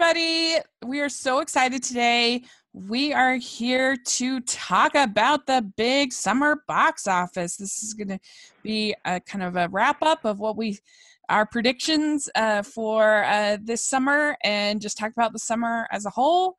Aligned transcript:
everybody. 0.00 0.56
We 0.86 1.00
are 1.00 1.08
so 1.08 1.40
excited 1.40 1.82
today. 1.82 2.44
We 2.72 3.12
are 3.12 3.34
here 3.34 3.96
to 3.96 4.40
talk 4.42 4.94
about 4.94 5.46
the 5.46 5.68
big 5.76 6.12
summer 6.12 6.62
box 6.68 7.08
office. 7.08 7.56
This 7.56 7.82
is 7.82 7.94
going 7.94 8.08
to 8.08 8.20
be 8.62 8.94
a 9.04 9.18
kind 9.18 9.42
of 9.42 9.56
a 9.56 9.68
wrap 9.68 10.00
up 10.02 10.24
of 10.24 10.38
what 10.38 10.56
we 10.56 10.78
our 11.28 11.44
predictions 11.46 12.28
uh, 12.36 12.62
for 12.62 13.24
uh, 13.24 13.56
this 13.60 13.82
summer 13.82 14.36
and 14.44 14.80
just 14.80 14.98
talk 14.98 15.10
about 15.10 15.32
the 15.32 15.38
summer 15.40 15.88
as 15.90 16.06
a 16.06 16.10
whole. 16.10 16.58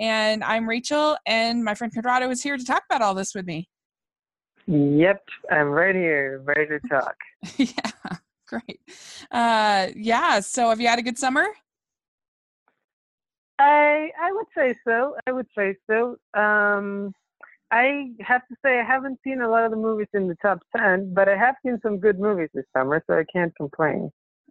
And 0.00 0.42
I'm 0.42 0.68
Rachel, 0.68 1.16
and 1.26 1.62
my 1.62 1.74
friend 1.74 1.92
Conrado 1.94 2.28
is 2.30 2.42
here 2.42 2.56
to 2.56 2.64
talk 2.64 2.82
about 2.90 3.02
all 3.02 3.14
this 3.14 3.36
with 3.36 3.46
me. 3.46 3.68
Yep, 4.66 5.22
I'm 5.52 5.68
right 5.68 5.94
here, 5.94 6.42
ready 6.44 6.66
to 6.66 6.80
talk. 6.88 7.14
yeah, 7.56 8.16
great. 8.48 8.80
Uh, 9.30 9.88
yeah, 9.94 10.40
so 10.40 10.70
have 10.70 10.80
you 10.80 10.88
had 10.88 10.98
a 10.98 11.02
good 11.02 11.18
summer? 11.18 11.46
I 13.60 14.10
I 14.20 14.32
would 14.32 14.46
say 14.56 14.74
so. 14.86 15.14
I 15.26 15.32
would 15.32 15.46
say 15.56 15.76
so. 15.88 16.16
Um, 16.34 17.12
I 17.70 18.10
have 18.20 18.46
to 18.48 18.56
say 18.64 18.80
I 18.80 18.84
haven't 18.84 19.20
seen 19.22 19.42
a 19.42 19.48
lot 19.48 19.64
of 19.64 19.70
the 19.70 19.76
movies 19.76 20.08
in 20.14 20.26
the 20.28 20.34
top 20.36 20.60
ten, 20.76 21.12
but 21.14 21.28
I 21.28 21.36
have 21.36 21.56
seen 21.64 21.78
some 21.82 21.98
good 21.98 22.18
movies 22.18 22.48
this 22.54 22.64
summer, 22.76 23.02
so 23.06 23.18
I 23.18 23.24
can't 23.30 23.54
complain. 23.56 24.10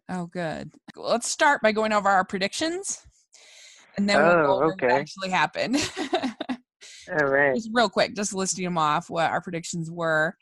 Oh, 0.09 0.27
good. 0.27 0.71
Let's 0.95 1.29
start 1.29 1.61
by 1.61 1.71
going 1.71 1.91
over 1.91 2.07
our 2.07 2.23
predictions, 2.23 3.05
and 3.97 4.07
then 4.07 4.17
we'll 4.17 4.35
Oh, 4.35 4.59
go 4.59 4.63
over 4.65 4.75
what 4.79 4.91
actually 4.91 5.29
happened. 5.29 5.75
All 7.09 7.25
right. 7.25 7.55
just 7.55 7.69
real 7.73 7.89
quick, 7.89 8.15
just 8.15 8.33
listing 8.33 8.63
them 8.63 8.77
off 8.77 9.09
what 9.09 9.29
our 9.31 9.41
predictions 9.41 9.89
were, 9.89 10.35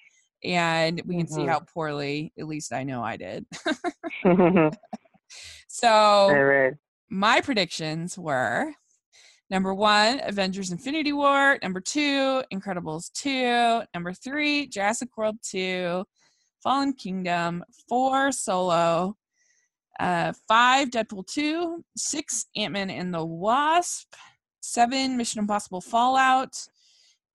and 0.44 1.02
we 1.06 1.16
can 1.16 1.28
see 1.28 1.46
Mhm. 1.46 1.48
how 1.48 1.62
poorly, 1.62 2.34
at 2.38 2.48
least 2.48 2.74
I 2.74 2.84
know 2.84 3.02
I 3.02 3.16
did. 3.18 3.46
So 5.70 6.28
right. 6.30 6.74
My 7.10 7.42
predictions 7.42 8.18
were 8.18 8.74
number 9.50 9.74
one, 9.74 10.22
Avengers 10.24 10.72
Infinity 10.72 11.14
War, 11.14 11.58
number 11.64 11.80
two, 11.80 12.44
Incredibles 12.54 13.12
2, 13.14 13.84
number 13.94 14.14
three, 14.14 14.68
Jurassic 14.68 15.16
World 15.18 15.38
2, 15.44 16.04
Fallen 16.62 16.94
Kingdom, 16.94 17.64
four, 17.88 18.32
Solo, 18.32 19.16
uh, 20.00 20.34
five, 20.48 20.90
Deadpool 20.90 21.26
2, 21.28 21.84
six, 21.96 22.46
Ant 22.56 22.74
Man 22.74 22.90
and 22.90 23.14
the 23.14 23.24
Wasp, 23.24 24.14
seven, 24.60 25.18
Mission 25.18 25.40
Impossible 25.40 25.82
Fallout, 25.82 26.58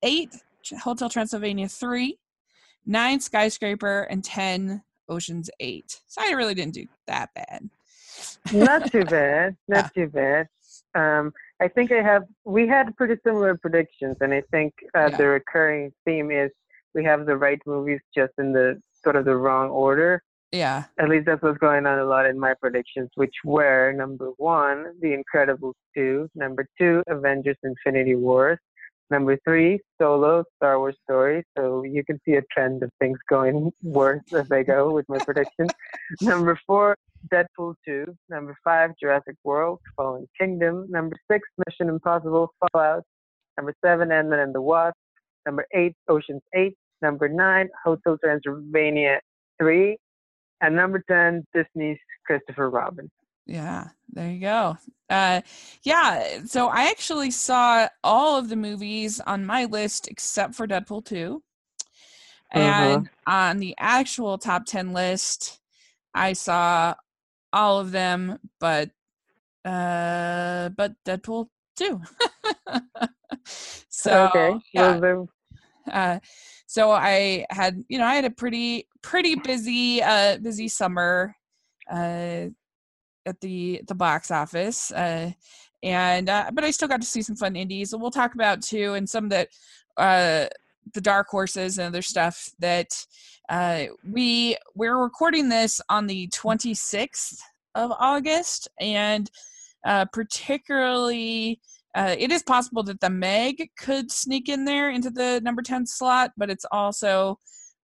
eight, 0.02 0.36
Hotel 0.82 1.08
Transylvania 1.08 1.68
3, 1.68 2.18
nine, 2.86 3.20
Skyscraper, 3.20 4.02
and 4.02 4.22
10, 4.22 4.82
Ocean's 5.08 5.50
8. 5.60 6.00
So 6.06 6.22
I 6.22 6.32
really 6.32 6.54
didn't 6.54 6.74
do 6.74 6.86
that 7.06 7.30
bad. 7.34 7.68
Not 8.52 8.90
too 8.90 9.04
bad. 9.18 9.56
Not 9.68 9.92
too 9.94 10.08
bad. 10.08 10.48
Um, 10.94 11.32
I 11.60 11.68
think 11.68 11.92
I 11.92 12.02
have. 12.02 12.24
We 12.44 12.66
had 12.66 12.96
pretty 12.96 13.16
similar 13.24 13.56
predictions, 13.56 14.16
and 14.20 14.32
I 14.34 14.42
think 14.50 14.74
uh, 14.96 15.08
Yeah. 15.10 15.16
the 15.16 15.26
recurring 15.28 15.92
theme 16.04 16.30
is 16.30 16.50
we 16.94 17.04
have 17.04 17.26
the 17.26 17.36
right 17.36 17.60
movies 17.66 18.00
just 18.14 18.32
in 18.38 18.52
the 18.52 18.80
sort 19.02 19.16
of 19.16 19.24
the 19.24 19.36
wrong 19.36 19.70
order. 19.70 20.22
Yeah. 20.52 20.84
At 20.98 21.08
least 21.08 21.24
that's 21.26 21.42
what's 21.42 21.56
going 21.58 21.86
on 21.86 21.98
a 21.98 22.04
lot 22.04 22.26
in 22.26 22.38
my 22.38 22.52
predictions, 22.54 23.08
which 23.14 23.34
were 23.42 23.92
number 23.92 24.32
one, 24.36 24.92
The 25.00 25.16
Incredibles 25.16 25.72
2, 25.96 26.28
number 26.34 26.66
two, 26.78 27.02
Avengers 27.06 27.56
Infinity 27.62 28.16
Wars, 28.16 28.58
number 29.12 29.38
three, 29.44 29.78
Solo, 30.00 30.42
Star 30.56 30.78
Wars 30.78 30.96
Story. 31.04 31.44
So 31.56 31.84
you 31.84 32.02
can 32.04 32.18
see 32.24 32.32
a 32.32 32.42
trend 32.50 32.82
of 32.82 32.90
things 32.98 33.18
going 33.28 33.70
worse 33.82 34.24
as 34.32 34.48
they 34.48 34.64
go 34.64 34.92
with 34.92 35.08
my 35.08 35.18
predictions. 35.18 35.70
number 36.20 36.58
four, 36.66 36.96
Deadpool 37.32 37.74
2, 37.86 38.06
number 38.28 38.56
five, 38.64 38.90
Jurassic 39.00 39.36
World, 39.44 39.78
Fallen 39.96 40.26
Kingdom, 40.40 40.86
number 40.90 41.14
six, 41.30 41.48
Mission 41.66 41.88
Impossible, 41.88 42.52
Fallout, 42.72 43.04
number 43.56 43.74
seven, 43.84 44.10
Ant-Man 44.10 44.40
and 44.40 44.54
the 44.54 44.62
Wasp, 44.62 44.96
number 45.46 45.66
eight, 45.72 45.94
Ocean's 46.08 46.42
8, 46.54 46.74
number 47.02 47.28
nine, 47.28 47.68
Hotel 47.84 48.16
Transylvania 48.18 49.20
3, 49.60 49.96
and 50.62 50.74
number 50.74 51.04
10, 51.08 51.44
Disney's 51.54 51.98
Christopher 52.26 52.70
Robin. 52.70 53.08
Yeah, 53.46 53.88
there 54.10 54.30
you 54.30 54.40
go. 54.40 54.76
Uh, 55.10 55.40
yeah, 55.82 56.44
so 56.44 56.68
I 56.68 56.84
actually 56.84 57.30
saw 57.30 57.88
all 58.02 58.38
of 58.38 58.48
the 58.48 58.56
movies 58.56 59.20
on 59.20 59.44
my 59.44 59.64
list 59.66 60.08
except 60.08 60.54
for 60.54 60.66
Deadpool 60.66 61.04
2. 61.04 61.42
And 62.52 63.08
on 63.26 63.58
the 63.58 63.74
actual 63.78 64.38
top 64.38 64.66
10 64.66 64.92
list, 64.92 65.60
I 66.14 66.34
saw 66.34 66.94
all 67.52 67.80
of 67.80 67.90
them, 67.92 68.38
but 68.60 68.90
uh, 69.64 70.68
but 70.70 70.92
Deadpool 71.06 71.48
2. 71.76 72.00
so, 73.88 74.28
okay. 74.34 74.58
yeah, 74.72 75.00
uh, 75.90 76.18
so 76.66 76.90
I 76.90 77.46
had, 77.50 77.84
you 77.88 77.98
know, 77.98 78.04
I 78.04 78.14
had 78.14 78.24
a 78.24 78.30
pretty 78.30 78.88
pretty 79.02 79.34
busy 79.34 80.00
uh 80.00 80.38
busy 80.38 80.68
summer 80.68 81.34
uh 81.90 82.46
at 83.26 83.40
the 83.40 83.82
the 83.86 83.94
box 83.94 84.30
office. 84.30 84.90
Uh 84.90 85.32
and 85.82 86.28
uh, 86.28 86.50
but 86.52 86.64
I 86.64 86.70
still 86.70 86.88
got 86.88 87.00
to 87.00 87.06
see 87.06 87.22
some 87.22 87.36
fun 87.36 87.56
indies 87.56 87.92
and 87.92 88.00
we'll 88.00 88.10
talk 88.10 88.34
about 88.34 88.62
too 88.62 88.94
and 88.94 89.08
some 89.08 89.28
that 89.30 89.48
uh 89.96 90.46
the 90.94 91.00
dark 91.00 91.28
horses 91.28 91.78
and 91.78 91.88
other 91.88 92.02
stuff 92.02 92.50
that 92.58 93.06
uh 93.48 93.84
we 94.08 94.56
we're 94.74 94.98
recording 94.98 95.48
this 95.48 95.80
on 95.88 96.06
the 96.06 96.28
26th 96.28 97.40
of 97.74 97.92
August 97.98 98.68
and 98.80 99.30
uh 99.84 100.04
particularly 100.06 101.60
uh, 101.94 102.14
it 102.18 102.32
is 102.32 102.42
possible 102.42 102.82
that 102.82 103.00
the 103.00 103.10
Meg 103.10 103.70
could 103.76 104.10
sneak 104.10 104.48
in 104.48 104.64
there 104.64 104.90
into 104.90 105.10
the 105.10 105.40
number 105.42 105.60
10 105.60 105.86
slot, 105.86 106.32
but 106.38 106.48
it's 106.48 106.64
also 106.72 107.38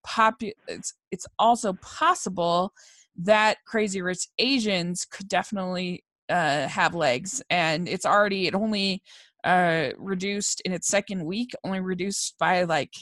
popu- 0.06 0.54
it's 0.66 0.94
it's 1.10 1.26
also 1.38 1.74
possible 1.74 2.72
that 3.18 3.58
Crazy 3.66 4.00
Rich 4.02 4.28
Asians 4.38 5.04
could 5.04 5.28
definitely 5.28 6.04
uh, 6.28 6.68
have 6.68 6.94
legs, 6.94 7.42
and 7.50 7.88
it's 7.88 8.06
already 8.06 8.46
it 8.46 8.54
only 8.54 9.02
uh, 9.44 9.90
reduced 9.98 10.60
in 10.62 10.72
its 10.72 10.88
second 10.88 11.24
week, 11.24 11.50
only 11.64 11.80
reduced 11.80 12.36
by 12.38 12.64
like 12.64 12.92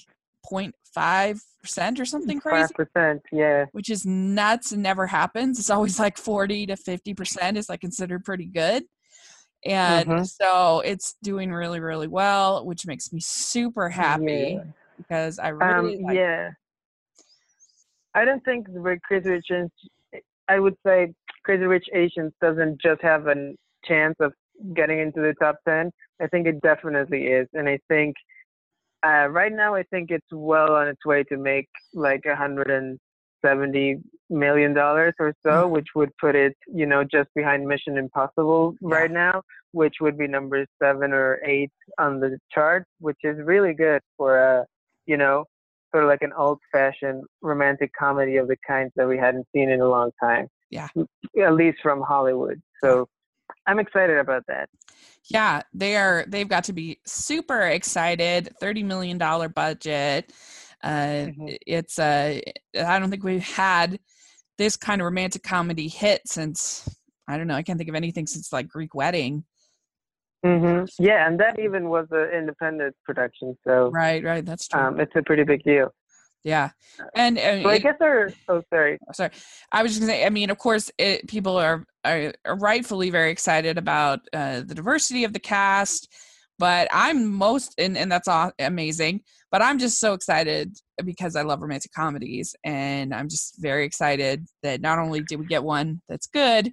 0.5 0.51 1.41
percent 1.61 1.99
or 1.99 2.05
something 2.05 2.39
crazy, 2.39 2.73
5%, 2.97 3.21
yeah. 3.33 3.65
which 3.73 3.91
is 3.91 4.07
nuts 4.07 4.71
and 4.73 4.83
never 4.83 5.07
happens. 5.07 5.59
It's 5.59 5.71
always 5.71 5.99
like 5.99 6.17
40 6.17 6.67
to 6.67 6.77
50 6.77 7.15
percent 7.15 7.57
is 7.57 7.69
like 7.69 7.81
considered 7.81 8.25
pretty 8.25 8.47
good 8.47 8.85
and 9.65 10.09
Mhm. 10.09 10.27
so 10.29 10.81
it's 10.81 11.17
doing 11.23 11.51
really 11.51 11.81
really 11.81 12.07
well 12.07 12.65
which 12.67 12.87
makes 12.87 13.11
me 13.13 13.19
super 13.21 13.89
happy 13.89 14.59
Yeah. 14.59 14.65
because 14.99 15.39
i 15.39 15.49
Um, 15.51 15.57
really 15.59 15.99
like 16.03 16.15
yeah. 16.17 16.51
I 18.15 18.25
don't 18.25 18.45
think 18.45 18.67
the 18.73 18.99
Crazy 19.05 19.29
Rich 19.29 19.45
Asians, 19.51 19.71
I 20.49 20.59
would 20.61 20.77
say 20.87 21.13
Crazy 21.45 21.65
Rich 21.65 21.89
Asians 21.95 22.33
doesn't 22.41 22.81
just 22.81 23.03
have 23.03 23.27
a 23.27 23.55
chance 23.85 24.15
of 24.21 24.33
getting 24.75 25.01
into 25.01 25.21
the 25.21 25.35
top 25.41 25.57
10. 25.67 25.91
I 26.21 26.27
think 26.29 26.47
it 26.47 26.61
definitely 26.63 27.27
is. 27.27 27.49
And 27.53 27.69
I 27.69 27.79
think 27.89 28.17
uh, 29.05 29.29
right 29.29 29.53
now, 29.53 29.75
I 29.75 29.83
think 29.85 30.11
it's 30.11 30.27
well 30.33 30.73
on 30.73 30.89
its 30.89 31.05
way 31.05 31.23
to 31.25 31.37
make 31.37 31.69
like 31.95 32.23
a 32.25 32.35
$170 32.35 34.03
million 34.31 34.77
or 34.79 35.13
so, 35.19 35.35
Mm. 35.47 35.71
which 35.71 35.87
would 35.95 36.11
put 36.19 36.35
it, 36.35 36.57
you 36.67 36.87
know, 36.87 37.05
just 37.05 37.29
behind 37.35 37.67
Mission 37.67 37.99
Impossible 37.99 38.75
right 38.81 39.11
now, 39.11 39.43
which 39.73 39.97
would 40.01 40.17
be 40.19 40.27
number 40.27 40.65
seven 40.83 41.13
or 41.13 41.41
eight 41.45 41.71
on 41.99 42.19
the 42.21 42.39
chart, 42.53 42.85
which 42.99 43.19
is 43.23 43.37
really 43.45 43.75
good 43.75 44.01
for 44.17 44.39
a, 44.39 44.65
you 45.07 45.17
know, 45.17 45.45
sort 45.97 46.05
of 46.05 46.09
like 46.09 46.23
an 46.23 46.33
old-fashioned 46.37 47.25
romantic 47.41 47.91
comedy 47.99 48.37
of 48.37 48.49
the 48.49 48.57
kind 48.67 48.91
that 48.97 49.09
we 49.09 49.17
hadn't 49.17 49.47
seen 49.55 49.71
in 49.71 49.81
a 49.81 49.89
long 49.89 50.11
time. 50.23 50.47
Yeah. 50.71 50.89
At 51.43 51.55
least 51.55 51.79
from 51.83 52.03
Hollywood. 52.03 52.61
So 52.83 53.09
I'm 53.67 53.79
excited 53.79 54.19
about 54.19 54.43
that. 54.49 54.69
yeah 55.31 55.63
they 55.73 55.97
are 55.97 56.25
they've 56.29 56.49
got 56.49 56.65
to 56.65 56.73
be 56.73 56.99
super 57.07 57.61
excited 57.63 58.51
30 58.61 58.83
million 58.83 59.19
dollar 59.19 59.49
budget 59.49 60.33
uh 60.85 61.27
Mhm. 61.33 61.57
it's 61.67 61.99
uh 61.99 62.39
i 62.79 62.99
don't 62.99 63.11
think 63.11 63.25
we've 63.25 63.43
had 63.43 63.99
this 64.59 64.77
kind 64.77 65.01
of 65.01 65.05
romantic 65.07 65.43
comedy 65.43 65.89
hit 65.89 66.21
since 66.27 66.89
i 67.29 67.37
don't 67.37 67.47
know 67.49 67.55
i 67.55 67.63
can't 67.63 67.79
think 67.79 67.89
of 67.89 67.97
anything 67.97 68.27
since 68.27 68.53
like 68.53 68.69
greek 68.69 68.95
wedding 68.95 69.45
hmm 70.47 70.85
Yeah, 70.99 71.27
and 71.27 71.39
that 71.41 71.59
even 71.59 71.89
was 71.89 72.07
an 72.11 72.31
independent 72.37 72.95
production, 73.05 73.57
so 73.67 73.91
right 73.93 74.23
right 74.25 74.45
that's 74.45 74.69
true. 74.69 74.81
um, 74.81 75.01
it's 75.01 75.13
a 75.17 75.23
pretty 75.23 75.45
big 75.45 75.63
deal. 75.65 75.89
yeah 76.45 76.71
and, 77.15 77.39
and 77.39 77.63
So 77.63 77.71
I 77.71 77.79
guess 77.79 77.97
our 78.01 78.33
oh 78.49 78.63
sorry, 78.73 78.99
sorry. 79.13 79.31
I 79.73 79.83
was 79.83 79.93
just 79.93 80.01
gonna 80.01 80.13
say 80.13 80.25
i 80.25 80.31
mean 80.31 80.51
of 80.51 80.59
course 80.59 80.91
it, 80.99 81.27
people 81.29 81.57
are, 81.57 81.85
are 82.05 82.33
rightfully 82.69 83.11
very 83.11 83.31
excited 83.31 83.79
about 83.79 84.21
uh, 84.33 84.61
the 84.61 84.75
diversity 84.75 85.25
of 85.25 85.33
the 85.33 85.41
cast 85.41 86.09
but 86.59 86.89
i'm 86.93 87.27
most 87.27 87.75
and, 87.79 87.99
and 87.99 88.11
that's 88.11 88.29
all 88.29 88.51
amazing 88.59 89.21
but 89.51 89.61
i'm 89.63 89.79
just 89.79 89.99
so 90.01 90.15
excited 90.15 90.77
because 91.05 91.37
i 91.37 91.43
love 91.43 91.61
romantic 91.61 91.93
comedies 91.93 92.55
and 92.65 93.13
i'm 93.15 93.29
just 93.29 93.57
very 93.61 93.85
excited 93.85 94.47
that 94.63 94.81
not 94.81 94.99
only 94.99 95.21
did 95.21 95.39
we 95.39 95.47
get 95.47 95.63
one 95.63 96.01
that's 96.09 96.29
good 96.29 96.73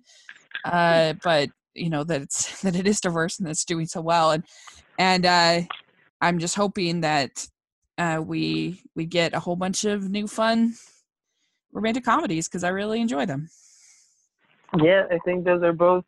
uh, 0.66 1.14
but 1.24 1.50
you 1.76 1.90
know 1.90 2.04
that 2.04 2.22
it's 2.22 2.62
that 2.64 2.76
it 2.76 2.88
is 2.88 3.02
diverse 3.02 3.40
and 3.40 3.48
it's 3.48 3.66
doing 3.66 3.86
so 3.86 4.02
well 4.02 4.32
and 4.32 4.44
and 4.98 5.26
uh 5.26 5.62
i'm 6.22 6.40
just 6.40 6.56
hoping 6.56 7.02
that 7.02 7.48
uh 7.98 8.22
we 8.26 8.82
we 8.96 9.06
get 9.06 9.34
a 9.34 9.40
whole 9.40 9.56
bunch 9.56 9.86
of 9.86 10.10
new 10.10 10.28
fun 10.28 10.74
romantic 11.72 12.04
comedies 12.04 12.48
because 12.48 12.64
i 12.64 12.70
really 12.70 13.02
enjoy 13.02 13.26
them 13.26 13.50
Yeah, 14.82 15.04
I 15.12 15.20
think 15.26 15.46
those 15.46 15.62
are 15.64 15.74
both 15.74 16.04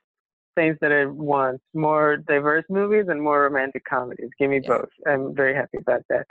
things 0.56 0.78
that 0.82 0.92
I 0.92 1.06
want. 1.06 1.62
More 1.74 2.18
diverse 2.18 2.66
movies 2.70 3.06
and 3.10 3.22
more 3.22 3.44
romantic 3.44 3.84
comedies. 3.86 4.30
Give 4.40 4.50
me 4.50 4.60
Yeah. 4.62 4.70
both. 4.70 4.90
I'm 5.08 5.36
very 5.36 5.54
happy 5.54 5.78
about 5.80 6.02
that. 6.10 6.26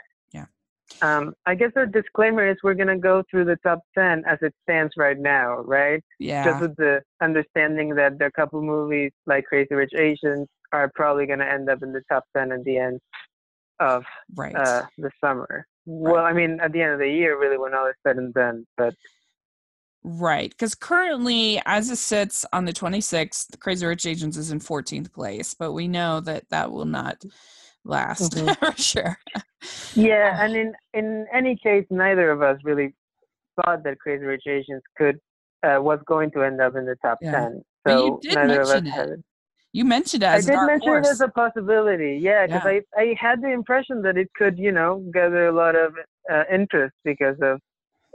Um, 1.01 1.33
I 1.45 1.55
guess 1.55 1.71
our 1.75 1.85
disclaimer 1.85 2.49
is 2.49 2.57
we're 2.63 2.73
gonna 2.73 2.97
go 2.97 3.23
through 3.29 3.45
the 3.45 3.57
top 3.57 3.79
ten 3.97 4.23
as 4.25 4.39
it 4.41 4.53
stands 4.63 4.93
right 4.97 5.17
now, 5.17 5.57
right? 5.57 6.03
yeah 6.19 6.45
Just 6.45 6.61
with 6.61 6.75
the 6.77 7.01
understanding 7.21 7.93
that 7.95 8.13
a 8.21 8.31
couple 8.31 8.61
movies 8.61 9.11
like 9.25 9.45
Crazy 9.45 9.75
Rich 9.75 9.93
Asians 9.97 10.47
are 10.71 10.91
probably 10.95 11.25
gonna 11.25 11.45
end 11.45 11.69
up 11.69 11.83
in 11.83 11.91
the 11.91 12.01
top 12.09 12.23
ten 12.35 12.51
at 12.51 12.63
the 12.63 12.77
end 12.77 12.99
of 13.79 14.03
right 14.35 14.55
uh, 14.55 14.83
the 14.97 15.11
summer. 15.23 15.65
Well, 15.85 16.23
I 16.23 16.33
mean, 16.33 16.59
at 16.61 16.71
the 16.71 16.81
end 16.81 16.93
of 16.93 16.99
the 16.99 17.09
year, 17.09 17.39
really, 17.39 17.57
when 17.57 17.75
all 17.75 17.87
is 17.87 17.95
said 18.05 18.17
and 18.17 18.33
done. 18.33 18.65
But 18.77 18.95
Right, 20.07 20.51
because 20.51 20.75
currently, 20.75 21.59
as 21.65 21.89
it 21.89 21.95
sits 21.97 22.45
on 22.53 22.65
the 22.65 22.71
26th, 22.71 23.59
Crazy 23.59 23.87
Rich 23.87 24.05
Asians 24.05 24.37
is 24.37 24.51
in 24.51 24.59
14th 24.59 25.11
place, 25.11 25.55
but 25.55 25.73
we 25.73 25.87
know 25.87 26.19
that 26.21 26.47
that 26.49 26.71
will 26.71 26.85
not 26.85 27.23
last 27.85 28.33
Mhm. 28.35 28.55
for 28.59 28.73
sure. 28.81 29.17
Yeah, 29.95 30.43
and 30.43 30.55
in 30.55 30.73
in 30.93 31.25
any 31.33 31.55
case, 31.61 31.85
neither 31.89 32.29
of 32.31 32.41
us 32.41 32.57
really 32.63 32.93
thought 33.55 33.83
that 33.83 33.99
Crazy 33.99 34.25
Rich 34.25 34.43
Asians 34.47 34.83
could 34.97 35.19
uh, 35.63 35.77
was 35.81 35.99
going 36.05 36.31
to 36.31 36.43
end 36.43 36.59
up 36.61 36.75
in 36.75 36.85
the 36.85 36.95
top 37.01 37.19
Yeah. 37.21 37.31
ten. 37.31 37.63
So 37.87 38.19
neither 38.25 38.61
of 38.61 38.69
us 38.69 38.81
it 38.81 38.87
had 38.87 39.09
it. 39.09 39.23
You 39.71 39.85
mentioned 39.85 40.23
it 40.23 40.27
I 40.27 40.37
as 40.37 40.47
a 40.47 40.51
did 40.51 40.59
mention 40.61 40.89
horse. 40.89 41.07
it 41.07 41.11
as 41.11 41.21
a 41.21 41.27
possibility. 41.29 42.17
Yeah, 42.21 42.45
because 42.47 42.61
Yeah. 42.65 42.81
I 42.97 43.01
I 43.01 43.15
had 43.19 43.41
the 43.41 43.51
impression 43.51 44.01
that 44.03 44.17
it 44.17 44.29
could, 44.35 44.57
you 44.57 44.71
know, 44.71 45.03
gather 45.13 45.47
a 45.47 45.51
lot 45.51 45.75
of 45.75 45.93
uh, 46.31 46.43
interest 46.51 46.95
because 47.03 47.37
of. 47.41 47.59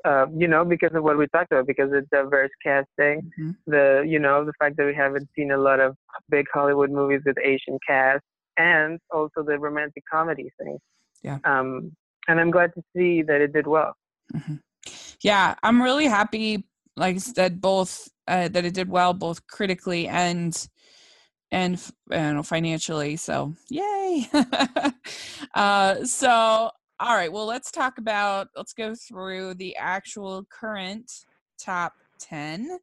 Uh, 0.02 0.24
you 0.34 0.48
know, 0.48 0.64
because 0.64 0.94
of 0.94 1.02
what 1.02 1.18
we 1.18 1.26
talked 1.26 1.52
about, 1.52 1.66
because 1.66 1.92
of 1.92 2.08
diverse 2.08 2.48
casting, 2.62 3.20
Mhm. 3.38 3.54
the 3.66 4.02
you 4.12 4.18
know 4.18 4.46
the 4.46 4.52
fact 4.58 4.78
that 4.78 4.86
we 4.86 4.94
haven't 4.94 5.28
seen 5.36 5.50
a 5.50 5.58
lot 5.58 5.78
of 5.78 5.94
big 6.30 6.46
Hollywood 6.54 6.90
movies 6.90 7.20
with 7.26 7.36
Asian 7.44 7.78
cast, 7.86 8.24
and 8.56 8.98
also 9.12 9.42
the 9.42 9.58
romantic 9.58 10.04
comedy 10.10 10.50
thing. 10.58 10.78
Yeah. 11.22 11.38
Um, 11.44 11.92
and 12.28 12.40
I'm 12.40 12.50
glad 12.50 12.72
to 12.74 12.82
see 12.94 13.22
that 13.22 13.40
it 13.40 13.52
did 13.52 13.66
well. 13.66 13.94
Mhm. 14.34 14.60
Yeah, 15.22 15.54
I'm 15.62 15.82
really 15.82 16.06
happy. 16.06 16.64
Like 16.96 17.16
I 17.16 17.18
said, 17.18 17.60
both 17.60 18.08
uh, 18.26 18.48
that 18.48 18.64
it 18.64 18.74
did 18.74 18.88
well, 18.88 19.12
both 19.14 19.46
critically 19.46 20.08
and 20.08 20.68
and 21.52 21.74
f- 21.74 21.92
I 22.10 22.32
know 22.32 22.42
financially. 22.42 23.16
So 23.16 23.54
yay! 23.68 24.28
uh, 25.54 26.04
so 26.04 26.70
all 27.00 27.16
right, 27.16 27.32
well, 27.32 27.46
let's 27.46 27.70
talk 27.70 27.98
about. 27.98 28.48
Let's 28.56 28.72
go 28.74 28.94
through 28.94 29.54
the 29.54 29.74
actual 29.76 30.44
current 30.50 31.10
top 31.58 31.94
ten. 32.18 32.78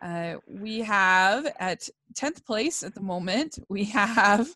Uh, 0.00 0.34
we 0.46 0.80
have 0.80 1.46
at 1.58 1.88
10th 2.14 2.44
place 2.44 2.82
at 2.82 2.94
the 2.94 3.00
moment, 3.00 3.58
we 3.68 3.84
have 3.84 4.48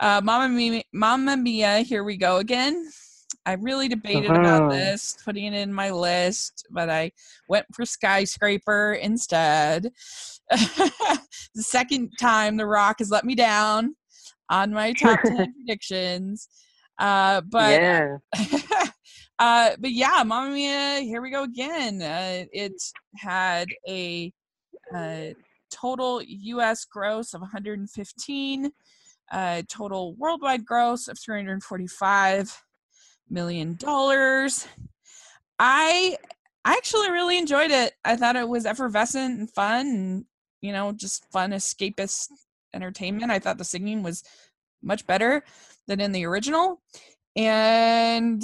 uh, 0.00 0.20
Mamma 0.22 0.48
Mia, 0.48 0.82
Mamma 0.92 1.36
Mia, 1.36 1.78
Here 1.80 2.04
We 2.04 2.16
Go 2.16 2.36
Again. 2.36 2.88
I 3.46 3.54
really 3.54 3.88
debated 3.88 4.30
about 4.30 4.62
Uh-huh. 4.62 4.70
this, 4.70 5.16
putting 5.24 5.44
it 5.52 5.54
in 5.54 5.72
my 5.72 5.90
list, 5.90 6.66
but 6.70 6.88
I 6.88 7.12
went 7.48 7.66
for 7.74 7.84
Skyscraper 7.84 8.94
instead. 8.94 9.90
the 10.50 11.18
second 11.56 12.10
time 12.20 12.56
The 12.56 12.66
Rock 12.66 12.96
has 13.00 13.10
let 13.10 13.24
me 13.24 13.34
down 13.34 13.96
on 14.48 14.70
my 14.72 14.92
top 14.98 15.20
10 15.24 15.52
predictions. 15.54 16.48
Uh, 16.98 17.40
but 17.42 17.80
yeah, 17.80 18.16
uh, 19.38 19.70
but 19.78 19.90
yeah, 19.90 20.22
Mamma 20.24 20.54
Mia, 20.54 21.00
here 21.00 21.20
we 21.20 21.30
go 21.30 21.42
again. 21.42 22.00
Uh, 22.00 22.44
it 22.52 22.72
had 23.16 23.68
a 23.88 24.32
uh, 24.94 25.34
total 25.70 26.22
U.S. 26.22 26.84
gross 26.84 27.34
of 27.34 27.40
115, 27.40 28.70
uh, 29.32 29.62
total 29.68 30.14
worldwide 30.14 30.64
gross 30.64 31.08
of 31.08 31.18
345 31.18 32.62
million 33.30 33.74
dollars. 33.76 34.66
I 35.58 36.16
I 36.64 36.72
actually 36.72 37.10
really 37.10 37.38
enjoyed 37.38 37.70
it. 37.70 37.92
I 38.04 38.16
thought 38.16 38.36
it 38.36 38.48
was 38.48 38.66
effervescent 38.66 39.38
and 39.38 39.50
fun, 39.50 39.86
and 39.86 40.24
you 40.60 40.72
know, 40.72 40.92
just 40.92 41.30
fun 41.30 41.50
escapist 41.50 42.28
entertainment. 42.72 43.30
I 43.30 43.38
thought 43.38 43.58
the 43.58 43.64
singing 43.64 44.02
was 44.02 44.22
much 44.82 45.06
better 45.06 45.42
than 45.86 46.00
in 46.00 46.12
the 46.12 46.24
original, 46.24 46.80
and 47.36 48.42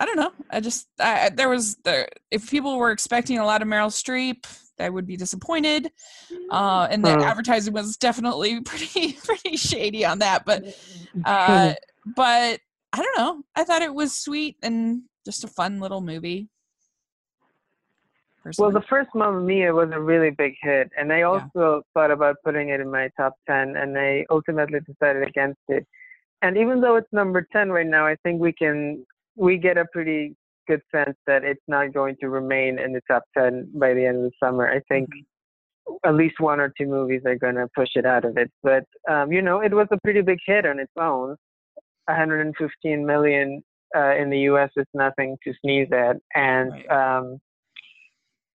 I 0.00 0.06
don't 0.06 0.16
know. 0.16 0.32
I 0.50 0.60
just 0.60 0.88
I, 0.98 1.30
there 1.30 1.48
was 1.48 1.76
there 1.84 2.08
if 2.30 2.50
people 2.50 2.78
were 2.78 2.90
expecting 2.90 3.38
a 3.38 3.44
lot 3.44 3.62
of 3.62 3.68
Meryl 3.68 3.88
Streep, 3.88 4.46
I 4.78 4.88
would 4.90 5.06
be 5.06 5.16
disappointed. 5.16 5.90
Uh, 6.50 6.86
and 6.90 7.04
the 7.04 7.12
Hmm. 7.12 7.20
advertising 7.22 7.72
was 7.72 7.96
definitely 7.96 8.60
pretty 8.64 9.12
pretty 9.24 9.56
shady 9.56 10.04
on 10.04 10.18
that, 10.20 10.44
but 10.44 10.64
uh, 11.24 11.74
but 12.16 12.60
I 12.92 12.96
don't 13.02 13.18
know. 13.18 13.42
I 13.56 13.64
thought 13.64 13.82
it 13.82 13.94
was 13.94 14.16
sweet 14.16 14.56
and 14.62 15.02
just 15.24 15.44
a 15.44 15.48
fun 15.48 15.80
little 15.80 16.00
movie. 16.00 16.48
well, 18.58 18.70
the 18.70 18.82
first 18.88 19.08
Mamma 19.14 19.40
Mia 19.40 19.72
was 19.72 19.90
a 19.92 20.00
really 20.00 20.30
big 20.30 20.54
hit, 20.60 20.90
and 20.98 21.12
I 21.12 21.22
also 21.22 21.82
thought 21.94 22.10
about 22.10 22.36
putting 22.44 22.68
it 22.68 22.80
in 22.80 22.90
my 22.90 23.08
top 23.16 23.34
ten, 23.48 23.76
and 23.76 23.98
I 23.98 24.26
ultimately 24.30 24.80
decided 24.80 25.26
against 25.26 25.60
it. 25.68 25.86
And 26.42 26.58
even 26.58 26.80
though 26.80 26.96
it's 26.96 27.10
number 27.12 27.46
ten 27.52 27.70
right 27.70 27.86
now, 27.86 28.06
I 28.06 28.16
think 28.22 28.40
we 28.40 28.52
can 28.52 29.06
we 29.34 29.56
get 29.56 29.78
a 29.78 29.86
pretty 29.92 30.36
good 30.66 30.82
sense 30.94 31.16
that 31.26 31.44
it's 31.44 31.62
not 31.68 31.92
going 31.92 32.16
to 32.20 32.28
remain 32.28 32.78
in 32.78 32.92
the 32.92 33.00
top 33.10 33.24
ten 33.36 33.70
by 33.74 33.94
the 33.94 34.04
end 34.06 34.18
of 34.18 34.22
the 34.24 34.32
summer. 34.42 34.70
I 34.70 34.80
think 34.88 35.08
at 36.04 36.14
least 36.14 36.40
one 36.40 36.60
or 36.60 36.72
two 36.78 36.86
movies 36.86 37.22
are 37.26 37.36
going 37.36 37.56
to 37.56 37.68
push 37.74 37.90
it 37.94 38.06
out 38.06 38.24
of 38.24 38.36
it. 38.36 38.50
But 38.62 38.84
um, 39.10 39.32
you 39.32 39.42
know, 39.42 39.60
it 39.60 39.72
was 39.72 39.86
a 39.90 39.98
pretty 40.02 40.22
big 40.22 40.38
hit 40.46 40.66
on 40.66 40.78
its 40.78 40.92
own. 40.98 41.36
115 42.06 43.06
million 43.06 43.62
uh, 43.96 44.14
in 44.16 44.28
the 44.28 44.40
U.S. 44.40 44.70
is 44.76 44.86
nothing 44.92 45.36
to 45.44 45.54
sneeze 45.62 45.88
at, 45.92 46.16
and 46.34 46.72
Right. 46.72 47.16
um, 47.18 47.38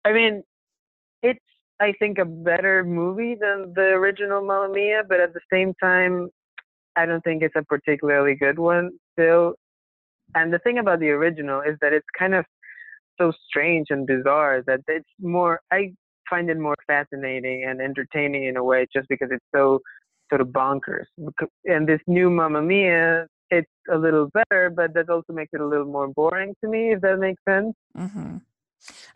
I 0.04 0.12
mean, 0.12 0.42
it's 1.22 1.40
I 1.80 1.92
think 1.98 2.18
a 2.18 2.24
better 2.24 2.84
movie 2.84 3.36
than 3.40 3.72
the 3.74 3.92
original 3.94 4.44
Mamma 4.44 4.72
Mia, 4.72 5.02
but 5.08 5.20
at 5.20 5.32
the 5.32 5.40
same 5.52 5.74
time, 5.82 6.28
I 6.96 7.06
don't 7.06 7.22
think 7.22 7.42
it's 7.42 7.54
a 7.56 7.62
particularly 7.62 8.34
good 8.34 8.58
one 8.58 8.90
still. 9.12 9.54
And 10.34 10.52
the 10.52 10.58
thing 10.58 10.78
about 10.78 11.00
the 11.00 11.10
original 11.10 11.60
is 11.60 11.76
that 11.80 11.92
it's 11.92 12.06
kind 12.18 12.34
of 12.34 12.44
so 13.20 13.32
strange 13.48 13.88
and 13.90 14.06
bizarre 14.06 14.62
that 14.66 14.80
it's 14.86 15.08
more. 15.20 15.60
I 15.72 15.92
find 16.28 16.50
it 16.50 16.58
more 16.58 16.76
fascinating 16.86 17.64
and 17.64 17.80
entertaining 17.80 18.44
in 18.44 18.56
a 18.56 18.64
way, 18.64 18.86
just 18.94 19.08
because 19.08 19.28
it's 19.30 19.44
so 19.54 19.80
sort 20.28 20.40
of 20.40 20.48
bonkers. 20.48 21.06
And 21.64 21.88
this 21.88 22.00
new 22.06 22.30
Mamma 22.30 22.62
Mia, 22.62 23.26
it's 23.50 23.70
a 23.90 23.96
little 23.96 24.30
better, 24.34 24.70
but 24.70 24.94
that 24.94 25.08
also 25.08 25.32
makes 25.32 25.50
it 25.54 25.60
a 25.60 25.66
little 25.66 25.86
more 25.86 26.08
boring 26.08 26.54
to 26.62 26.70
me, 26.70 26.92
if 26.92 27.00
that 27.00 27.18
makes 27.18 27.42
sense. 27.48 27.74
hmm 27.96 28.36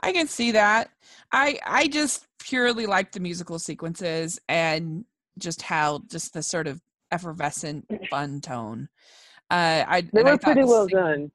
I 0.00 0.12
can 0.12 0.26
see 0.26 0.50
that. 0.52 0.90
I 1.31 1.59
I 1.64 1.87
just 1.87 2.26
purely 2.40 2.87
like 2.87 3.12
the 3.12 3.21
musical 3.21 3.59
sequences 3.59 4.40
and 4.49 5.04
just 5.38 5.62
how 5.62 6.02
just 6.11 6.35
the 6.35 6.42
sort 6.42 6.66
of 6.66 6.81
effervescent 7.12 7.87
fun 8.11 8.40
tone. 8.40 8.88
Uh, 9.53 9.85
I 9.87 10.01
They 10.13 10.21
I 10.21 10.23
were 10.25 10.31
thought 10.31 10.43
pretty 10.43 10.61
the 10.63 10.67
well 10.67 10.89
singing- 10.89 11.05
done. 11.05 11.33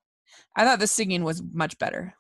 I 0.56 0.66
thought 0.66 0.80
the 0.80 0.88
singing 0.88 1.24
was 1.24 1.44
much 1.54 1.78
better, 1.78 2.16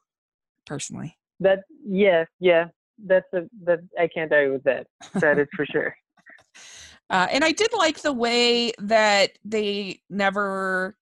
personally. 0.65 1.17
That 1.39 1.63
yes, 1.85 2.27
yeah, 2.39 2.65
that's 3.05 3.25
a 3.33 3.41
that 3.63 3.79
I 3.99 4.07
can't 4.07 4.31
argue 4.31 4.53
with 4.53 4.63
that. 4.63 4.87
That 5.15 5.39
is 5.39 5.47
for 5.55 5.65
sure. 5.65 5.95
Uh, 7.09 7.25
and 7.31 7.41
I 7.41 7.53
did 7.53 7.69
like 7.73 8.01
the 8.01 8.11
way 8.11 8.73
that 8.79 9.31
they 9.45 10.01
never, 10.09 10.97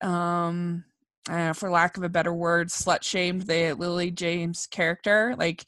um, 0.00 0.84
uh, 1.28 1.52
for 1.54 1.70
lack 1.70 1.96
of 1.96 2.04
a 2.04 2.08
better 2.08 2.32
word, 2.32 2.68
slut 2.68 3.02
shamed 3.02 3.42
the 3.42 3.72
Lily 3.72 4.12
James 4.12 4.68
character. 4.68 5.34
Like 5.36 5.64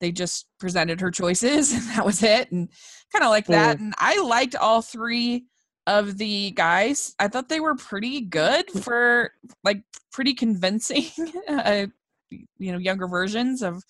they 0.00 0.12
just 0.12 0.46
presented 0.60 1.00
her 1.00 1.10
choices 1.10 1.72
and 1.74 1.82
that 1.96 2.06
was 2.06 2.22
it. 2.22 2.52
And 2.52 2.68
kind 3.12 3.24
of 3.24 3.30
like 3.30 3.46
that. 3.46 3.80
And 3.80 3.94
I 3.98 4.20
liked 4.22 4.54
all 4.54 4.80
three 4.80 5.46
of 5.86 6.18
the 6.18 6.50
guys. 6.52 7.14
I 7.18 7.28
thought 7.28 7.48
they 7.48 7.60
were 7.60 7.74
pretty 7.74 8.20
good 8.20 8.70
for 8.70 9.32
like 9.64 9.82
pretty 10.12 10.34
convincing, 10.34 11.06
uh, 11.48 11.86
you 12.30 12.72
know, 12.72 12.78
younger 12.78 13.08
versions 13.08 13.62
of 13.62 13.82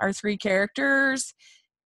our 0.00 0.12
three 0.12 0.36
characters. 0.36 1.34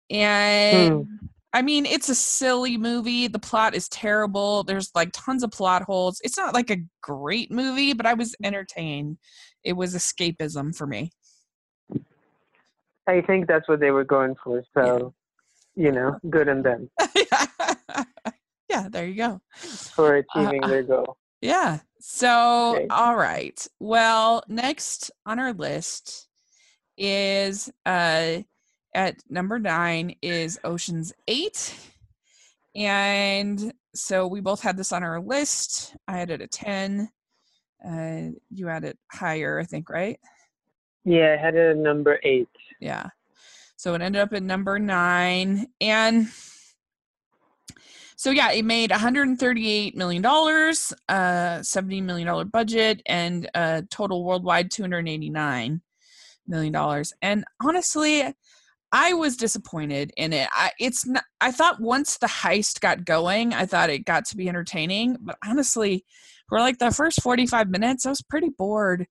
And 0.10 1.08
I 1.54 1.62
mean, 1.62 1.86
it's 1.86 2.10
a 2.10 2.16
silly 2.16 2.78
movie. 2.78 3.28
The 3.28 3.40
plot 3.40 3.76
is 3.76 3.90
terrible. 3.90 4.64
There's 4.64 4.92
like 4.96 5.10
tons 5.14 5.44
of 5.44 5.52
plot 5.52 5.84
holes. 5.84 6.20
It's 6.24 6.38
not 6.38 6.54
like 6.54 6.70
a 6.70 6.78
great 7.02 7.52
movie, 7.52 7.94
but 7.94 8.06
I 8.06 8.14
was 8.14 8.36
entertained. 8.44 9.18
It 9.64 9.74
was 9.74 9.96
escapism 9.96 10.76
for 10.76 10.88
me. 10.88 11.12
I 13.08 13.22
think 13.22 13.48
that's 13.48 13.68
what 13.68 13.80
they 13.80 13.92
were 13.92 14.06
going 14.06 14.36
for. 14.44 14.64
So, 14.74 15.14
you 15.76 15.92
know, 15.92 16.18
good 16.30 16.48
on 16.48 16.62
them. 16.62 16.90
yeah, 18.72 18.88
there 18.90 19.06
you 19.06 19.16
go. 19.16 19.42
For 19.56 20.16
achieving 20.16 20.64
uh, 20.64 20.68
their 20.68 20.84
goal. 20.84 21.18
Yeah. 21.42 21.80
So, 22.00 22.76
okay. 22.76 22.88
all 22.90 23.16
right. 23.16 23.68
Well, 23.80 24.44
next 24.48 25.12
on 25.26 25.40
our 25.40 25.54
list 25.54 26.28
is 26.98 27.72
uh 27.86 28.38
at 28.94 29.16
number 29.30 29.58
nine 29.58 30.16
is 30.22 30.60
Ocean's 30.64 31.14
Eight. 31.28 31.76
And 32.76 33.74
so 33.94 34.28
we 34.28 34.40
both 34.40 34.62
had 34.62 34.78
this 34.78 34.92
on 34.92 35.04
our 35.04 35.20
list. 35.20 35.96
I 36.08 36.18
had 36.18 36.30
it 36.30 36.42
at 36.42 36.52
10. 36.52 37.10
Uh, 37.86 38.22
you 38.50 38.68
had 38.68 38.84
it 38.84 38.98
higher, 39.12 39.60
I 39.60 39.66
think, 39.66 39.90
right? 39.90 40.20
Yeah, 41.04 41.36
I 41.38 41.42
had 41.42 41.56
it 41.56 41.72
at 41.72 41.78
number 41.78 42.20
eight. 42.24 42.48
Yeah. 42.80 43.10
So 43.76 43.94
it 43.96 44.02
ended 44.02 44.22
up 44.22 44.34
at 44.34 44.44
number 44.44 44.78
nine. 44.78 45.68
And 45.82 46.28
so 48.22 48.30
yeah, 48.30 48.52
it 48.52 48.66
made 48.66 48.92
138 48.92 49.98
million 49.98 50.22
dollars, 50.22 50.94
uh, 51.10 51.64
70 51.64 52.02
million 52.02 52.28
dollar 52.28 52.46
budget, 52.46 53.02
and 53.08 53.50
a 53.56 53.82
total 53.90 54.24
worldwide 54.24 54.70
289 54.70 55.82
million 56.46 56.72
dollars. 56.72 57.14
And 57.24 57.44
honestly, 57.64 58.32
I 58.92 59.14
was 59.14 59.38
disappointed 59.38 60.12
in 60.18 60.34
it. 60.34 60.48
I 60.52 60.70
it's 60.80 61.08
not, 61.08 61.24
I 61.42 61.52
thought 61.52 61.82
once 61.82 62.20
the 62.20 62.28
heist 62.28 62.80
got 62.80 63.06
going, 63.06 63.56
I 63.56 63.66
thought 63.66 63.90
it 63.90 64.06
got 64.06 64.26
to 64.26 64.38
be 64.38 64.48
entertaining, 64.48 65.18
but 65.20 65.38
honestly, 65.44 66.06
for 66.48 66.60
like 66.60 66.78
the 66.78 66.92
first 66.92 67.24
45 67.24 67.72
minutes, 67.72 68.06
I 68.06 68.10
was 68.10 68.22
pretty 68.22 68.50
bored. 68.56 69.08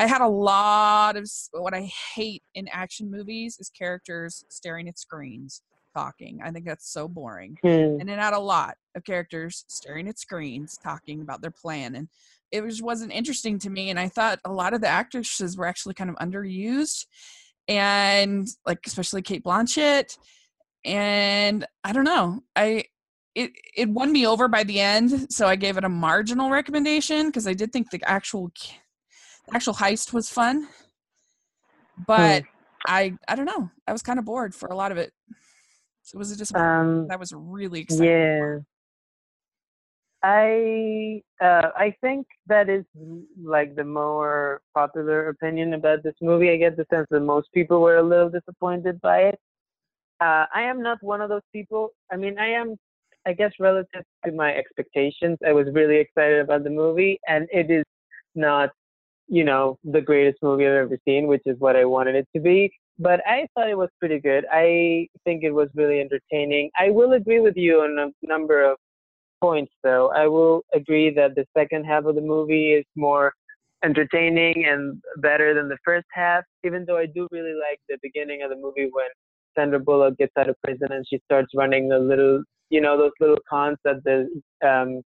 I 0.00 0.08
had 0.08 0.20
a 0.20 0.26
lot 0.26 1.16
of 1.16 1.30
what 1.52 1.74
I 1.74 1.92
hate 2.16 2.42
in 2.56 2.66
action 2.72 3.08
movies 3.08 3.56
is 3.60 3.70
characters 3.70 4.42
staring 4.48 4.88
at 4.88 4.98
screens 4.98 5.62
talking. 5.98 6.40
I 6.42 6.50
think 6.50 6.64
that's 6.64 6.90
so 6.90 7.08
boring. 7.08 7.58
Hmm. 7.62 7.98
And 8.00 8.10
it 8.10 8.18
had 8.18 8.34
a 8.34 8.38
lot 8.38 8.76
of 8.94 9.04
characters 9.04 9.64
staring 9.68 10.08
at 10.08 10.18
screens 10.18 10.78
talking 10.82 11.20
about 11.20 11.42
their 11.42 11.50
plan 11.50 11.94
and 11.94 12.08
it 12.50 12.62
was 12.62 12.80
wasn't 12.80 13.12
interesting 13.12 13.58
to 13.58 13.70
me 13.70 13.90
and 13.90 14.00
I 14.00 14.08
thought 14.08 14.38
a 14.44 14.52
lot 14.52 14.72
of 14.72 14.80
the 14.80 14.88
actresses 14.88 15.56
were 15.56 15.66
actually 15.66 15.94
kind 15.94 16.08
of 16.08 16.16
underused 16.16 17.04
and 17.68 18.48
like 18.66 18.78
especially 18.86 19.22
Cate 19.22 19.44
Blanchett. 19.44 20.16
And 20.84 21.66
I 21.84 21.92
don't 21.92 22.04
know. 22.04 22.40
I 22.56 22.84
it 23.34 23.52
it 23.76 23.88
won 23.88 24.10
me 24.10 24.26
over 24.26 24.48
by 24.48 24.64
the 24.64 24.80
end, 24.80 25.32
so 25.32 25.46
I 25.46 25.56
gave 25.56 25.76
it 25.76 25.84
a 25.84 25.88
marginal 25.88 26.50
recommendation 26.50 27.26
because 27.26 27.46
I 27.46 27.52
did 27.54 27.72
think 27.72 27.90
the 27.90 28.02
actual 28.04 28.50
the 29.46 29.54
actual 29.54 29.74
heist 29.74 30.12
was 30.12 30.30
fun. 30.30 30.68
But 32.06 32.42
hmm. 32.42 32.48
I 32.86 33.14
I 33.28 33.34
don't 33.34 33.44
know. 33.44 33.70
I 33.86 33.92
was 33.92 34.02
kind 34.02 34.18
of 34.18 34.24
bored 34.24 34.54
for 34.54 34.68
a 34.68 34.76
lot 34.76 34.92
of 34.92 34.98
it. 34.98 35.12
So 36.08 36.16
it 36.16 36.20
was 36.20 36.32
a 36.32 36.36
disappointment. 36.38 37.00
Um, 37.02 37.08
that 37.08 37.20
was 37.20 37.34
really 37.36 37.80
exciting. 37.80 38.06
Yeah. 38.06 38.58
I 40.22 41.20
uh, 41.38 41.68
I 41.76 41.94
think 42.00 42.26
that 42.46 42.70
is 42.70 42.86
like 43.44 43.76
the 43.76 43.84
more 43.84 44.62
popular 44.72 45.28
opinion 45.28 45.74
about 45.74 46.02
this 46.02 46.14
movie. 46.22 46.50
I 46.50 46.56
get 46.56 46.78
the 46.78 46.86
sense 46.88 47.06
that 47.10 47.20
most 47.20 47.52
people 47.52 47.82
were 47.82 47.98
a 47.98 48.02
little 48.02 48.30
disappointed 48.30 49.02
by 49.02 49.18
it. 49.18 49.38
Uh, 50.18 50.46
I 50.52 50.62
am 50.62 50.82
not 50.82 50.96
one 51.02 51.20
of 51.20 51.28
those 51.28 51.46
people. 51.52 51.90
I 52.10 52.16
mean, 52.16 52.38
I 52.38 52.48
am, 52.52 52.76
I 53.26 53.34
guess, 53.34 53.52
relative 53.60 54.02
to 54.24 54.32
my 54.32 54.54
expectations. 54.56 55.36
I 55.46 55.52
was 55.52 55.66
really 55.74 55.98
excited 55.98 56.40
about 56.40 56.64
the 56.64 56.70
movie, 56.70 57.20
and 57.28 57.46
it 57.52 57.70
is 57.70 57.84
not, 58.34 58.70
you 59.28 59.44
know, 59.44 59.78
the 59.84 60.00
greatest 60.00 60.38
movie 60.42 60.66
I've 60.66 60.72
ever 60.72 60.98
seen, 61.06 61.26
which 61.26 61.42
is 61.44 61.58
what 61.58 61.76
I 61.76 61.84
wanted 61.84 62.14
it 62.14 62.26
to 62.34 62.40
be. 62.40 62.72
But 62.98 63.20
I 63.26 63.46
thought 63.54 63.68
it 63.68 63.78
was 63.78 63.90
pretty 64.00 64.18
good. 64.18 64.44
I 64.50 65.08
think 65.24 65.44
it 65.44 65.52
was 65.52 65.68
really 65.74 66.00
entertaining. 66.00 66.70
I 66.78 66.90
will 66.90 67.12
agree 67.12 67.40
with 67.40 67.56
you 67.56 67.80
on 67.80 67.98
a 67.98 68.26
number 68.26 68.64
of 68.64 68.76
points, 69.40 69.72
though. 69.84 70.10
I 70.10 70.26
will 70.26 70.62
agree 70.74 71.14
that 71.14 71.36
the 71.36 71.46
second 71.56 71.84
half 71.84 72.04
of 72.04 72.16
the 72.16 72.20
movie 72.20 72.72
is 72.72 72.84
more 72.96 73.32
entertaining 73.84 74.64
and 74.66 75.00
better 75.18 75.54
than 75.54 75.68
the 75.68 75.78
first 75.84 76.06
half, 76.12 76.42
even 76.64 76.84
though 76.84 76.98
I 76.98 77.06
do 77.06 77.28
really 77.30 77.54
like 77.54 77.78
the 77.88 77.98
beginning 78.02 78.42
of 78.42 78.50
the 78.50 78.56
movie 78.56 78.88
when 78.90 79.06
Sandra 79.56 79.78
Bullock 79.78 80.16
gets 80.18 80.32
out 80.36 80.48
of 80.48 80.56
prison 80.64 80.88
and 80.90 81.04
she 81.08 81.20
starts 81.24 81.52
running 81.54 81.88
the 81.88 81.98
little, 81.98 82.42
you 82.70 82.80
know, 82.80 82.98
those 82.98 83.12
little 83.20 83.38
cons 83.48 83.78
at 83.86 84.02
the 84.04 84.28
um, 84.66 85.02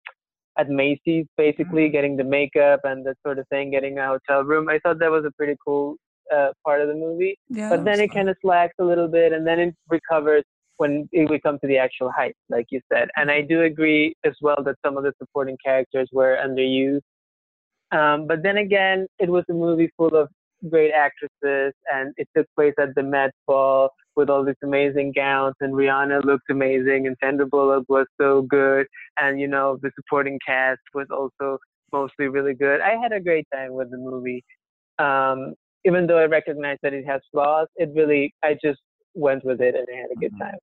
at 0.58 0.68
Macy's, 0.68 1.26
basically 1.36 1.84
mm-hmm. 1.84 1.92
getting 1.92 2.16
the 2.16 2.24
makeup 2.24 2.80
and 2.84 3.06
that 3.06 3.16
sort 3.24 3.38
of 3.38 3.48
thing, 3.48 3.70
getting 3.70 3.98
a 3.98 4.06
hotel 4.06 4.44
room. 4.44 4.68
I 4.68 4.78
thought 4.80 4.98
that 4.98 5.10
was 5.10 5.24
a 5.24 5.30
pretty 5.32 5.56
cool 5.64 5.96
uh, 6.34 6.48
part 6.64 6.80
of 6.80 6.88
the 6.88 6.94
movie. 6.94 7.38
Yeah, 7.48 7.70
but 7.70 7.84
then 7.84 8.00
it 8.00 8.12
kind 8.12 8.28
of 8.28 8.36
slacks 8.42 8.74
a 8.78 8.84
little 8.84 9.08
bit, 9.08 9.32
and 9.32 9.46
then 9.46 9.58
it 9.58 9.74
recovers 9.88 10.44
when 10.78 11.08
we 11.12 11.38
come 11.40 11.58
to 11.60 11.66
the 11.66 11.78
actual 11.78 12.10
height, 12.10 12.34
like 12.48 12.66
you 12.70 12.80
said. 12.92 13.08
And 13.16 13.30
I 13.30 13.42
do 13.42 13.62
agree 13.62 14.14
as 14.24 14.34
well 14.40 14.62
that 14.64 14.76
some 14.84 14.96
of 14.96 15.04
the 15.04 15.12
supporting 15.18 15.56
characters 15.64 16.08
were 16.12 16.38
underused. 16.44 17.02
Um, 17.92 18.26
but 18.26 18.42
then 18.42 18.56
again, 18.56 19.06
it 19.18 19.28
was 19.28 19.44
a 19.50 19.52
movie 19.52 19.90
full 19.96 20.16
of 20.16 20.28
great 20.70 20.92
actresses, 20.92 21.72
and 21.92 22.14
it 22.16 22.28
took 22.36 22.46
place 22.56 22.74
at 22.80 22.94
the 22.94 23.02
Met 23.02 23.32
Ball 23.46 23.90
with 24.16 24.28
all 24.28 24.44
these 24.44 24.54
amazing 24.62 25.12
gowns, 25.14 25.54
and 25.60 25.72
Rihanna 25.74 26.24
looked 26.24 26.50
amazing, 26.50 27.06
and 27.06 27.16
Sandra 27.22 27.46
Bullock 27.46 27.84
was 27.88 28.06
so 28.20 28.42
good, 28.42 28.86
and 29.18 29.40
you 29.40 29.48
know 29.48 29.78
the 29.82 29.90
supporting 29.96 30.38
cast 30.46 30.80
was 30.94 31.06
also 31.10 31.58
mostly 31.92 32.28
really 32.28 32.54
good. 32.54 32.80
I 32.80 32.96
had 33.00 33.12
a 33.12 33.20
great 33.20 33.46
time 33.54 33.72
with 33.72 33.90
the 33.90 33.98
movie. 33.98 34.44
Um, 34.98 35.54
even 35.84 36.06
though 36.06 36.18
I 36.18 36.26
recognize 36.26 36.78
that 36.82 36.92
it 36.92 37.06
has 37.06 37.20
flaws, 37.30 37.68
it 37.76 37.90
really 37.94 38.34
I 38.42 38.56
just 38.62 38.80
went 39.14 39.44
with 39.44 39.60
it 39.60 39.74
and 39.74 39.86
I 39.92 39.96
had 39.96 40.10
a 40.10 40.20
good 40.20 40.32
mm-hmm. 40.32 40.42
time. 40.42 40.58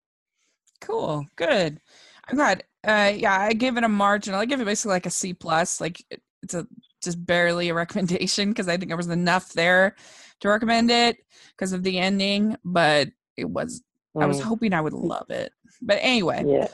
Cool. 0.82 1.26
Good. 1.36 1.80
I'm 2.28 2.36
glad. 2.36 2.64
Uh, 2.88 3.12
yeah, 3.16 3.40
I 3.40 3.54
gave 3.54 3.78
it 3.78 3.84
a 3.84 3.90
marginal. 3.90 4.40
I 4.40 4.46
give 4.46 4.62
it 4.62 4.66
basically 4.66 4.94
like 4.94 5.06
a 5.06 5.12
C 5.12 5.34
plus. 5.34 5.82
Like 5.82 6.02
it's 6.42 6.54
a 6.54 6.68
just 7.04 7.26
barely 7.26 7.70
a 7.70 7.74
recommendation 7.74 8.50
because 8.50 8.68
I 8.68 8.78
think 8.78 8.90
there 8.90 8.98
was 8.98 9.08
enough 9.08 9.54
there 9.54 9.96
to 10.42 10.50
recommend 10.50 10.92
it 10.92 11.18
because 11.52 11.74
of 11.74 11.84
the 11.84 11.98
ending, 11.98 12.56
but 12.64 13.10
it 13.36 13.50
was. 13.50 13.82
Mm. 14.16 14.24
I 14.24 14.26
was 14.26 14.40
mm. 14.40 14.44
hoping 14.44 14.74
I 14.74 14.82
would 14.82 14.94
love 15.14 15.30
it, 15.30 15.52
but 15.82 15.98
anyway. 16.02 16.44
Yeah. 16.46 16.68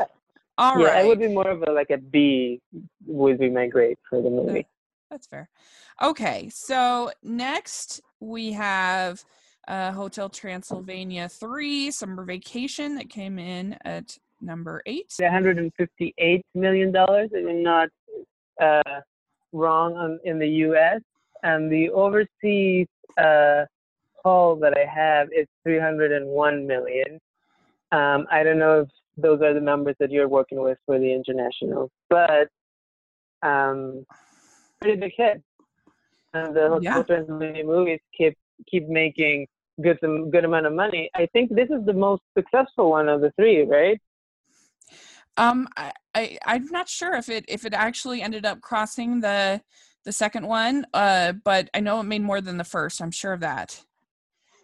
All 0.58 0.80
yeah, 0.80 0.88
right. 0.88 1.06
it 1.06 1.08
would 1.10 1.20
be 1.20 1.28
more 1.28 1.50
of 1.50 1.64
a 1.64 1.72
like 1.72 1.90
a 1.90 1.98
B 1.98 2.62
would 3.06 3.40
be 3.40 3.50
my 3.50 3.68
grade 3.68 3.98
for 4.10 4.22
the 4.22 4.30
movie. 4.30 4.66
That's 5.12 5.28
fair. 5.28 5.50
Okay, 6.02 6.50
so 6.50 7.12
next 7.24 8.02
we 8.20 8.52
have 8.54 9.24
uh, 9.68 9.92
Hotel 9.92 10.30
Transylvania 10.30 11.30
3, 11.30 11.92
Summer 11.92 12.24
Vacation, 12.24 12.96
that 12.96 13.10
came 13.10 13.40
in 13.40 13.78
at 13.84 14.18
number 14.42 14.82
eight. 14.86 15.14
$158 15.20 16.42
million, 16.54 16.94
if 16.96 17.50
I'm 17.50 17.64
not 17.64 17.90
uh, 18.62 19.02
wrong, 19.52 19.96
on, 19.96 20.20
in 20.24 20.40
the 20.40 20.48
US. 20.48 21.02
And 21.44 21.72
the 21.72 21.90
overseas 21.90 22.88
uh, 23.18 23.66
haul 24.24 24.56
that 24.58 24.78
I 24.78 24.86
have 24.86 25.30
is 25.36 25.48
301 25.64 26.68
million. 26.68 27.20
Um, 27.92 28.26
I 28.32 28.44
don't 28.44 28.60
know 28.60 28.82
if 28.82 28.90
those 29.18 29.42
are 29.42 29.54
the 29.54 29.62
numbers 29.62 29.96
that 30.00 30.12
you're 30.12 30.28
working 30.28 30.62
with 30.62 30.78
for 30.86 31.00
the 31.00 31.14
international, 31.14 31.90
but 32.10 32.50
um, 33.42 34.06
pretty 34.82 35.00
big 35.00 35.14
hit. 35.16 35.42
And 36.36 36.56
the 36.56 36.80
yeah. 36.82 37.02
Transylvania 37.04 37.64
movies 37.64 38.00
keep 38.18 38.38
keep 38.70 38.88
making 38.88 39.48
good 39.82 39.98
some 40.02 40.30
good 40.32 40.46
amount 40.46 40.66
of 40.66 40.74
money. 40.74 41.10
I 41.16 41.28
think 41.28 41.54
this 41.56 41.70
is 41.70 41.86
the 41.86 41.94
most 41.94 42.24
successful 42.38 42.92
one 42.92 43.08
of 43.08 43.22
the 43.22 43.32
three, 43.38 43.64
right? 43.64 44.00
Um, 45.38 45.68
I, 45.78 45.92
I 46.14 46.38
I'm 46.46 46.66
not 46.66 46.90
sure 46.90 47.14
if 47.16 47.30
it 47.30 47.46
if 47.48 47.66
it 47.66 47.74
actually 47.74 48.22
ended 48.22 48.46
up 48.46 48.62
crossing 48.62 49.22
the 49.22 49.62
the 50.04 50.12
second 50.12 50.48
one, 50.48 50.86
uh, 50.94 51.34
but 51.44 51.70
I 51.74 51.80
know 51.80 52.00
it 52.00 52.04
made 52.04 52.22
more 52.22 52.42
than 52.42 52.58
the 52.58 52.64
first. 52.64 53.02
I'm 53.02 53.12
sure 53.12 53.34
of 53.34 53.40
that. 53.40 53.82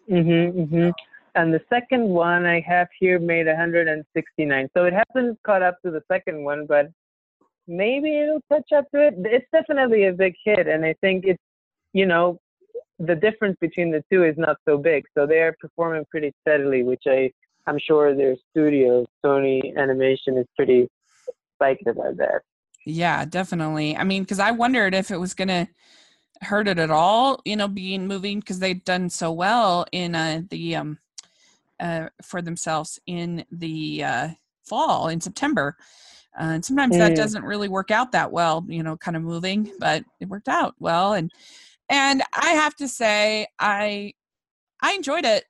Mhm, 0.08 0.68
mhm. 0.68 0.92
And 1.34 1.54
the 1.54 1.62
second 1.70 2.06
one 2.06 2.44
I 2.44 2.60
have 2.60 2.88
here 2.98 3.18
made 3.18 3.46
169, 3.46 4.68
so 4.74 4.84
it 4.84 4.92
hasn't 4.92 5.42
caught 5.42 5.62
up 5.62 5.80
to 5.82 5.90
the 5.90 6.02
second 6.06 6.44
one, 6.44 6.66
but 6.66 6.90
maybe 7.66 8.18
it'll 8.18 8.42
catch 8.50 8.70
up 8.72 8.90
to 8.90 9.06
it. 9.06 9.14
It's 9.18 9.46
definitely 9.50 10.04
a 10.06 10.12
big 10.12 10.34
hit, 10.44 10.68
and 10.68 10.84
I 10.84 10.94
think 11.00 11.24
it's 11.24 11.42
you 11.92 12.06
know 12.06 12.40
the 12.98 13.14
difference 13.14 13.56
between 13.60 13.90
the 13.90 14.04
two 14.12 14.24
is 14.24 14.36
not 14.38 14.56
so 14.66 14.78
big. 14.78 15.04
So 15.16 15.26
they 15.26 15.40
are 15.40 15.54
performing 15.60 16.04
pretty 16.10 16.32
steadily, 16.42 16.82
which 16.82 17.02
I 17.06 17.32
I'm 17.66 17.78
sure 17.78 18.14
their 18.14 18.36
studio, 18.50 19.06
Sony 19.24 19.76
Animation, 19.76 20.36
is 20.36 20.46
pretty 20.56 20.88
psyched 21.60 21.86
about 21.86 22.16
that. 22.16 22.42
Yeah, 22.84 23.24
definitely. 23.24 23.96
I 23.96 24.04
mean, 24.04 24.22
because 24.22 24.40
I 24.40 24.50
wondered 24.50 24.94
if 24.94 25.10
it 25.10 25.18
was 25.18 25.34
gonna 25.34 25.68
hurt 26.40 26.68
it 26.68 26.78
at 26.78 26.90
all, 26.90 27.40
you 27.44 27.56
know, 27.56 27.68
being 27.68 28.06
moving 28.06 28.40
because 28.40 28.58
they'd 28.58 28.84
done 28.84 29.10
so 29.10 29.32
well 29.32 29.86
in 29.92 30.14
uh, 30.14 30.42
the 30.50 30.76
um 30.76 30.98
uh, 31.80 32.08
for 32.22 32.40
themselves 32.40 33.00
in 33.06 33.44
the 33.50 34.04
uh, 34.04 34.28
fall 34.62 35.08
in 35.08 35.20
September. 35.20 35.76
Uh, 36.38 36.54
and 36.54 36.64
sometimes 36.64 36.94
mm. 36.94 36.98
that 36.98 37.16
doesn't 37.16 37.44
really 37.44 37.68
work 37.68 37.90
out 37.90 38.12
that 38.12 38.32
well, 38.32 38.64
you 38.68 38.82
know, 38.82 38.96
kind 38.96 39.16
of 39.16 39.22
moving, 39.22 39.70
but 39.78 40.04
it 40.20 40.28
worked 40.28 40.48
out 40.48 40.74
well. 40.78 41.12
And 41.12 41.30
and 41.92 42.22
I 42.32 42.52
have 42.52 42.74
to 42.76 42.88
say, 42.88 43.46
I 43.60 44.14
I 44.82 44.94
enjoyed 44.94 45.26
it. 45.26 45.44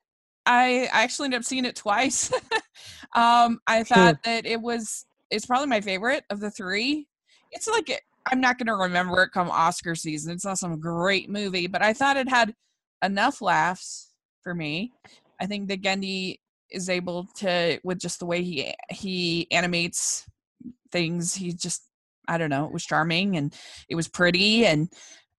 I, 0.45 0.89
I 0.93 1.03
actually 1.03 1.27
ended 1.27 1.39
up 1.39 1.45
seeing 1.45 1.63
it 1.63 1.75
twice. 1.75 2.31
um, 3.15 3.59
I 3.65 3.83
thought 3.83 4.21
that 4.25 4.45
it 4.45 4.61
was 4.61 5.05
it's 5.31 5.45
probably 5.45 5.67
my 5.67 5.79
favorite 5.79 6.25
of 6.29 6.41
the 6.41 6.51
three. 6.51 7.07
It's 7.51 7.67
like 7.67 8.03
I'm 8.29 8.41
not 8.41 8.57
going 8.57 8.67
to 8.67 8.75
remember 8.75 9.23
it 9.23 9.31
come 9.31 9.49
Oscar 9.49 9.95
season. 9.95 10.33
It's 10.33 10.45
not 10.45 10.59
some 10.59 10.79
great 10.79 11.29
movie, 11.29 11.67
but 11.67 11.81
I 11.81 11.93
thought 11.93 12.17
it 12.17 12.29
had 12.29 12.53
enough 13.01 13.41
laughs 13.41 14.11
for 14.41 14.53
me. 14.53 14.91
I 15.39 15.45
think 15.45 15.69
that 15.69 15.81
Genndy 15.81 16.39
is 16.69 16.89
able 16.89 17.27
to 17.37 17.79
with 17.85 17.99
just 17.99 18.19
the 18.19 18.25
way 18.25 18.43
he 18.43 18.73
he 18.89 19.47
animates 19.49 20.25
things. 20.91 21.35
He 21.35 21.53
just 21.53 21.87
I 22.27 22.37
don't 22.37 22.49
know, 22.49 22.65
it 22.65 22.73
was 22.73 22.85
charming 22.85 23.37
and 23.37 23.53
it 23.87 23.95
was 23.95 24.09
pretty 24.09 24.65
and 24.65 24.89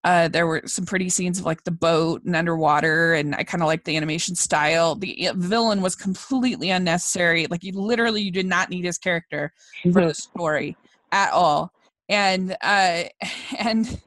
uh, 0.04 0.28
there 0.28 0.46
were 0.46 0.62
some 0.66 0.84
pretty 0.84 1.08
scenes 1.08 1.38
of 1.38 1.46
like 1.46 1.64
the 1.64 1.70
boat 1.70 2.22
and 2.24 2.36
underwater, 2.36 3.14
and 3.14 3.34
I 3.34 3.42
kind 3.42 3.62
of 3.62 3.66
like 3.66 3.84
the 3.84 3.96
animation 3.96 4.34
style. 4.34 4.94
The 4.96 5.30
villain 5.34 5.80
was 5.80 5.96
completely 5.96 6.70
unnecessary. 6.70 7.46
Like, 7.46 7.64
you 7.64 7.72
literally, 7.72 8.20
you 8.20 8.30
did 8.30 8.44
not 8.44 8.68
need 8.68 8.84
his 8.84 8.98
character 8.98 9.52
for 9.92 10.06
the 10.06 10.12
story 10.12 10.76
at 11.10 11.32
all, 11.32 11.72
and 12.10 12.54
uh, 12.62 13.04
and 13.58 14.00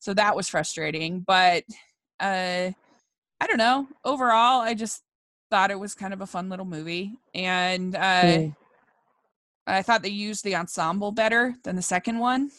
so 0.00 0.12
that 0.14 0.34
was 0.34 0.48
frustrating. 0.48 1.20
But 1.20 1.62
uh, 2.18 2.70
I 3.40 3.46
don't 3.46 3.58
know. 3.58 3.86
Overall, 4.04 4.60
I 4.60 4.74
just 4.74 5.02
thought 5.50 5.70
it 5.70 5.78
was 5.78 5.94
kind 5.94 6.12
of 6.12 6.20
a 6.20 6.26
fun 6.26 6.48
little 6.48 6.66
movie, 6.66 7.12
and 7.32 7.94
uh, 7.94 8.22
mm. 8.22 8.56
I 9.68 9.82
thought 9.82 10.02
they 10.02 10.08
used 10.08 10.42
the 10.42 10.56
ensemble 10.56 11.12
better 11.12 11.54
than 11.62 11.76
the 11.76 11.82
second 11.82 12.18
one. 12.18 12.50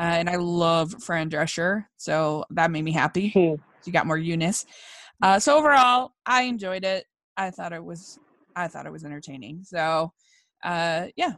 Uh, 0.00 0.16
and 0.16 0.30
I 0.30 0.36
love 0.36 0.94
Fran 1.02 1.28
Drescher, 1.28 1.84
so 1.98 2.46
that 2.52 2.70
made 2.70 2.84
me 2.84 2.92
happy. 2.92 3.28
Hmm. 3.28 3.56
She 3.84 3.90
got 3.90 4.06
more 4.06 4.16
Eunice. 4.16 4.64
Uh, 5.20 5.38
so 5.38 5.58
overall, 5.58 6.12
I 6.24 6.44
enjoyed 6.44 6.84
it. 6.84 7.04
I 7.36 7.50
thought 7.50 7.74
it 7.74 7.84
was, 7.84 8.18
I 8.56 8.66
thought 8.66 8.86
it 8.86 8.92
was 8.92 9.04
entertaining. 9.04 9.62
So, 9.62 10.10
uh, 10.64 11.08
yeah. 11.16 11.32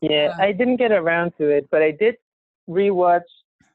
Yeah, 0.00 0.36
uh, 0.38 0.42
I 0.42 0.52
didn't 0.52 0.76
get 0.76 0.92
around 0.92 1.32
to 1.38 1.48
it, 1.48 1.66
but 1.72 1.82
I 1.82 1.90
did 1.90 2.14
rewatch. 2.70 3.22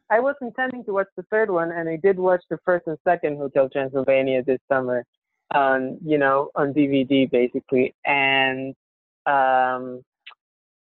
I 0.10 0.22
was 0.22 0.36
intending 0.40 0.86
to 0.86 0.94
watch 0.94 1.10
the 1.18 1.24
third 1.24 1.50
one, 1.50 1.74
and 1.74 1.90
I 1.90 1.98
did 1.98 2.18
watch 2.18 2.44
the 2.50 2.60
first 2.64 2.88
and 2.88 2.98
second 3.04 3.36
Hotel 3.36 3.68
Transylvania 3.68 4.44
this 4.44 4.60
summer, 4.72 5.04
on 5.54 5.98
you 6.06 6.18
know 6.18 6.52
on 6.56 6.74
DVD 6.74 7.30
basically, 7.30 7.94
and 8.06 8.76
um, 9.26 10.02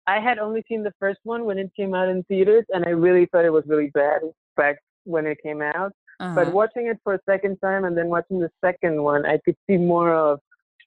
I 0.07 0.19
had 0.19 0.37
only 0.39 0.63
seen 0.67 0.83
the 0.83 0.93
first 0.99 1.19
one 1.23 1.45
when 1.45 1.57
it 1.57 1.71
came 1.75 1.93
out 1.93 2.09
in 2.09 2.23
theaters, 2.23 2.65
and 2.69 2.85
I 2.85 2.89
really 2.89 3.27
thought 3.27 3.45
it 3.45 3.51
was 3.51 3.63
really 3.67 3.91
bad 3.93 4.21
back 4.55 4.77
when 5.03 5.25
it 5.25 5.37
came 5.41 5.61
out. 5.61 5.93
Uh-huh. 6.19 6.35
But 6.35 6.53
watching 6.53 6.87
it 6.87 6.97
for 7.03 7.15
a 7.15 7.19
second 7.27 7.57
time 7.57 7.85
and 7.85 7.97
then 7.97 8.07
watching 8.07 8.39
the 8.39 8.49
second 8.63 9.01
one, 9.01 9.25
I 9.25 9.39
could 9.43 9.55
see 9.67 9.77
more 9.77 10.13
of, 10.13 10.39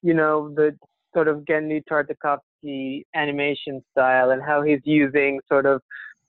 you 0.03 0.15
know, 0.15 0.55
the 0.55 0.77
sort 1.15 1.29
of 1.29 1.39
Genndy 1.41 1.83
Tartakovsky 1.91 3.03
animation 3.15 3.83
style 3.93 4.31
and 4.31 4.43
how 4.43 4.63
he's 4.63 4.81
using 4.85 5.41
sort 5.49 5.67
of 5.67 5.83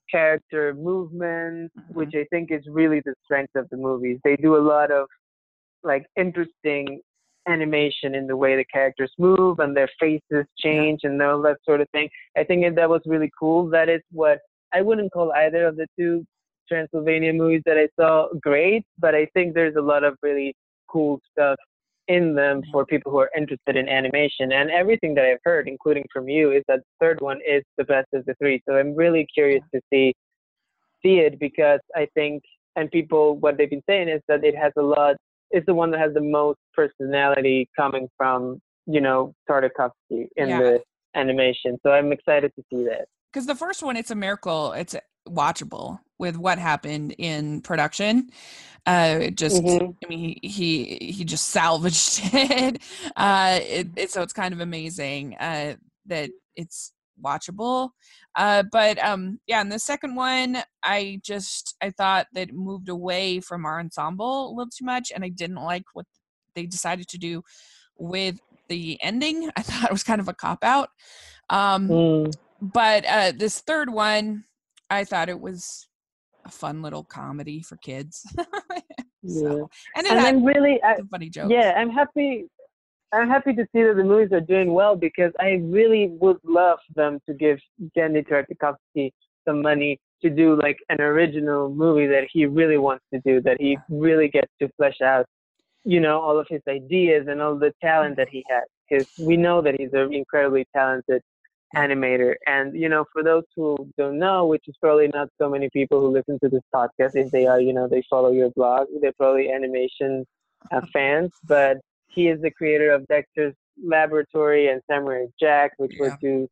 character 0.10 0.74
movements, 0.74 1.74
uh-huh. 1.78 1.94
which 1.94 2.14
I 2.16 2.26
think 2.32 2.52
is 2.52 2.64
really 2.68 3.02
the 3.06 3.14
strength 3.24 3.56
of 3.56 3.70
the 3.70 3.78
movies. 3.78 4.20
They 4.24 4.36
do 4.36 4.56
a 4.56 4.64
lot 4.66 4.92
of 4.92 5.08
like 5.84 6.06
interesting 6.18 7.02
animation 7.50 8.16
in 8.16 8.28
the 8.28 8.38
way 8.38 8.56
the 8.56 8.66
characters 8.66 9.12
move 9.18 9.60
and 9.60 9.76
their 9.76 9.90
faces 10.00 10.46
change 10.58 11.02
and 11.04 11.22
all 11.22 11.42
that 11.42 11.58
sort 11.66 11.82
of 11.82 11.90
thing. 11.90 12.10
I 12.38 12.44
think 12.44 12.76
that 12.76 12.90
was 12.90 13.02
really 13.06 13.32
cool. 13.40 13.70
That 13.70 13.90
is 13.90 14.02
what 14.12 14.40
I 14.74 14.82
wouldn't 14.82 15.12
call 15.12 15.32
either 15.34 15.66
of 15.68 15.76
the 15.76 15.88
two 15.98 16.26
Transylvania 16.68 17.34
movies 17.34 17.64
that 17.66 17.78
I 17.78 17.88
saw 18.00 18.28
great, 18.42 18.84
but 19.00 19.16
I 19.16 19.26
think 19.34 19.54
there's 19.54 19.76
a 19.76 19.82
lot 19.82 20.04
of 20.04 20.16
really 20.22 20.56
cool 20.88 21.20
stuff 21.32 21.58
in 22.08 22.34
them 22.34 22.62
for 22.72 22.86
people 22.86 23.12
who 23.12 23.20
are 23.20 23.30
interested 23.38 23.76
in 23.76 23.88
animation. 23.88 24.52
And 24.52 24.72
everything 24.72 25.14
that 25.16 25.26
I've 25.26 25.40
heard, 25.44 25.68
including 25.68 26.06
from 26.12 26.28
you, 26.28 26.52
is 26.52 26.64
that 26.68 26.80
the 26.80 27.06
third 27.06 27.22
one 27.22 27.40
is 27.48 27.64
the 27.78 27.84
best 27.84 28.08
of 28.14 28.26
the 28.26 28.34
three. 28.36 28.62
So 28.68 28.76
I'm 28.76 28.96
really 28.96 29.28
curious 29.34 29.64
to 29.74 29.82
see 29.92 30.14
see 31.04 31.20
it 31.20 31.40
because 31.40 31.80
I 31.96 32.08
think 32.14 32.44
and 32.76 32.92
people 32.92 33.38
what 33.38 33.58
they've 33.58 33.70
been 33.70 33.84
saying 33.88 34.10
is 34.10 34.22
that 34.28 34.44
it 34.44 34.56
has 34.56 34.74
a 34.78 34.82
lot 34.82 35.16
is 35.52 35.64
the 35.66 35.74
one 35.74 35.92
that 35.92 36.00
has 36.00 36.14
the 36.14 36.22
most 36.22 36.60
personality 36.74 37.70
coming 37.76 38.08
from 38.18 38.62
you 38.86 39.02
know 39.02 39.34
Tartakovsky 39.50 40.28
in 40.36 40.50
yeah. 40.50 40.60
the 40.60 40.84
animation. 41.16 41.78
So 41.84 41.92
I'm 41.92 42.12
excited 42.12 42.52
to 42.56 42.64
see 42.72 42.84
that. 42.86 43.08
Because 43.32 43.46
the 43.46 43.56
first 43.56 43.84
one, 43.84 43.98
it's 43.98 44.12
a 44.12 44.16
miracle. 44.16 44.74
It's 44.74 44.96
watchable 45.28 46.00
with 46.18 46.38
what 46.38 46.58
happened 46.58 47.16
in 47.18 47.62
production. 47.62 48.30
Uh, 48.86 49.20
it 49.22 49.36
just, 49.36 49.62
mm-hmm. 49.62 49.92
I 50.04 50.08
mean, 50.08 50.40
he, 50.42 50.48
he, 50.48 51.12
he 51.12 51.26
just 51.26 51.50
salvaged 51.50 52.22
it. 52.34 52.82
Uh, 53.16 53.60
it, 53.62 53.88
it. 53.96 54.12
So 54.12 54.22
it's 54.22 54.34
kind 54.34 54.54
of 54.54 54.62
amazing 54.62 55.36
uh, 55.36 55.76
that 56.08 56.32
it's 56.56 56.92
watchable. 57.24 57.90
Uh, 58.36 58.64
but 58.72 59.04
um, 59.04 59.40
yeah, 59.48 59.62
in 59.62 59.70
the 59.70 59.80
second 59.80 60.16
one, 60.16 60.58
I 60.84 61.20
just 61.24 61.76
I 61.82 61.92
thought 61.92 62.28
that 62.34 62.54
moved 62.54 62.90
away 62.90 63.40
from 63.40 63.66
our 63.66 63.80
ensemble 63.80 64.50
a 64.50 64.54
little 64.54 64.72
too 64.72 64.86
much, 64.86 65.12
and 65.14 65.24
I 65.24 65.30
didn't 65.30 65.58
like 65.58 65.84
what 65.94 66.06
they 66.56 66.66
decided 66.66 67.08
to 67.10 67.18
do 67.18 67.44
with 67.98 68.40
the 68.68 68.98
ending. 69.02 69.50
I 69.58 69.62
thought 69.62 69.86
it 69.86 69.92
was 69.92 70.04
kind 70.04 70.22
of 70.22 70.28
a 70.28 70.34
cop 70.34 70.64
out. 70.64 70.90
Um, 71.50 71.88
mm. 71.88 72.34
But 72.62 73.06
uh, 73.06 73.32
this 73.36 73.60
third 73.62 73.90
one, 73.90 74.44
I 74.90 75.06
thought 75.06 75.30
it 75.30 75.40
was 75.40 75.88
a 76.46 76.52
fun 76.52 76.82
little 76.82 77.04
comedy 77.04 77.62
for 77.62 77.78
kids. 77.78 78.26
so, 79.26 79.58
yeah. 79.58 79.64
and, 79.96 80.08
and 80.08 80.20
I'm 80.20 80.44
really 80.44 80.82
I, 80.84 80.98
funny 81.10 81.30
jokes. 81.30 81.52
Yeah, 81.52 81.74
I'm 81.78 81.90
happy 81.90 82.46
I'm 83.12 83.28
happy 83.28 83.54
to 83.54 83.66
see 83.74 83.84
that 83.84 83.96
the 83.96 84.04
movies 84.04 84.32
are 84.32 84.42
doing 84.42 84.74
well 84.74 84.96
because 84.96 85.32
I 85.40 85.62
really 85.64 86.10
would 86.20 86.38
love 86.44 86.80
them 86.96 87.20
to 87.28 87.34
give 87.34 87.60
Genndy 87.98 88.28
Tartakovsky 88.28 89.12
some 89.48 89.62
money 89.62 90.00
to 90.22 90.30
do 90.30 90.60
like 90.62 90.78
an 90.90 91.02
original 91.02 91.70
movie 91.74 92.08
that 92.08 92.28
he 92.32 92.46
really 92.46 92.78
wants 92.78 93.04
to 93.14 93.20
do, 93.22 93.42
that 93.42 93.60
he 93.60 93.78
really 93.90 94.28
gets 94.28 94.52
to 94.62 94.70
flesh 94.78 95.02
out, 95.02 95.26
you 95.86 96.00
know, 96.00 96.20
all 96.20 96.38
of 96.38 96.46
his 96.50 96.62
ideas 96.68 97.28
and 97.28 97.42
all 97.42 97.56
the 97.56 97.74
talent 97.82 98.18
that 98.18 98.30
he 98.30 98.44
has. 98.50 98.64
Because 98.88 99.08
we 99.20 99.38
know 99.38 99.62
that 99.62 99.80
he's 99.80 99.94
an 99.94 100.14
incredibly 100.14 100.68
talented 100.76 101.22
animator. 101.76 102.36
And, 102.46 102.76
you 102.76 102.90
know, 102.90 103.06
for 103.14 103.24
those 103.24 103.44
who 103.56 103.78
don't 103.98 104.20
know, 104.20 104.46
which 104.46 104.68
is 104.68 104.76
probably 104.82 105.08
not 105.08 105.30
so 105.40 105.50
many 105.50 105.70
people 105.72 106.00
who 106.00 106.10
listen 106.12 106.38
to 106.44 106.50
this 106.50 106.64
podcast, 106.74 107.16
if 107.16 107.32
they 107.32 107.48
are, 107.48 107.62
you 107.62 107.74
know, 107.74 107.88
they 107.88 108.04
follow 108.10 108.32
your 108.32 108.50
blog, 108.52 108.88
they're 109.02 109.14
probably 109.14 109.52
animation 109.52 110.26
uh, 110.72 110.82
fans. 110.92 111.32
But 111.48 111.78
he 112.10 112.28
is 112.28 112.42
the 112.42 112.52
creator 112.52 112.92
of 112.92 113.08
Dexter's 113.08 113.54
Laboratory 113.84 114.70
and 114.70 114.82
Samurai 114.90 115.26
Jack, 115.40 115.74
which 115.78 115.94
yeah. 115.94 116.02
were 116.02 116.18
two 116.22 116.50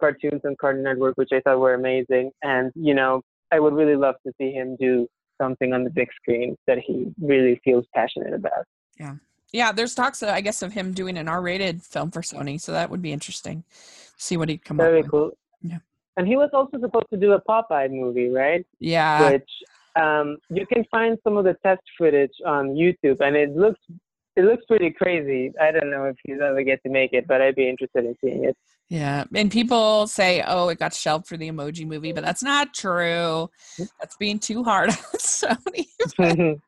cartoons 0.00 0.42
on 0.44 0.56
Cartoon 0.60 0.82
Network, 0.82 1.16
which 1.16 1.30
I 1.32 1.40
thought 1.40 1.58
were 1.58 1.74
amazing. 1.74 2.30
And 2.42 2.72
you 2.74 2.94
know, 2.94 3.22
I 3.52 3.60
would 3.60 3.74
really 3.74 3.96
love 3.96 4.16
to 4.26 4.32
see 4.38 4.52
him 4.52 4.76
do 4.80 5.06
something 5.40 5.72
on 5.72 5.84
the 5.84 5.90
big 5.90 6.08
screen 6.14 6.56
that 6.66 6.78
he 6.78 7.12
really 7.20 7.60
feels 7.64 7.84
passionate 7.94 8.32
about. 8.32 8.64
Yeah. 8.98 9.16
Yeah, 9.52 9.70
there's 9.70 9.94
talks, 9.94 10.22
uh, 10.22 10.28
I 10.28 10.40
guess, 10.40 10.60
of 10.62 10.72
him 10.72 10.92
doing 10.92 11.16
an 11.16 11.28
R-rated 11.28 11.82
film 11.82 12.10
for 12.10 12.20
Sony, 12.20 12.60
so 12.60 12.72
that 12.72 12.90
would 12.90 13.00
be 13.00 13.12
interesting. 13.12 13.62
See 14.16 14.36
what 14.36 14.48
he'd 14.48 14.64
come 14.64 14.76
Very 14.76 14.98
up 15.00 15.04
with. 15.04 15.10
Very 15.12 15.22
cool. 15.22 15.38
Yeah. 15.62 15.78
And 16.16 16.26
he 16.26 16.36
was 16.36 16.50
also 16.52 16.80
supposed 16.80 17.06
to 17.10 17.16
do 17.16 17.32
a 17.32 17.40
Popeye 17.40 17.90
movie, 17.90 18.28
right? 18.28 18.66
Yeah. 18.80 19.30
Which 19.30 19.50
um, 19.94 20.38
you 20.50 20.66
can 20.66 20.84
find 20.90 21.16
some 21.22 21.36
of 21.36 21.44
the 21.44 21.54
test 21.62 21.82
footage 21.96 22.32
on 22.44 22.70
YouTube, 22.70 23.20
and 23.20 23.36
it 23.36 23.56
looks 23.56 23.80
it 24.36 24.44
looks 24.44 24.64
pretty 24.66 24.90
crazy. 24.90 25.50
I 25.60 25.72
don't 25.72 25.90
know 25.90 26.04
if 26.04 26.16
he's 26.22 26.40
ever 26.42 26.62
get 26.62 26.82
to 26.82 26.90
make 26.90 27.14
it, 27.14 27.26
but 27.26 27.40
I'd 27.40 27.54
be 27.54 27.68
interested 27.68 28.04
in 28.04 28.14
seeing 28.20 28.44
it. 28.44 28.56
Yeah, 28.88 29.24
and 29.34 29.50
people 29.50 30.06
say, 30.06 30.44
"Oh, 30.46 30.68
it 30.68 30.78
got 30.78 30.94
shelved 30.94 31.26
for 31.26 31.36
the 31.36 31.50
Emoji 31.50 31.86
Movie," 31.86 32.12
but 32.12 32.22
that's 32.22 32.42
not 32.42 32.72
true. 32.72 33.50
That's 33.78 34.16
being 34.18 34.38
too 34.38 34.62
hard 34.62 34.90
on 34.90 34.96
Sony. 34.96 35.86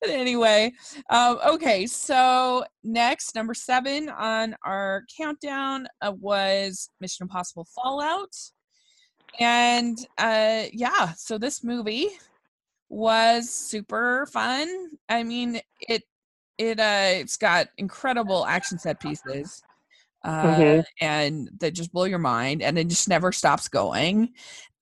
but 0.00 0.10
anyway, 0.10 0.72
um, 1.10 1.40
okay. 1.44 1.86
So 1.86 2.64
next, 2.84 3.34
number 3.34 3.54
seven 3.54 4.08
on 4.10 4.54
our 4.64 5.04
countdown 5.16 5.88
uh, 6.02 6.12
was 6.20 6.90
Mission 7.00 7.24
Impossible 7.24 7.66
Fallout, 7.74 8.36
and 9.40 9.98
uh, 10.18 10.64
yeah, 10.72 11.14
so 11.14 11.38
this 11.38 11.64
movie 11.64 12.10
was 12.90 13.50
super 13.50 14.26
fun. 14.26 14.90
I 15.08 15.24
mean, 15.24 15.60
it 15.80 16.04
it 16.58 16.80
uh 16.80 17.08
it's 17.12 17.36
got 17.36 17.68
incredible 17.78 18.46
action 18.46 18.78
set 18.78 19.00
pieces 19.00 19.62
uh 20.24 20.56
mm-hmm. 20.56 20.80
and 21.00 21.50
that 21.58 21.72
just 21.72 21.92
blow 21.92 22.04
your 22.04 22.18
mind 22.18 22.62
and 22.62 22.78
it 22.78 22.88
just 22.88 23.08
never 23.08 23.32
stops 23.32 23.68
going 23.68 24.32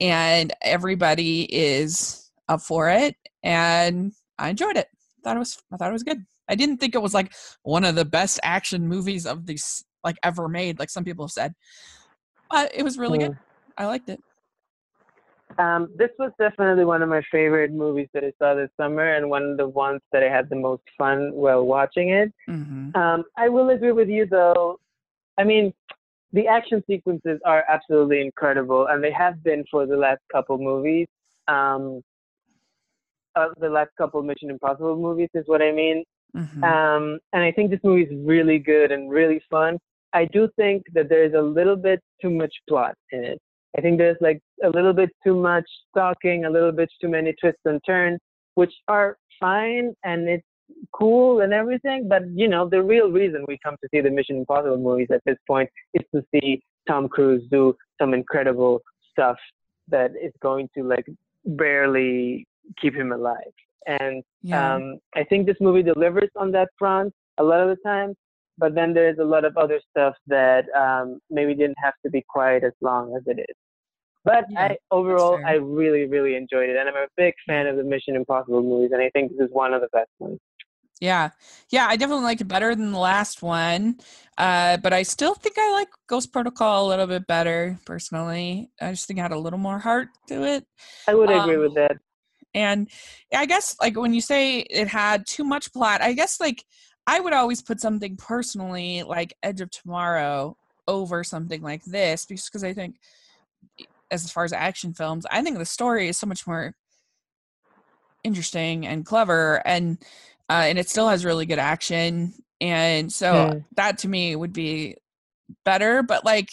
and 0.00 0.52
everybody 0.62 1.42
is 1.54 2.30
up 2.48 2.60
for 2.60 2.88
it 2.88 3.16
and 3.42 4.12
i 4.38 4.48
enjoyed 4.50 4.76
it 4.76 4.88
thought 5.22 5.36
it 5.36 5.40
was 5.40 5.62
i 5.72 5.76
thought 5.76 5.90
it 5.90 5.92
was 5.92 6.02
good 6.02 6.24
i 6.48 6.54
didn't 6.54 6.78
think 6.78 6.94
it 6.94 7.02
was 7.02 7.14
like 7.14 7.32
one 7.62 7.84
of 7.84 7.94
the 7.94 8.04
best 8.04 8.38
action 8.42 8.86
movies 8.86 9.26
of 9.26 9.46
these 9.46 9.84
like 10.04 10.16
ever 10.22 10.48
made 10.48 10.78
like 10.78 10.90
some 10.90 11.04
people 11.04 11.24
have 11.24 11.32
said 11.32 11.54
but 12.50 12.70
it 12.74 12.82
was 12.82 12.98
really 12.98 13.18
mm. 13.18 13.28
good 13.28 13.38
i 13.78 13.86
liked 13.86 14.08
it 14.08 14.20
um, 15.58 15.88
this 15.96 16.10
was 16.18 16.32
definitely 16.38 16.84
one 16.84 17.02
of 17.02 17.08
my 17.08 17.22
favorite 17.30 17.72
movies 17.72 18.08
that 18.14 18.24
I 18.24 18.32
saw 18.38 18.54
this 18.54 18.70
summer, 18.76 19.14
and 19.14 19.30
one 19.30 19.42
of 19.42 19.56
the 19.56 19.68
ones 19.68 20.00
that 20.12 20.22
I 20.22 20.28
had 20.28 20.48
the 20.48 20.56
most 20.56 20.82
fun 20.96 21.32
while 21.32 21.64
watching 21.64 22.10
it. 22.10 22.32
Mm-hmm. 22.48 22.96
Um, 22.96 23.24
I 23.36 23.48
will 23.48 23.70
agree 23.70 23.92
with 23.92 24.08
you, 24.08 24.26
though. 24.26 24.78
I 25.38 25.44
mean, 25.44 25.72
the 26.32 26.46
action 26.48 26.82
sequences 26.86 27.40
are 27.44 27.64
absolutely 27.68 28.20
incredible, 28.20 28.86
and 28.88 29.02
they 29.02 29.12
have 29.12 29.42
been 29.42 29.64
for 29.70 29.86
the 29.86 29.96
last 29.96 30.20
couple 30.32 30.58
movies. 30.58 31.06
Um, 31.48 32.02
uh, 33.36 33.48
the 33.60 33.68
last 33.68 33.90
couple 33.98 34.22
Mission 34.22 34.50
Impossible 34.50 34.96
movies 34.96 35.28
is 35.34 35.44
what 35.46 35.62
I 35.62 35.72
mean. 35.72 36.04
Mhm. 36.36 36.62
Um, 36.64 37.18
and 37.32 37.42
I 37.42 37.52
think 37.52 37.70
this 37.70 37.80
movie 37.82 38.02
is 38.02 38.26
really 38.26 38.58
good 38.58 38.92
and 38.92 39.10
really 39.10 39.40
fun. 39.50 39.78
I 40.12 40.24
do 40.26 40.48
think 40.56 40.84
that 40.92 41.08
there 41.08 41.24
is 41.24 41.34
a 41.34 41.42
little 41.42 41.76
bit 41.76 42.00
too 42.20 42.30
much 42.30 42.54
plot 42.68 42.94
in 43.10 43.24
it. 43.24 43.40
I 43.76 43.80
think 43.80 43.98
there's 43.98 44.16
like 44.20 44.40
a 44.62 44.68
little 44.68 44.92
bit 44.92 45.10
too 45.24 45.34
much 45.34 45.68
talking, 45.96 46.44
a 46.44 46.50
little 46.50 46.72
bit 46.72 46.88
too 47.00 47.08
many 47.08 47.34
twists 47.40 47.60
and 47.64 47.80
turns, 47.84 48.20
which 48.54 48.72
are 48.88 49.16
fine 49.40 49.94
and 50.04 50.28
it's 50.28 50.46
cool 50.92 51.40
and 51.40 51.52
everything. 51.52 52.08
But 52.08 52.22
you 52.34 52.48
know, 52.48 52.68
the 52.68 52.82
real 52.82 53.10
reason 53.10 53.44
we 53.48 53.58
come 53.64 53.76
to 53.82 53.88
see 53.92 54.00
the 54.00 54.10
Mission 54.10 54.36
Impossible 54.36 54.78
movies 54.78 55.08
at 55.12 55.22
this 55.26 55.38
point 55.46 55.68
is 55.94 56.04
to 56.14 56.22
see 56.32 56.62
Tom 56.88 57.08
Cruise 57.08 57.42
do 57.50 57.74
some 58.00 58.14
incredible 58.14 58.80
stuff 59.10 59.36
that 59.88 60.12
is 60.20 60.32
going 60.40 60.68
to 60.76 60.84
like 60.84 61.06
barely 61.44 62.46
keep 62.80 62.94
him 62.94 63.12
alive. 63.12 63.52
And 63.86 64.22
yeah. 64.42 64.74
um, 64.74 64.98
I 65.14 65.24
think 65.24 65.46
this 65.46 65.56
movie 65.60 65.82
delivers 65.82 66.30
on 66.36 66.50
that 66.52 66.68
front 66.78 67.12
a 67.38 67.42
lot 67.42 67.60
of 67.60 67.68
the 67.68 67.82
time, 67.84 68.14
but 68.56 68.74
then 68.74 68.94
there's 68.94 69.18
a 69.18 69.24
lot 69.24 69.44
of 69.44 69.56
other 69.56 69.80
stuff 69.90 70.14
that 70.26 70.64
um, 70.74 71.20
maybe 71.30 71.54
didn't 71.54 71.76
have 71.82 71.94
to 72.04 72.10
be 72.10 72.24
quite 72.28 72.64
as 72.64 72.72
long 72.80 73.14
as 73.16 73.22
it 73.26 73.40
is. 73.40 73.56
But 74.24 74.44
Yeah, 74.50 74.70
I 74.70 74.76
overall. 74.90 75.38
I 75.46 75.54
really, 75.54 76.06
really 76.06 76.34
enjoyed 76.36 76.70
it, 76.70 76.76
and 76.76 76.88
I'm 76.88 76.96
a 76.96 77.06
big 77.16 77.34
fan 77.46 77.66
of 77.66 77.76
the 77.76 77.84
Mission 77.84 78.16
Impossible 78.16 78.62
movies, 78.62 78.90
and 78.92 79.02
I 79.02 79.10
think 79.10 79.32
this 79.32 79.46
is 79.48 79.52
one 79.52 79.74
of 79.74 79.82
the 79.82 79.88
best 79.92 80.10
ones. 80.18 80.38
Yeah. 81.00 81.30
Yeah, 81.70 81.86
I 81.88 81.96
definitely 81.96 82.24
liked 82.24 82.40
it 82.40 82.48
better 82.48 82.74
than 82.74 82.92
the 82.92 82.98
last 82.98 83.42
one. 83.42 83.98
Uh, 84.38 84.76
but 84.78 84.92
I 84.92 85.02
still 85.02 85.34
think 85.34 85.56
I 85.58 85.72
like 85.72 85.88
Ghost 86.06 86.32
Protocol 86.32 86.86
a 86.86 86.88
little 86.88 87.06
bit 87.06 87.26
better 87.26 87.78
personally. 87.84 88.70
I 88.80 88.92
just 88.92 89.06
think 89.06 89.18
it 89.18 89.22
had 89.22 89.32
a 89.32 89.38
little 89.38 89.58
more 89.58 89.78
heart 89.78 90.08
to 90.28 90.44
it. 90.44 90.66
I 91.06 91.14
would 91.14 91.30
agree 91.30 91.56
Um, 91.56 91.60
with 91.60 91.74
that. 91.74 91.96
And 92.54 92.88
I 93.34 93.46
guess 93.46 93.76
like 93.80 93.98
when 93.98 94.14
you 94.14 94.20
say 94.20 94.60
it 94.60 94.88
had 94.88 95.26
too 95.26 95.44
much 95.44 95.72
plot, 95.72 96.00
I 96.00 96.12
guess 96.12 96.40
like 96.40 96.64
I 97.06 97.20
would 97.20 97.32
always 97.32 97.60
put 97.60 97.80
something 97.80 98.16
personally 98.16 99.02
like 99.02 99.34
Edge 99.42 99.60
of 99.60 99.70
Tomorrow 99.70 100.56
over 100.86 101.24
something 101.24 101.62
like 101.62 101.84
this 101.84 102.24
because 102.26 102.62
I 102.62 102.72
think 102.72 102.96
as 104.10 104.30
far 104.30 104.44
as 104.44 104.52
action 104.52 104.94
films, 104.94 105.26
I 105.30 105.42
think 105.42 105.58
the 105.58 105.64
story 105.64 106.08
is 106.08 106.18
so 106.18 106.26
much 106.26 106.46
more 106.46 106.74
interesting 108.22 108.86
and 108.86 109.04
clever 109.04 109.62
and 109.66 109.98
uh, 110.48 110.64
and 110.66 110.78
it 110.78 110.88
still 110.88 111.08
has 111.08 111.24
really 111.24 111.46
good 111.46 111.58
action 111.58 112.32
and 112.60 113.12
so 113.12 113.34
Yeah. 113.34 113.60
that 113.76 113.98
to 113.98 114.08
me 114.08 114.34
would 114.34 114.52
be 114.52 114.96
better 115.64 116.02
but 116.02 116.24
like 116.24 116.48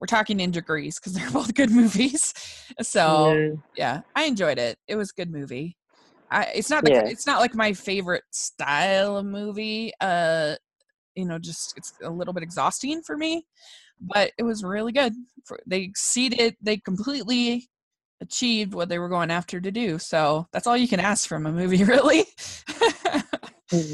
we're 0.00 0.06
talking 0.06 0.38
in 0.38 0.50
degrees 0.50 0.98
because 0.98 1.14
they're 1.14 1.30
both 1.30 1.54
good 1.54 1.70
movies 1.70 2.34
so 2.82 3.34
Yeah. 3.34 3.54
yeah 3.76 4.00
i 4.14 4.24
enjoyed 4.24 4.58
it 4.58 4.78
it 4.86 4.96
was 4.96 5.10
a 5.10 5.14
good 5.14 5.30
movie 5.30 5.76
I, 6.30 6.44
it's 6.54 6.68
not 6.68 6.84
the, 6.84 6.90
Yeah. 6.90 7.06
it's 7.06 7.26
not 7.26 7.40
like 7.40 7.54
my 7.54 7.72
favorite 7.72 8.24
style 8.32 9.16
of 9.16 9.24
movie 9.24 9.92
uh 10.00 10.56
you 11.14 11.24
know 11.24 11.38
just 11.38 11.72
it's 11.76 11.94
a 12.02 12.10
little 12.10 12.34
bit 12.34 12.42
exhausting 12.42 13.00
for 13.02 13.16
me 13.16 13.46
but 14.00 14.32
it 14.38 14.42
was 14.42 14.62
really 14.64 14.92
good 14.92 15.12
for, 15.44 15.58
they 15.66 15.80
exceeded 15.80 16.56
they 16.60 16.76
completely 16.76 17.68
achieved 18.20 18.74
what 18.74 18.88
they 18.88 18.98
were 18.98 19.08
going 19.08 19.30
after 19.30 19.60
to 19.60 19.70
do 19.70 19.98
so 19.98 20.46
that's 20.52 20.66
all 20.66 20.76
you 20.76 20.88
can 20.88 21.00
ask 21.00 21.28
from 21.28 21.46
a 21.46 21.52
movie 21.52 21.84
really 21.94 22.24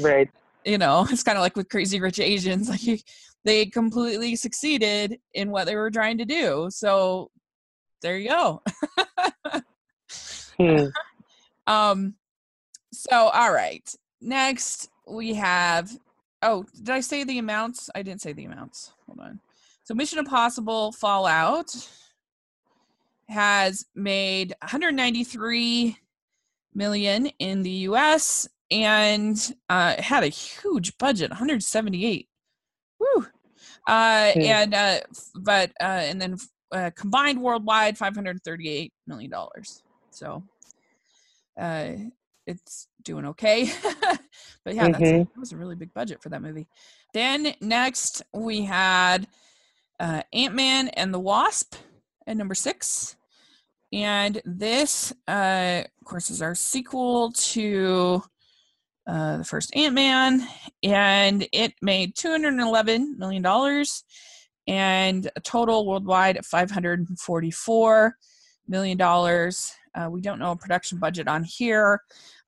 Right. 0.01 0.29
you 0.63 0.77
know 0.77 1.05
it's 1.09 1.23
kind 1.23 1.37
of 1.37 1.41
like 1.41 1.55
with 1.55 1.69
crazy 1.69 1.99
rich 1.99 2.19
asians 2.19 2.69
like 2.87 3.01
they 3.43 3.65
completely 3.67 4.35
succeeded 4.35 5.19
in 5.33 5.51
what 5.51 5.65
they 5.65 5.75
were 5.75 5.91
trying 5.91 6.17
to 6.17 6.25
do 6.25 6.67
so 6.69 7.29
there 8.01 8.17
you 8.17 8.29
go 8.29 8.61
Hmm. 10.57 10.85
um 11.67 12.15
so 12.93 13.15
all 13.27 13.51
right 13.51 13.93
next 14.21 14.89
we 15.07 15.33
have 15.33 15.91
oh 16.41 16.65
did 16.75 16.89
i 16.89 16.99
say 17.01 17.23
the 17.23 17.37
amounts 17.39 17.89
i 17.93 18.01
didn't 18.01 18.21
say 18.21 18.31
the 18.33 18.45
amounts 18.45 18.93
hold 19.05 19.19
on 19.19 19.39
so 19.85 19.93
mission 19.93 20.19
impossible 20.19 20.91
fallout 20.91 21.73
has 23.29 23.85
made 23.95 24.53
193 24.61 25.97
million 26.73 27.27
in 27.39 27.63
the 27.63 27.71
us 27.71 28.47
and 28.71 29.53
uh 29.69 29.95
had 30.01 30.23
a 30.23 30.27
huge 30.27 30.97
budget 30.97 31.29
178 31.29 32.27
Woo. 32.99 33.25
uh 33.87 34.31
Hmm. 34.33 34.41
and 34.41 34.73
uh 34.73 34.99
but 35.35 35.71
uh 35.81 35.83
and 35.83 36.19
then 36.21 36.35
uh, 36.71 36.89
combined 36.95 37.41
worldwide 37.41 37.97
538 37.97 38.91
million 39.07 39.29
dollars 39.31 39.83
so 40.09 40.43
uh 41.59 41.91
it's 42.47 42.87
doing 43.03 43.25
okay 43.25 43.71
but 44.65 44.75
yeah 44.75 44.89
that's 44.89 45.11
Mhm. 45.11 45.27
that 45.33 45.39
was 45.39 45.51
a 45.51 45.57
really 45.57 45.75
big 45.75 45.93
budget 45.93 46.21
for 46.21 46.29
that 46.29 46.41
movie 46.41 46.67
then 47.13 47.53
next 47.61 48.23
we 48.33 48.61
had 48.63 49.27
uh 49.99 50.21
ant-man 50.33 50.89
and 50.89 51.13
the 51.13 51.19
wasp 51.19 51.75
at 52.27 52.37
number 52.37 52.55
six. 52.55 53.15
And 53.93 54.41
this 54.45 55.13
uh 55.27 55.83
of 55.85 56.05
course 56.05 56.29
is 56.29 56.41
our 56.41 56.55
sequel 56.55 57.31
to 57.31 58.23
uh 59.07 59.37
the 59.37 59.43
first 59.43 59.75
ant-man. 59.75 60.47
And 60.83 61.47
it 61.51 61.73
made 61.81 62.15
211 62.15 63.17
million 63.17 63.41
dollars 63.41 64.03
and 64.67 65.29
a 65.35 65.39
total 65.41 65.85
worldwide 65.85 66.37
of 66.37 66.45
544 66.45 68.15
million 68.67 68.97
dollars. 68.97 69.73
Uh, 69.93 70.09
we 70.09 70.21
don't 70.21 70.39
know 70.39 70.51
a 70.51 70.55
production 70.55 70.97
budget 70.97 71.27
on 71.27 71.43
here. 71.43 72.01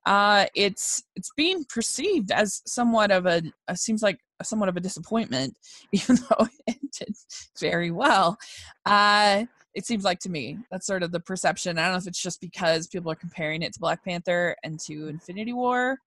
Uh, 0.05 0.45
it's 0.55 1.03
it's 1.15 1.31
being 1.35 1.65
perceived 1.65 2.31
as 2.31 2.61
somewhat 2.65 3.11
of 3.11 3.25
a, 3.25 3.41
a 3.67 3.75
seems 3.75 4.01
like 4.01 4.19
somewhat 4.43 4.69
of 4.69 4.77
a 4.77 4.79
disappointment 4.79 5.55
even 5.91 6.17
though 6.29 6.47
it 6.67 6.77
did 6.91 7.15
very 7.59 7.91
well 7.91 8.37
uh, 8.85 9.43
it 9.73 9.85
seems 9.85 10.03
like 10.03 10.19
to 10.19 10.29
me 10.29 10.57
that's 10.71 10.85
sort 10.85 11.03
of 11.03 11.11
the 11.11 11.19
perception 11.19 11.77
i 11.77 11.83
don't 11.83 11.91
know 11.93 11.97
if 11.97 12.07
it's 12.07 12.21
just 12.21 12.41
because 12.41 12.87
people 12.87 13.11
are 13.11 13.15
comparing 13.15 13.61
it 13.61 13.73
to 13.73 13.79
black 13.79 14.03
panther 14.03 14.55
and 14.63 14.79
to 14.79 15.07
infinity 15.07 15.53
war 15.53 15.97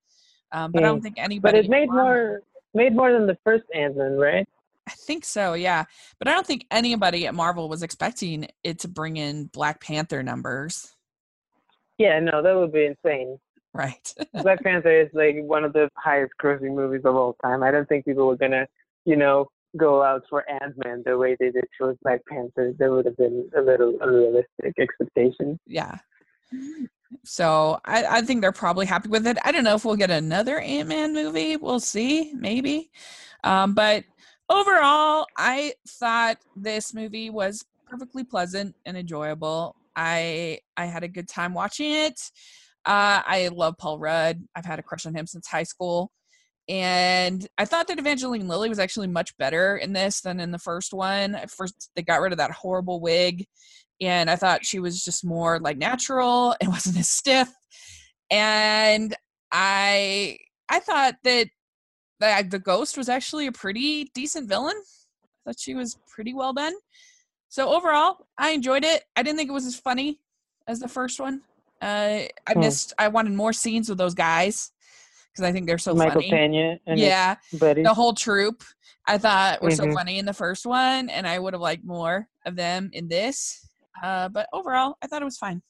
um, 0.52 0.72
but 0.72 0.82
i 0.82 0.86
don't 0.86 1.00
Mm. 1.00 1.02
think 1.04 1.18
anybody 1.18 1.58
But 1.58 1.64
it 1.64 1.70
made 1.70 1.90
more 1.90 2.42
made 2.74 2.94
more 2.94 3.12
than 3.12 3.26
the 3.26 3.36
first 3.44 3.64
Ant-Man, 3.74 4.16
right? 4.16 4.48
I 4.86 4.92
think 4.92 5.24
so, 5.24 5.54
yeah. 5.54 5.84
But 6.18 6.28
I 6.28 6.32
don't 6.32 6.46
think 6.46 6.66
anybody 6.70 7.26
at 7.26 7.34
Marvel 7.34 7.68
was 7.68 7.82
expecting 7.82 8.46
it 8.62 8.78
to 8.80 8.88
bring 8.88 9.16
in 9.16 9.46
Black 9.46 9.80
Panther 9.80 10.22
numbers. 10.22 10.94
Yeah, 11.98 12.18
no, 12.20 12.42
that 12.42 12.54
would 12.54 12.72
be 12.72 12.86
insane. 12.86 13.38
Right. 13.72 14.14
Black 14.42 14.62
Panther 14.62 14.90
is 14.90 15.10
like 15.12 15.36
one 15.42 15.64
of 15.64 15.72
the 15.72 15.88
highest 15.96 16.32
grossing 16.42 16.74
movies 16.74 17.02
of 17.04 17.14
all 17.14 17.36
time. 17.42 17.62
I 17.62 17.70
don't 17.70 17.88
think 17.88 18.04
people 18.04 18.26
were 18.26 18.36
gonna, 18.36 18.66
you 19.04 19.16
know, 19.16 19.48
go 19.76 20.02
out 20.02 20.22
for 20.28 20.48
Ant 20.50 20.74
Man 20.84 21.02
the 21.04 21.16
way 21.16 21.36
they 21.38 21.50
did 21.50 21.64
for 21.78 21.94
Black 22.02 22.20
Panther. 22.26 22.72
There 22.78 22.92
would 22.92 23.06
have 23.06 23.16
been 23.16 23.48
a 23.56 23.60
little 23.60 23.96
unrealistic 24.00 24.74
expectation. 24.78 25.58
yeah. 25.66 25.98
So 27.24 27.80
I, 27.84 28.04
I 28.04 28.22
think 28.22 28.40
they're 28.40 28.52
probably 28.52 28.86
happy 28.86 29.08
with 29.08 29.26
it. 29.26 29.36
I 29.44 29.50
don't 29.52 29.64
know 29.64 29.74
if 29.74 29.84
we'll 29.84 29.96
get 29.96 30.10
another 30.10 30.60
Ant 30.60 30.88
Man 30.88 31.12
movie. 31.12 31.56
We'll 31.56 31.80
see, 31.80 32.32
maybe. 32.34 32.90
Um, 33.42 33.74
but 33.74 34.04
overall, 34.48 35.26
I 35.36 35.74
thought 35.88 36.38
this 36.54 36.94
movie 36.94 37.30
was 37.30 37.64
perfectly 37.88 38.24
pleasant 38.24 38.76
and 38.86 38.96
enjoyable. 38.96 39.76
I 39.96 40.60
I 40.76 40.86
had 40.86 41.02
a 41.02 41.08
good 41.08 41.28
time 41.28 41.52
watching 41.52 41.90
it. 41.90 42.30
Uh, 42.86 43.22
I 43.26 43.50
love 43.52 43.76
Paul 43.78 43.98
Rudd. 43.98 44.42
I've 44.54 44.64
had 44.64 44.78
a 44.78 44.82
crush 44.82 45.06
on 45.06 45.14
him 45.14 45.26
since 45.26 45.46
high 45.46 45.64
school. 45.64 46.10
And 46.68 47.46
I 47.58 47.64
thought 47.64 47.88
that 47.88 47.98
Evangeline 47.98 48.46
Lilly 48.46 48.68
was 48.68 48.78
actually 48.78 49.08
much 49.08 49.36
better 49.38 49.76
in 49.76 49.92
this 49.92 50.20
than 50.20 50.38
in 50.38 50.52
the 50.52 50.58
first 50.58 50.92
one. 50.92 51.34
At 51.34 51.50
first, 51.50 51.90
they 51.96 52.02
got 52.02 52.20
rid 52.20 52.32
of 52.32 52.38
that 52.38 52.52
horrible 52.52 53.00
wig, 53.00 53.46
and 54.00 54.30
I 54.30 54.36
thought 54.36 54.64
she 54.64 54.78
was 54.78 55.04
just 55.04 55.24
more 55.24 55.58
like 55.58 55.78
natural 55.78 56.54
and 56.60 56.68
wasn't 56.72 56.98
as 56.98 57.08
stiff. 57.08 57.50
And 58.30 59.16
I 59.50 60.38
I 60.68 60.78
thought 60.78 61.16
that 61.24 61.48
the, 62.20 62.46
the 62.48 62.58
ghost 62.60 62.96
was 62.96 63.08
actually 63.08 63.48
a 63.48 63.52
pretty 63.52 64.10
decent 64.14 64.48
villain. 64.48 64.76
I 64.76 65.50
thought 65.50 65.58
she 65.58 65.74
was 65.74 65.98
pretty 66.08 66.34
well 66.34 66.52
done. 66.52 66.74
So 67.48 67.74
overall, 67.74 68.26
I 68.38 68.50
enjoyed 68.50 68.84
it. 68.84 69.02
I 69.16 69.24
didn't 69.24 69.38
think 69.38 69.50
it 69.50 69.54
was 69.54 69.66
as 69.66 69.74
funny 69.74 70.20
as 70.68 70.78
the 70.78 70.86
first 70.86 71.18
one. 71.18 71.40
Uh, 71.80 72.24
I 72.46 72.52
Hmm. 72.54 72.60
missed. 72.60 72.92
I 72.98 73.08
wanted 73.08 73.32
more 73.32 73.52
scenes 73.52 73.88
with 73.88 73.98
those 73.98 74.14
guys 74.14 74.72
because 75.32 75.44
I 75.48 75.52
think 75.52 75.66
they're 75.66 75.78
so 75.78 75.94
Michael 75.94 76.20
funny. 76.22 76.30
Pena 76.30 76.78
and 76.86 77.00
yeah, 77.00 77.36
the 77.52 77.94
whole 77.94 78.12
troop 78.12 78.62
I 79.06 79.16
thought 79.18 79.62
were 79.62 79.70
so 79.70 79.84
Mhm. 79.86 79.94
funny 79.94 80.18
in 80.18 80.26
the 80.26 80.34
first 80.34 80.66
one, 80.66 81.08
and 81.08 81.26
I 81.26 81.38
would 81.38 81.54
have 81.54 81.62
liked 81.62 81.84
more 81.84 82.28
of 82.44 82.56
them 82.56 82.90
in 82.92 83.08
this. 83.08 83.66
Uh, 84.02 84.28
but 84.28 84.48
overall, 84.52 84.96
I 85.02 85.06
thought 85.06 85.22
it 85.22 85.24
was 85.24 85.38
fine. 85.38 85.62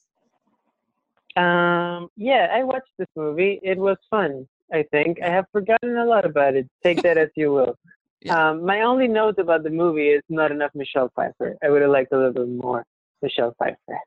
Um, 1.37 2.09
yeah, 2.16 2.49
I 2.53 2.64
watched 2.64 2.90
this 2.99 3.09
movie. 3.16 3.61
It 3.62 3.79
was 3.79 3.96
fun. 4.11 4.49
I 4.73 4.83
think 4.90 5.23
I 5.23 5.29
have 5.29 5.46
forgotten 5.53 5.96
a 5.96 6.05
lot 6.05 6.25
about 6.25 6.55
it. 6.57 6.68
Take 6.83 7.03
that 7.03 7.16
as 7.18 7.31
you 7.37 7.53
will. 7.53 7.77
Yeah. 8.23 8.51
Um, 8.51 8.66
my 8.66 8.83
only 8.83 9.09
note 9.09 9.38
about 9.38 9.62
the 9.62 9.70
movie 9.70 10.11
is 10.11 10.20
not 10.29 10.51
enough 10.53 10.73
Michelle 10.75 11.11
Pfeiffer. 11.16 11.57
I 11.64 11.70
would 11.70 11.81
have 11.81 11.90
liked 11.90 12.12
a 12.12 12.18
little 12.18 12.35
bit 12.35 12.49
more 12.51 12.85
Michelle 13.23 13.55
Pfeiffer. 13.59 13.99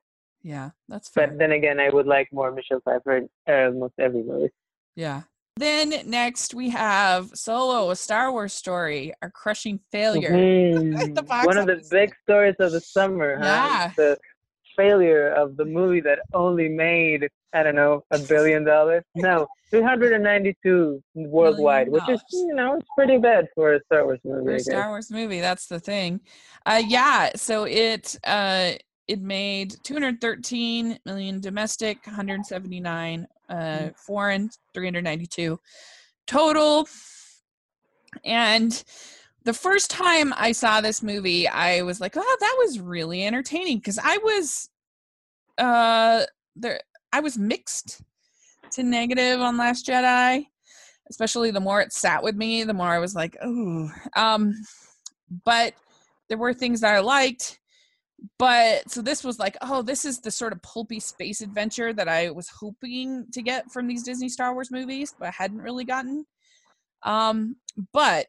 Yeah, 0.44 0.72
that's 0.90 1.10
fair. 1.10 1.28
But 1.28 1.40
then 1.40 1.52
again, 1.54 1.80
I 1.80 1.90
would 1.90 2.06
like 2.06 2.28
more 2.34 2.52
Michelle 2.52 2.82
Pfeiffer 2.84 3.18
in 3.18 3.30
almost 3.48 3.94
every 4.00 4.24
movie. 4.24 4.52
Yeah. 4.96 5.22
Then 5.56 5.94
next 6.10 6.54
we 6.54 6.72
have 6.72 7.30
Solo, 7.34 7.92
a 7.92 7.96
Star 7.96 8.32
Wars 8.32 8.54
story, 8.54 9.14
a 9.22 9.30
crushing 9.30 9.80
failure. 9.92 10.32
Mhm. 10.34 11.28
Box 11.28 11.46
One 11.46 11.58
of 11.58 11.68
the 11.68 11.86
big 11.92 12.14
stories 12.24 12.56
of 12.60 12.72
the 12.72 12.82
summer, 12.82 13.38
huh? 13.38 13.44
Yeah. 13.46 13.92
The 13.96 14.18
failure 14.76 15.30
of 15.30 15.56
the 15.56 15.66
movie 15.66 16.02
that 16.02 16.20
only 16.34 16.68
made, 16.68 17.30
I 17.54 17.62
don't 17.64 17.76
know, 17.76 18.04
a 18.12 18.18
billion 18.18 18.64
dollars. 18.64 19.04
No, 19.16 19.48
292 19.72 21.02
worldwide, 21.14 21.90
which 21.90 22.08
is, 22.10 22.22
you 22.32 22.54
know, 22.56 22.78
it's 22.78 22.88
pretty 22.96 23.18
bad 23.18 23.48
for 23.56 23.76
a 23.76 23.80
Star 23.86 24.06
Wars 24.06 24.20
movie. 24.24 24.46
For 24.46 24.56
a. 24.56 24.60
Star 24.60 24.90
Wars 24.90 25.12
movie, 25.12 25.40
that's 25.40 25.68
the 25.68 25.80
thing. 25.80 26.20
Uh 26.66 26.82
yeah, 26.86 27.32
so 27.36 27.66
it 27.66 28.18
uh 28.24 28.74
it 29.08 29.22
made 29.22 29.76
213 29.84 31.00
million 31.06 31.40
domestic, 31.40 32.06
179 32.06 33.28
uh 33.50 33.54
Mm. 33.56 33.98
foreign, 33.98 34.50
392 34.74 35.60
total. 36.28 36.88
And 38.24 38.84
the 39.44 39.54
first 39.54 39.90
time 39.90 40.34
I 40.38 40.52
saw 40.54 40.80
this 40.82 41.04
movie, 41.04 41.48
I 41.48 41.82
was 41.82 42.00
like, 42.00 42.16
"Oh, 42.16 42.38
that 42.40 42.56
was 42.60 42.80
really 42.80 43.26
entertaining." 43.26 43.78
Because 43.78 44.00
I 44.02 44.18
was, 44.18 44.70
uh, 45.58 46.26
there, 46.56 46.80
I 47.12 47.20
was 47.20 47.38
mixed 47.38 48.02
to 48.72 48.84
negative 48.84 49.42
on 49.42 49.58
Last 49.58 49.86
Jedi. 49.86 50.48
Especially 51.10 51.52
the 51.52 51.60
more 51.60 51.82
it 51.82 51.92
sat 51.92 52.24
with 52.24 52.36
me, 52.36 52.64
the 52.64 52.74
more 52.74 52.88
I 52.88 53.00
was 53.00 53.14
like, 53.14 53.36
"Oh." 53.42 53.92
Um, 54.16 54.54
but 55.44 55.74
there 56.30 56.38
were 56.38 56.54
things 56.54 56.80
that 56.82 56.96
I 56.96 57.00
liked. 57.00 57.60
But 58.40 58.90
so 58.90 59.02
this 59.02 59.24
was 59.24 59.38
like, 59.38 59.58
oh, 59.62 59.82
this 59.82 60.06
is 60.06 60.20
the 60.20 60.32
sort 60.32 60.54
of 60.54 60.62
pulpy 60.62 61.00
space 61.00 61.42
adventure 61.42 61.92
that 61.94 62.08
I 62.08 62.30
was 62.30 62.48
hoping 62.48 63.26
to 63.34 63.42
get 63.42 63.72
from 63.72 63.88
these 63.88 64.04
Disney 64.04 64.30
Star 64.30 64.54
Wars 64.54 64.72
movies, 64.72 65.14
but 65.18 65.28
I 65.28 65.32
hadn't 65.32 65.62
really 65.62 65.84
gotten. 65.84 66.26
Um, 67.04 67.58
but 67.92 68.28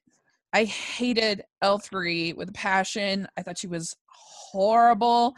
I 0.53 0.65
hated 0.65 1.43
L3 1.63 2.37
with 2.37 2.49
a 2.49 2.53
passion. 2.53 3.29
I 3.37 3.43
thought 3.43 3.59
she 3.59 3.69
was 3.69 3.97
horrible. 4.07 5.37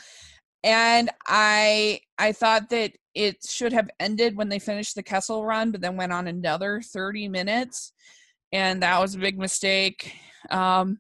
And 0.65 1.11
I 1.27 2.01
I 2.19 2.33
thought 2.33 2.71
that 2.71 2.93
it 3.15 3.45
should 3.49 3.73
have 3.73 3.89
ended 4.01 4.37
when 4.37 4.49
they 4.49 4.59
finished 4.59 4.95
the 4.95 5.03
Kessel 5.03 5.45
run, 5.45 5.71
but 5.71 5.81
then 5.81 5.97
went 5.97 6.13
on 6.13 6.27
another 6.27 6.83
30 6.83 7.29
minutes. 7.29 7.93
And 8.53 8.83
that 8.83 9.01
was 9.01 9.15
a 9.15 9.19
big 9.19 9.39
mistake. 9.39 10.15
Um, 10.51 10.99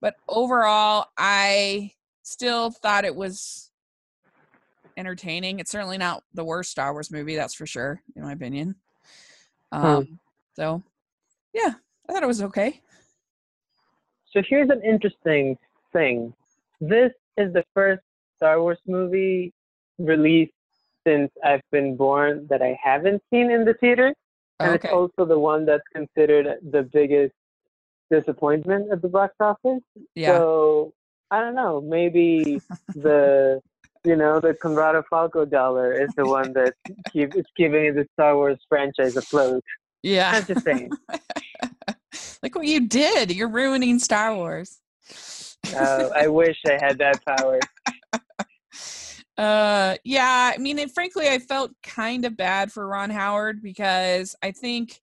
but 0.00 0.16
overall, 0.28 1.06
I 1.16 1.92
still 2.28 2.70
thought 2.70 3.04
it 3.04 3.16
was 3.16 3.70
entertaining. 4.96 5.60
It's 5.60 5.70
certainly 5.70 5.98
not 5.98 6.24
the 6.34 6.44
worst 6.44 6.70
Star 6.70 6.92
Wars 6.92 7.10
movie, 7.10 7.36
that's 7.36 7.54
for 7.54 7.66
sure, 7.66 8.02
in 8.16 8.22
my 8.22 8.32
opinion. 8.32 8.74
Um, 9.72 10.18
so 10.54 10.82
yeah, 11.52 11.74
I 12.08 12.12
thought 12.12 12.22
it 12.22 12.26
was 12.26 12.42
okay. 12.42 12.80
So 14.32 14.42
here's 14.46 14.70
an 14.70 14.82
interesting 14.82 15.56
thing. 15.92 16.34
This 16.80 17.12
is 17.36 17.52
the 17.52 17.64
first 17.74 18.02
Star 18.36 18.60
Wars 18.60 18.78
movie 18.86 19.52
released 19.98 20.52
since 21.06 21.30
I've 21.44 21.62
been 21.72 21.96
born 21.96 22.46
that 22.50 22.60
I 22.60 22.78
haven't 22.82 23.22
seen 23.30 23.50
in 23.50 23.64
the 23.64 23.74
theater. 23.74 24.14
And 24.60 24.74
Okay. 24.74 24.88
it's 24.88 24.92
also 24.92 25.24
the 25.24 25.38
one 25.38 25.64
that's 25.64 25.86
considered 25.94 26.58
the 26.70 26.82
biggest 26.82 27.34
disappointment 28.10 28.90
at 28.92 29.00
the 29.02 29.08
box 29.08 29.34
office. 29.40 29.82
Yeah. 30.14 30.38
So 30.38 30.92
I 31.30 31.40
don't 31.40 31.54
know. 31.54 31.80
Maybe 31.80 32.60
the 32.94 33.60
you 34.04 34.16
know 34.16 34.40
the 34.40 34.54
Conrado 34.54 35.02
Falco 35.08 35.44
dollar 35.44 35.92
is 35.92 36.10
the 36.16 36.26
one 36.26 36.52
that 36.54 36.74
keep, 37.12 37.36
is 37.36 37.44
keeping 37.56 37.94
the 37.94 38.06
Star 38.14 38.36
Wars 38.36 38.58
franchise 38.68 39.16
afloat. 39.16 39.62
yeah. 40.02 40.32
I'm 40.34 40.44
just 40.44 40.64
saying. 40.64 40.90
Look 42.42 42.54
what 42.54 42.66
you 42.66 42.86
did. 42.86 43.34
You're 43.34 43.48
ruining 43.48 43.98
Star 43.98 44.34
Wars. 44.34 44.80
Uh, 45.74 46.08
I 46.14 46.28
wish 46.28 46.56
I 46.66 46.78
had 46.80 46.98
that 46.98 47.24
power. 47.24 47.60
Uh, 49.36 49.94
yeah. 50.02 50.50
I 50.52 50.58
mean, 50.58 50.88
frankly, 50.88 51.28
I 51.28 51.38
felt 51.38 51.70
kind 51.84 52.24
of 52.24 52.36
bad 52.36 52.72
for 52.72 52.88
Ron 52.88 53.08
Howard 53.10 53.62
because 53.62 54.34
I 54.42 54.50
think 54.50 55.00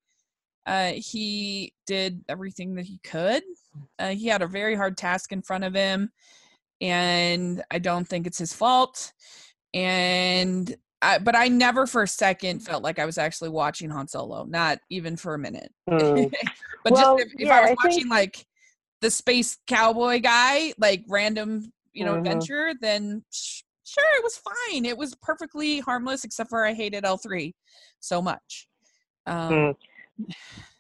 uh, 0.66 0.92
he 0.92 1.74
did 1.88 2.26
everything 2.28 2.76
that 2.76 2.84
he 2.86 3.00
could. 3.02 3.44
Uh, 4.00 4.10
he 4.10 4.28
had 4.28 4.42
a 4.42 4.48
very 4.48 4.76
hard 4.76 4.98
task 4.98 5.32
in 5.32 5.42
front 5.42 5.64
of 5.64 5.74
him, 5.74 6.12
and 6.82 7.64
I 7.72 7.80
don't 7.80 8.06
think 8.08 8.28
it's 8.28 8.38
his 8.38 8.54
fault. 8.54 9.14
And 9.74 10.76
I, 11.02 11.20
but 11.20 11.36
I 11.36 11.48
never 11.48 11.86
for 11.86 12.04
a 12.04 12.08
second 12.08 12.60
felt 12.60 12.84
like 12.84 13.00
I 13.00 13.06
was 13.06 13.18
actually 13.18 13.50
watching 13.50 13.90
Han 13.90 14.08
Solo, 14.08 14.46
not 14.46 14.80
even 14.90 15.18
for 15.18 15.34
a 15.34 15.40
minute. 15.40 15.72
Hmm. 15.90 16.24
but 16.84 16.94
Well, 16.94 17.18
just 17.18 17.28
if, 17.28 17.34
if 17.42 17.48
yeah, 17.48 17.56
I 17.58 17.62
was 17.62 17.64
I 17.64 17.68
think- 17.68 17.84
watching 17.84 18.10
like 18.10 18.46
the 19.02 19.12
space 19.12 19.58
cowboy 19.68 20.20
guy, 20.22 20.74
like 20.78 21.04
random, 21.08 21.72
you 21.94 22.06
know, 22.06 22.14
Mhm. 22.16 22.20
adventure, 22.20 22.74
then 22.80 23.24
sh- 23.32 23.62
sure, 23.84 24.04
it 24.18 24.24
was 24.24 24.38
fine. 24.70 24.86
It 24.86 24.98
was 24.98 25.16
perfectly 25.22 25.80
harmless, 25.80 26.24
except 26.24 26.50
for 26.50 26.66
I 26.66 26.74
hated 26.74 27.06
L 27.06 27.18
three 27.18 27.54
so 28.00 28.22
much. 28.22 28.68
Um, 29.28 29.76
Hmm. 30.18 30.32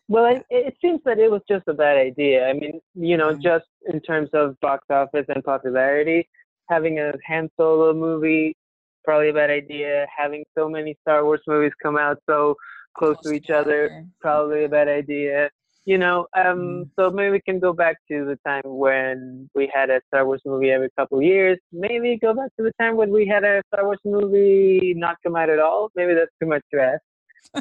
Well, 0.08 0.26
it, 0.26 0.46
it 0.50 0.76
seems 0.82 1.02
that 1.06 1.18
it 1.20 1.32
was 1.32 1.42
just 1.50 1.68
a 1.68 1.74
bad 1.74 1.98
idea. 1.98 2.48
I 2.48 2.54
mean, 2.54 2.80
you 2.94 3.18
know, 3.18 3.34
Mhm. 3.34 3.42
just 3.42 3.66
in 3.88 4.00
terms 4.02 4.30
of 4.34 4.60
box 4.60 4.86
office 4.90 5.26
and 5.30 5.44
popularity, 5.44 6.28
having 6.70 7.00
a 7.00 7.14
Han 7.28 7.50
Solo 7.58 7.94
movie 7.94 8.56
probably 9.04 9.30
a 9.30 9.34
bad 9.34 9.52
idea. 9.52 10.08
Having 10.16 10.44
so 10.58 10.68
many 10.68 10.96
Star 11.02 11.24
Wars 11.26 11.42
movies 11.48 11.74
come 11.82 11.96
out 11.98 12.18
so 12.28 12.56
close 12.98 13.20
to 13.22 13.32
each 13.32 13.52
other, 13.52 14.04
probably 14.20 14.64
a 14.64 14.70
bad 14.70 14.88
idea. 14.88 15.50
You 15.86 16.00
know, 16.00 16.26
um, 16.36 16.58
Mm. 16.60 16.90
so 16.96 17.12
maybe 17.12 17.30
we 17.34 17.42
can 17.42 17.60
go 17.60 17.72
back 17.72 17.98
to 18.08 18.26
the 18.26 18.38
time 18.48 18.64
when 18.66 19.48
we 19.54 19.68
had 19.68 19.92
a 19.92 20.02
Star 20.08 20.26
Wars 20.26 20.42
movie 20.44 20.72
every 20.72 20.90
couple 20.98 21.20
of 21.20 21.24
years. 21.24 21.60
Maybe 21.72 22.18
go 22.18 22.34
back 22.34 22.50
to 22.58 22.64
the 22.64 22.72
time 22.82 22.96
when 22.96 23.12
we 23.12 23.28
had 23.28 23.44
a 23.44 23.62
Star 23.72 23.86
Wars 23.86 24.00
movie 24.04 24.96
not 24.98 25.18
come 25.22 25.36
out 25.36 25.50
at 25.52 25.60
all. 25.60 25.92
Maybe 25.96 26.16
that's 26.16 26.32
too 26.42 26.48
much 26.48 26.64
to 26.74 26.82
ask. 26.82 27.04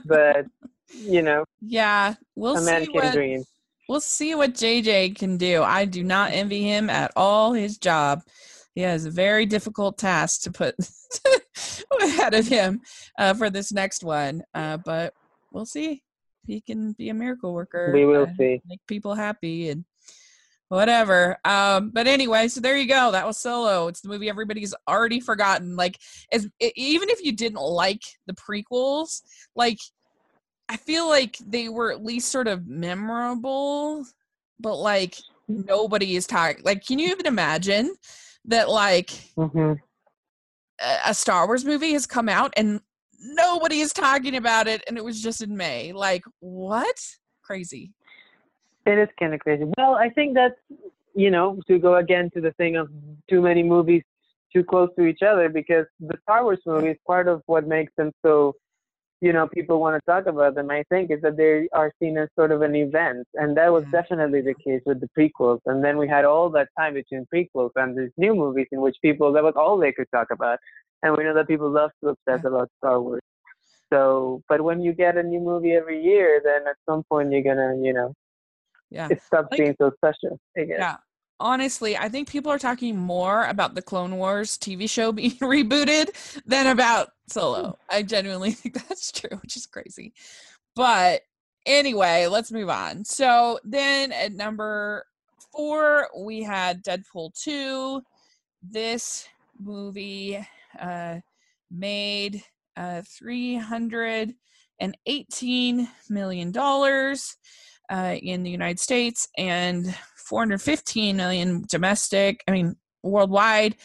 But 0.07 0.47
you 0.93 1.23
know, 1.23 1.45
Yeah, 1.61 2.15
we'll 2.35 2.59
see 2.59 2.89
what 2.91 3.13
dream. 3.13 3.45
we'll 3.89 4.01
see 4.01 4.35
what 4.35 4.55
JJ 4.55 5.17
can 5.19 5.37
do. 5.37 5.63
I 5.63 5.85
do 5.85 6.03
not 6.05 6.33
envy 6.33 6.63
him 6.63 6.91
at 6.91 7.13
all 7.17 7.53
his 7.53 7.79
job. 7.79 8.23
He 8.75 8.81
has 8.83 9.05
a 9.07 9.11
very 9.11 9.47
difficult 9.47 9.99
task 9.99 10.43
to 10.43 10.51
put 10.51 10.75
ahead 12.03 12.35
of 12.35 12.47
him 12.49 12.81
uh, 13.19 13.35
for 13.35 13.51
this 13.51 13.73
next 13.73 14.03
one. 14.03 14.43
Uh, 14.53 14.79
but 14.79 15.15
we'll 15.53 15.67
see 15.67 15.93
if 15.93 16.01
he 16.47 16.61
can 16.61 16.93
be 16.93 17.09
a 17.09 17.15
miracle 17.15 17.55
worker. 17.55 17.93
We 17.95 18.05
will 18.05 18.27
see. 18.37 18.61
Make 18.67 18.81
people 18.89 19.15
happy 19.15 19.71
and 19.71 19.85
whatever. 20.69 21.37
Um, 21.45 21.91
but 21.91 22.07
anyway, 22.07 22.49
so 22.49 22.61
there 22.61 22.77
you 22.77 22.89
go. 22.89 23.13
That 23.13 23.27
was 23.27 23.39
Solo. 23.39 23.87
It's 23.87 24.01
the 24.01 24.09
movie 24.09 24.29
everybody's 24.29 24.75
already 24.89 25.21
forgotten. 25.21 25.77
Like, 25.77 25.99
as 26.33 26.49
even 26.61 27.11
if 27.11 27.23
you 27.25 27.33
didn't 27.33 27.61
like 27.61 28.03
the 28.27 28.35
prequels, 28.35 29.23
like 29.55 29.79
I 30.69 30.77
feel 30.77 31.09
like 31.09 31.37
they 31.47 31.69
were 31.69 31.93
at 31.93 32.05
least 32.05 32.31
sort 32.31 32.49
of 32.49 32.67
memorable, 32.67 34.07
but 34.59 34.77
like 34.77 35.17
nobody 35.49 36.17
is 36.17 36.27
talking. 36.27 36.63
Like, 36.65 36.87
can 36.87 36.99
you 36.99 37.11
even 37.11 37.27
imagine 37.27 37.95
that 38.47 38.69
like 38.69 39.11
hmm 39.37 39.75
a 40.81 40.99
a 41.07 41.15
Star 41.15 41.47
Wars 41.47 41.65
movie 41.65 41.93
has 41.93 42.07
come 42.07 42.29
out 42.29 42.53
and 42.57 42.81
nobody 43.21 43.81
is 43.81 43.93
talking 43.93 44.37
about 44.37 44.67
it, 44.67 44.83
and 44.89 44.97
it 44.97 45.05
was 45.05 45.23
just 45.23 45.43
in 45.43 45.57
May? 45.57 45.93
Like, 45.93 46.25
what? 46.41 46.99
Crazy. 47.43 47.93
It 48.87 48.99
is 48.99 49.09
kind 49.19 49.35
of 49.35 49.41
crazy. 49.41 49.65
Well, 49.77 49.95
I 49.95 50.09
think 50.11 50.35
that's 50.35 50.59
you 51.15 51.31
know 51.31 51.61
to 51.69 51.79
go 51.79 51.97
again 51.97 52.31
to 52.35 52.41
the 52.41 52.53
thing 52.53 52.77
of 52.77 52.89
too 53.29 53.43
many 53.43 53.63
movies 53.63 54.03
too 54.53 54.65
close 54.65 54.89
to 54.97 55.05
each 55.05 55.23
other 55.23 55.49
because 55.49 55.85
the 56.01 56.17
Star 56.23 56.45
Wars 56.45 56.61
movie 56.65 56.91
is 56.91 56.97
part 57.07 57.29
of 57.29 57.43
what 57.47 57.67
makes 57.67 57.93
them 57.97 58.13
so 58.25 58.55
you 59.27 59.33
know 59.37 59.47
people 59.59 59.77
want 59.85 59.95
to 59.99 60.03
talk 60.13 60.25
about 60.35 60.53
them. 60.55 60.69
I 60.79 60.83
think 60.91 61.05
is 61.15 61.21
that 61.23 61.37
they 61.43 61.69
are 61.81 61.91
seen 62.01 62.15
as 62.23 62.29
sort 62.39 62.53
of 62.57 62.61
an 62.69 62.75
event, 62.87 63.27
and 63.41 63.57
that 63.59 63.71
was 63.77 63.85
Yeah. 63.85 63.93
definitely 63.99 64.43
the 64.51 64.57
case 64.67 64.83
with 64.89 64.99
the 65.05 65.11
prequels. 65.17 65.61
And 65.71 65.79
then 65.85 65.95
we 66.03 66.07
had 66.17 66.25
all 66.33 66.49
that 66.57 66.69
time 66.79 66.93
between 67.01 67.23
prequels 67.33 67.71
and 67.77 67.89
these 67.99 68.15
new 68.25 68.35
movies 68.43 68.69
in 68.75 68.81
which 68.85 68.97
people 69.07 69.29
that 69.35 69.43
was 69.49 69.55
all 69.63 69.77
they 69.79 69.93
could 69.99 70.11
talk 70.17 70.29
about. 70.39 70.59
And 71.03 71.17
we 71.17 71.25
know 71.25 71.35
that 71.39 71.49
people 71.53 71.71
love 71.81 71.91
to 72.01 72.11
obsess 72.15 72.43
about 72.51 72.69
Star 72.79 72.97
Wars. 73.01 73.23
So, 73.93 74.43
but 74.51 74.61
when 74.69 74.79
you 74.87 74.93
get 75.05 75.17
a 75.17 75.23
new 75.23 75.41
movie 75.51 75.73
every 75.81 75.99
year, 76.11 76.41
then 76.49 76.61
at 76.73 76.77
some 76.89 77.03
point 77.11 77.33
you're 77.33 77.43
gonna, 77.51 77.71
you 77.87 77.93
know, 77.99 78.13
Yeah. 78.91 79.09
it 79.11 79.21
stops 79.23 79.49
Like- 79.51 79.59
being 79.61 79.77
so 79.83 79.91
special. 80.01 80.39
I 80.59 80.65
guess. 80.65 80.79
Yeah. 80.87 80.97
Honestly, 81.41 81.97
I 81.97 82.09
think 82.09 82.29
people 82.29 82.53
are 82.53 82.59
talking 82.59 82.97
more 82.97 83.45
about 83.47 83.75
the 83.75 83.83
Clone 83.83 84.17
Wars 84.17 84.57
TV 84.57 84.89
show 84.89 85.13
being 85.13 85.33
rebooted 85.41 86.11
than 86.47 86.69
about 86.69 87.09
Solo. 87.29 87.79
I 87.91 88.03
genuinely 88.03 88.51
think 88.53 88.87
that's 88.89 89.11
true, 89.11 89.37
which 89.43 89.57
is 89.57 89.67
crazy. 89.67 90.13
But 90.77 91.23
anyway, 91.67 92.27
let's 92.27 92.53
move 92.53 92.69
on. 92.69 93.05
So 93.05 93.59
then 93.65 94.13
at 94.13 94.33
number 94.33 95.07
four, 95.53 96.09
we 96.17 96.43
had 96.43 96.85
Deadpool 96.85 97.35
2. 97.43 98.03
This 98.63 99.29
movie 99.61 100.47
uh, 100.81 101.19
made 101.71 102.43
uh, 102.77 103.03
$318 103.23 104.35
million 106.11 106.53
uh, 107.91 108.17
in 108.23 108.43
the 108.43 108.51
United 108.51 108.81
States 108.81 109.29
and 109.37 109.95
415 110.25 111.17
million 111.17 111.65
domestic, 111.69 112.43
I 112.49 112.53
mean, 112.53 112.77
worldwide. 113.03 113.77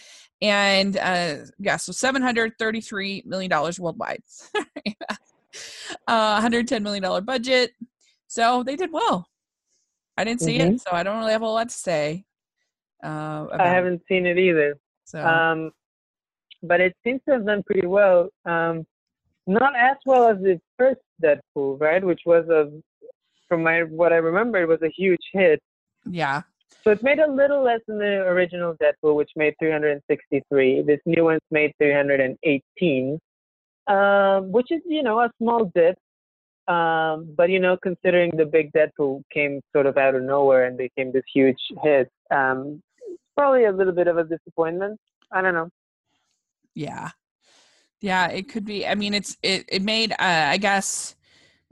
And 0.42 0.98
uh, 0.98 1.36
yeah, 1.60 1.78
so 1.78 1.92
733 1.92 3.24
million 3.26 3.50
dollars 3.50 3.80
worldwide. 3.80 4.24
uh, 6.08 6.34
110 6.34 6.82
million 6.84 7.04
dollar 7.04 7.22
budget. 7.22 7.72
So 8.28 8.64
they 8.64 8.76
did 8.76 8.92
well. 8.92 9.28
I 10.18 10.24
didn't 10.24 10.42
see 10.42 10.58
Mhm. 10.60 10.76
it, 10.76 10.82
so 10.82 10.92
I 10.92 11.04
don't 11.04 11.20
really 11.20 11.32
have 11.32 11.42
a 11.42 11.48
lot 11.48 11.70
to 11.70 11.76
say. 11.76 12.26
Uh, 13.04 13.48
I 13.54 13.68
haven't 13.68 14.02
seen 14.08 14.26
it 14.26 14.38
either. 14.38 14.78
So 15.06 15.26
Um, 15.26 15.72
but 16.64 16.82
it 16.82 16.96
seems 17.04 17.22
to 17.26 17.34
have 17.34 17.46
done 17.46 17.64
pretty 17.64 17.88
well. 17.88 18.30
Um, 18.46 18.86
not 19.48 19.74
as 19.76 19.98
well 20.06 20.28
as 20.30 20.38
the 20.42 20.60
first 20.78 21.00
Deadpool, 21.24 21.80
right? 21.82 22.04
Which 22.04 22.22
was 22.26 22.48
a, 22.50 22.70
from 23.48 23.64
my 23.64 23.84
what 23.84 24.14
I 24.14 24.18
remember, 24.18 24.62
it 24.62 24.68
was 24.68 24.82
a 24.84 24.90
huge 24.96 25.22
hit. 25.34 25.60
Yeah, 26.06 26.42
So 26.84 26.92
it 26.92 27.04
made 27.04 27.20
a 27.20 27.32
little 27.32 27.64
less 27.64 27.82
than 27.88 28.00
the 28.00 28.22
original 28.28 28.76
Deadpool, 28.82 29.16
which 29.16 29.32
made 29.36 29.54
363. 29.60 30.84
This 30.84 31.00
new 31.06 31.26
one's 31.26 31.42
made 31.52 31.74
318, 31.80 33.20
um, 33.88 34.52
which 34.52 34.72
is 34.72 34.82
you 34.86 35.04
know 35.04 35.20
a 35.20 35.32
small 35.38 35.72
dip. 35.76 35.98
Um, 36.68 37.34
but 37.36 37.50
you 37.50 37.60
know, 37.60 37.78
considering 37.82 38.32
the 38.38 38.46
big 38.46 38.72
Deadpool 38.74 39.24
came 39.34 39.62
sort 39.74 39.88
of 39.88 39.98
out 39.98 40.16
of 40.16 40.24
nowhere 40.24 40.66
and 40.66 40.78
became 40.78 41.12
this 41.12 41.24
huge 41.34 41.58
hit, 41.84 42.10
um, 42.32 42.82
it's 43.08 43.22
probably 43.36 43.66
a 43.66 43.72
little 43.72 43.94
bit 43.94 44.08
of 44.08 44.18
a 44.18 44.24
disappointment. 44.24 45.00
I 45.32 45.42
don't 45.42 45.54
know. 45.56 45.70
yeah, 46.76 47.10
yeah. 48.02 48.28
It 48.28 48.50
could 48.50 48.66
be. 48.66 48.86
I 48.88 48.96
mean, 48.96 49.14
it's 49.14 49.38
it. 49.44 49.66
It 49.68 49.82
made. 49.82 50.12
Uh, 50.14 50.16
I 50.20 50.58
guess 50.58 51.16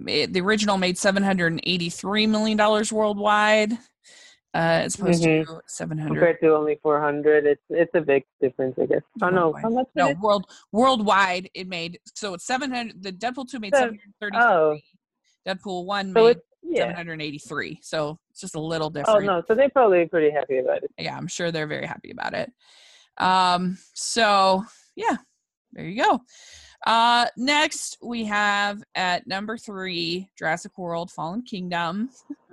it, 0.06 0.34
the 0.34 0.42
original 0.42 0.78
made 0.78 0.98
783 0.98 2.28
million 2.28 2.58
dollars 2.58 2.92
worldwide, 2.92 3.78
uh, 4.54 4.58
as 4.86 4.96
opposed 4.96 5.24
Mhm. 5.24 5.46
to 5.46 5.62
700. 5.68 6.08
compared 6.10 6.40
to 6.42 6.56
only 6.56 6.80
400 6.82 7.46
it's 7.46 7.62
it's 7.70 7.92
a 7.96 8.02
big 8.02 8.24
difference 8.42 8.76
i 8.82 8.86
guess 8.86 9.02
oh 9.22 9.30
no 9.30 9.54
how 9.54 9.70
much 9.70 9.88
No, 9.96 10.10
it? 10.10 10.20
world 10.20 10.46
worldwide 10.72 11.50
it 11.54 11.68
made 11.68 12.00
so 12.16 12.34
it's 12.34 12.46
700. 12.46 13.02
The 13.04 13.12
Deadpool 13.12 13.50
2 13.50 13.60
made 13.60 13.74
So- 13.76 13.82
733. 14.22 14.40
oh 14.42 14.78
Deadpool 15.48 15.86
1 15.86 16.14
so 16.14 16.24
made 16.28 16.38
yeah 16.64 16.88
783. 16.96 17.80
So 17.82 18.20
it's 18.30 18.42
just 18.42 18.56
a 18.56 18.60
little 18.60 18.90
different. 18.90 19.24
oh 19.24 19.26
no 19.26 19.44
so 19.48 19.56
they're 19.56 19.70
probably 19.70 20.06
pretty 20.08 20.32
happy 20.32 20.58
about 20.58 20.84
it 20.84 20.92
yeah, 20.98 21.16
I'm 21.16 21.28
sure 21.28 21.52
they're 21.52 21.68
very 21.68 21.86
happy 21.86 22.12
about 22.12 22.34
it. 22.34 22.52
Um, 23.18 23.78
so 23.94 24.64
yeah, 24.96 25.18
there 25.74 25.86
you 25.86 26.04
go. 26.04 26.22
Uh, 26.86 27.26
next 27.38 27.98
we 28.04 28.26
have 28.26 28.84
at 28.96 29.26
number 29.28 29.58
three, 29.58 30.30
Jurassic 30.38 30.78
World: 30.78 31.10
Fallen 31.12 31.42
Kingdom. 31.44 32.10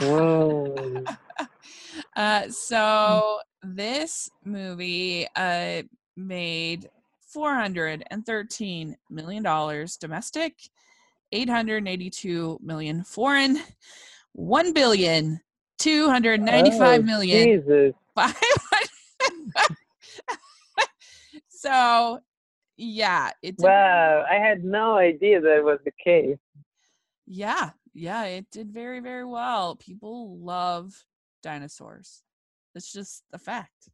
Whoa. 0.00 1.04
uh, 2.16 2.48
so 2.48 3.40
this 3.62 4.30
movie 4.44 5.26
uh 5.36 5.82
made 6.16 6.90
413 7.20 8.96
million 9.10 9.42
dollars 9.42 9.96
domestic 9.96 10.54
882 11.32 12.58
million 12.62 13.02
foreign 13.04 13.58
1 14.32 14.72
billion 14.72 15.40
295 15.78 17.00
Oh, 17.00 17.02
million 17.02 17.62
jesus. 17.64 17.94
so, 21.48 22.18
yeah, 22.76 23.30
it 23.42 23.54
wow 23.58 24.24
i 24.28 24.34
had 24.34 24.64
no 24.64 24.96
idea 24.96 25.40
that 25.40 25.62
was 25.62 25.78
the 25.84 25.92
case. 26.02 26.38
Yeah, 27.26 27.70
yeah, 27.94 28.24
it 28.24 28.46
did 28.50 28.70
very, 28.72 29.00
very 29.00 29.24
well. 29.24 29.76
People 29.76 30.38
love 30.38 31.04
dinosaurs. 31.42 32.22
It's 32.74 32.92
just 32.92 33.24
a 33.32 33.38
fact. 33.38 33.88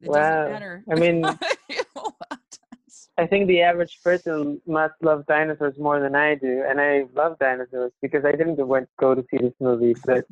It 0.00 0.08
Wow. 0.10 0.16
doesn't 0.16 0.52
matter. 0.52 0.84
I 0.90 0.94
mean- 0.94 1.22
People 1.70 2.16
love 2.30 2.40
dinosaurs. 2.58 3.08
i 3.18 3.26
think 3.26 3.46
the 3.48 3.60
average 3.62 3.98
person 4.04 4.60
must 4.66 4.94
love 5.02 5.24
dinosaurs 5.26 5.74
more 5.78 6.00
than 6.00 6.14
i 6.14 6.34
do 6.34 6.62
and 6.68 6.80
i 6.80 7.04
love 7.14 7.38
dinosaurs 7.38 7.92
because 8.02 8.24
i 8.24 8.32
didn't 8.32 8.56
went 8.66 8.88
go 8.98 9.14
to 9.14 9.22
see 9.30 9.38
this 9.38 9.52
movie 9.60 9.94
but 10.04 10.24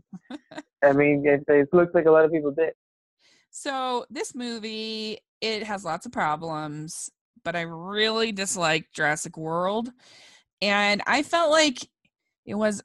i 0.83 0.93
mean 0.93 1.27
it, 1.27 1.43
it 1.49 1.69
looks 1.73 1.95
like 1.95 2.07
a 2.07 2.11
lot 2.11 2.25
of 2.25 2.31
people 2.33 2.51
did 2.53 2.73
So 3.51 4.05
this 4.11 4.35
movie, 4.35 5.19
it 5.41 5.63
has 5.63 5.85
lots 5.85 6.07
of 6.07 6.13
problems, 6.13 7.09
but 7.45 7.55
I 7.55 7.63
really 7.63 8.33
dislike 8.33 8.87
Jurassic 8.93 9.37
World. 9.37 9.91
And 10.61 11.03
I 11.07 11.23
felt 11.23 11.51
like 11.53 11.79
it 12.47 12.55
was 12.55 12.83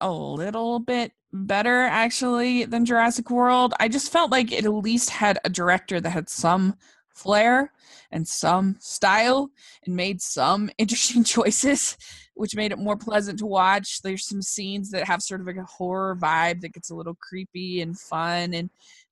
a 0.00 0.10
little 0.10 0.78
bit 0.78 1.12
better 1.32 1.82
actually 1.82 2.64
than 2.64 2.84
Jurassic 2.84 3.30
World. 3.30 3.74
I 3.80 3.88
just 3.88 4.12
felt 4.12 4.30
like 4.30 4.52
it 4.52 4.64
at 4.64 4.72
least 4.72 5.10
had 5.10 5.38
a 5.44 5.50
director 5.50 6.00
that 6.00 6.10
had 6.10 6.28
some 6.28 6.76
flair 7.14 7.72
and 8.10 8.26
some 8.26 8.76
style 8.80 9.50
and 9.84 9.96
made 9.96 10.20
some 10.20 10.70
interesting 10.78 11.24
choices 11.24 11.96
which 12.34 12.56
made 12.56 12.72
it 12.72 12.78
more 12.78 12.96
pleasant 12.96 13.38
to 13.38 13.46
watch. 13.46 14.02
There's 14.02 14.26
some 14.26 14.42
scenes 14.42 14.90
that 14.90 15.06
have 15.06 15.22
sort 15.22 15.40
of 15.40 15.46
like 15.46 15.56
a 15.56 15.64
horror 15.64 16.16
vibe 16.16 16.60
that 16.60 16.72
gets 16.72 16.90
a 16.90 16.94
little 16.94 17.14
creepy 17.14 17.80
and 17.80 17.98
fun 17.98 18.54
and 18.54 18.70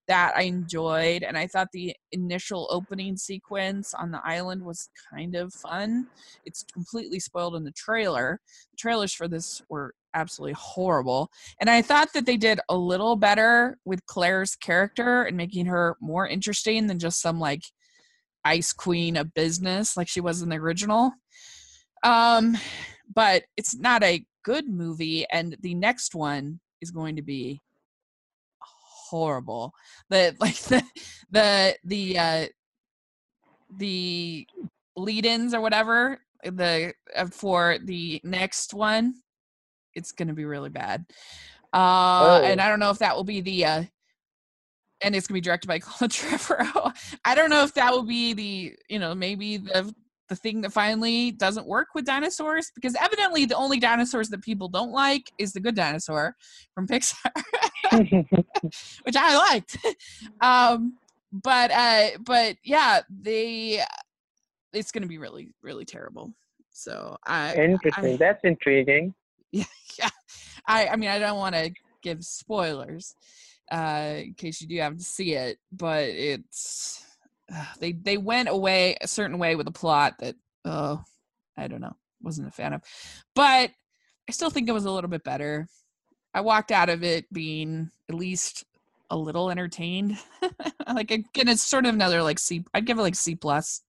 that 0.09 0.33
I 0.37 0.43
enjoyed. 0.43 1.23
And 1.23 1.39
I 1.39 1.47
thought 1.47 1.69
the 1.73 1.95
initial 2.11 2.69
opening 2.71 3.17
sequence 3.17 3.95
on 3.95 4.11
the 4.11 4.21
island 4.25 4.63
was 4.65 4.89
kind 5.13 5.35
of 5.35 5.53
fun. 5.53 6.09
It's 6.45 6.65
completely 6.73 7.21
spoiled 7.21 7.57
in 7.57 7.65
the 7.65 7.73
trailer. 7.73 8.41
The 8.73 8.77
trailers 8.77 9.13
for 9.13 9.29
this 9.29 9.63
were 9.69 9.95
absolutely 10.15 10.57
horrible. 10.59 11.31
And 11.61 11.71
I 11.71 11.83
thought 11.83 12.13
that 12.13 12.27
they 12.27 12.37
did 12.37 12.61
a 12.69 12.77
little 12.77 13.17
better 13.17 13.79
with 13.85 14.05
Claire's 14.07 14.57
character 14.57 15.23
and 15.23 15.37
making 15.37 15.67
her 15.67 15.97
more 16.01 16.27
interesting 16.27 16.87
than 16.87 16.99
just 16.99 17.21
some 17.21 17.41
like 17.41 17.63
ice 18.45 18.73
queen 18.73 19.17
of 19.17 19.35
business 19.35 19.97
like 19.97 20.09
she 20.09 20.21
was 20.21 20.43
in 20.43 20.49
the 20.49 20.57
original. 20.57 21.13
Um, 22.03 22.57
but 23.15 23.45
it's 23.57 23.77
not 23.77 24.03
a 24.03 24.25
good 24.45 24.69
movie, 24.69 25.25
and 25.31 25.57
the 25.61 25.75
next 25.75 26.15
one 26.15 26.61
is 26.81 26.91
going 26.91 27.17
to 27.17 27.23
be 27.23 27.61
horrible. 29.13 29.75
The 30.09 30.35
like 30.41 30.57
the 30.57 30.83
the 31.31 31.77
the 31.85 32.19
uh 32.19 32.47
the 33.77 34.47
lead-ins 34.97 35.55
or 35.55 35.61
whatever 35.61 36.19
the 36.45 36.93
uh, 37.15 37.27
for 37.27 37.79
the 37.85 38.21
next 38.25 38.75
one 38.75 39.15
it's 39.95 40.13
going 40.13 40.29
to 40.29 40.35
be 40.35 40.45
really 40.45 40.69
bad 40.69 41.05
uh 41.73 42.43
and 42.45 42.61
Oh. 42.61 42.65
i 42.65 42.69
don't 42.69 42.81
know 42.81 42.91
if 42.91 42.99
that 42.99 43.17
will 43.17 43.25
be 43.25 43.41
the 43.41 43.65
uh 43.65 43.85
and 45.03 45.17
it's 45.17 45.27
going 45.27 45.35
to 45.35 45.41
be 45.43 45.45
directed 45.45 45.67
by 45.69 45.79
Colin 45.81 46.11
Trevorrow. 46.11 46.93
I 47.25 47.35
don't 47.35 47.51
know 47.51 47.65
if 47.65 47.75
that 47.75 47.91
will 47.91 48.05
be 48.05 48.35
the, 48.35 48.77
you 48.89 49.01
know, 49.01 49.15
maybe 49.17 49.57
the 49.57 49.93
the 50.33 50.37
thing 50.37 50.63
that 50.63 50.73
finally 50.73 51.31
doesn't 51.31 51.67
work 51.67 51.89
with 51.95 52.07
dinosaurs 52.07 52.73
because 52.75 52.97
evidently 52.99 53.45
the 53.45 53.55
only 53.55 53.79
dinosaurs 53.79 54.31
that 54.31 54.41
people 54.41 54.67
don't 54.67 54.91
like 54.91 55.31
is 55.37 55.53
the 55.53 55.61
good 55.61 55.75
dinosaur 55.75 56.35
from 56.75 56.87
Pixar. 56.87 57.31
which 59.03 59.17
I 59.17 59.37
liked. 59.37 59.77
um, 60.41 60.95
but 61.31 61.71
uh, 61.71 62.09
but 62.25 62.57
yeah, 62.65 63.01
they 63.11 63.83
it's 64.73 64.91
gonna 64.91 65.07
be 65.07 65.19
really 65.19 65.51
really 65.61 65.85
terrible. 65.85 66.33
So 66.71 67.19
I 67.27 67.55
interesting 67.55 68.15
I- 68.15 68.17
that's 68.17 68.41
intriguing 68.45 69.15
yeah, 69.53 70.09
I 70.67 70.89
I 70.89 70.97
mean 70.97 71.11
I 71.11 71.19
don't 71.19 71.39
want 71.39 71.55
to 71.55 71.71
give 72.03 72.25
spoilers 72.25 73.15
uh, 73.71 74.15
in 74.25 74.35
case 74.35 74.63
you 74.63 74.69
do 74.69 74.79
have 74.79 74.97
to 74.97 75.05
see 75.05 75.35
it, 75.35 75.59
but 75.71 76.05
it's 76.05 77.05
uh, 77.55 77.65
they 77.81 77.93
they 77.93 78.17
went 78.17 78.49
away 78.49 78.97
a 79.01 79.09
certain 79.09 79.39
way 79.39 79.57
with 79.57 79.69
a 79.69 79.73
plot 79.73 80.15
that 80.21 80.37
oh 80.65 81.03
I 81.57 81.69
don't 81.69 81.81
know 81.81 81.97
wasn't 82.23 82.49
a 82.49 82.53
fan 82.53 82.73
of, 82.73 82.83
but 83.35 83.71
I 84.29 84.33
still 84.33 84.51
think 84.51 84.69
it 84.69 84.73
was 84.73 84.85
a 84.85 84.91
little 84.91 85.11
bit 85.11 85.25
better. 85.25 85.67
I 86.35 86.41
walked 86.41 86.71
out 86.71 86.89
of 86.89 87.03
it 87.03 87.31
being 87.33 87.91
at 88.09 88.15
least 88.15 88.65
a 89.11 89.17
little 89.17 89.51
entertained. 89.51 90.17
like 90.95 91.11
again, 91.11 91.49
it's 91.49 91.63
sort 91.63 91.85
of 91.85 91.95
another 91.95 92.23
like 92.23 92.39
C. 92.39 92.65
I'd 92.73 92.87
give 92.87 92.99
it 92.99 93.03
like 93.03 93.15
C 93.15 93.35
plus. 93.35 93.83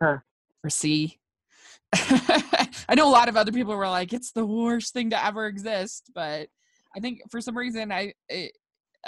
Huh. 0.00 0.18
Or 0.64 0.70
C. 0.70 1.18
I 1.92 2.94
know 2.94 3.08
a 3.08 3.10
lot 3.10 3.28
of 3.28 3.36
other 3.36 3.52
people 3.52 3.76
were 3.76 3.88
like, 3.88 4.12
it's 4.12 4.32
the 4.32 4.46
worst 4.46 4.92
thing 4.92 5.10
to 5.10 5.24
ever 5.24 5.46
exist, 5.46 6.10
but 6.14 6.48
I 6.94 7.00
think 7.00 7.22
for 7.30 7.40
some 7.40 7.56
reason 7.56 7.90
I 7.92 8.12
it, 8.28 8.52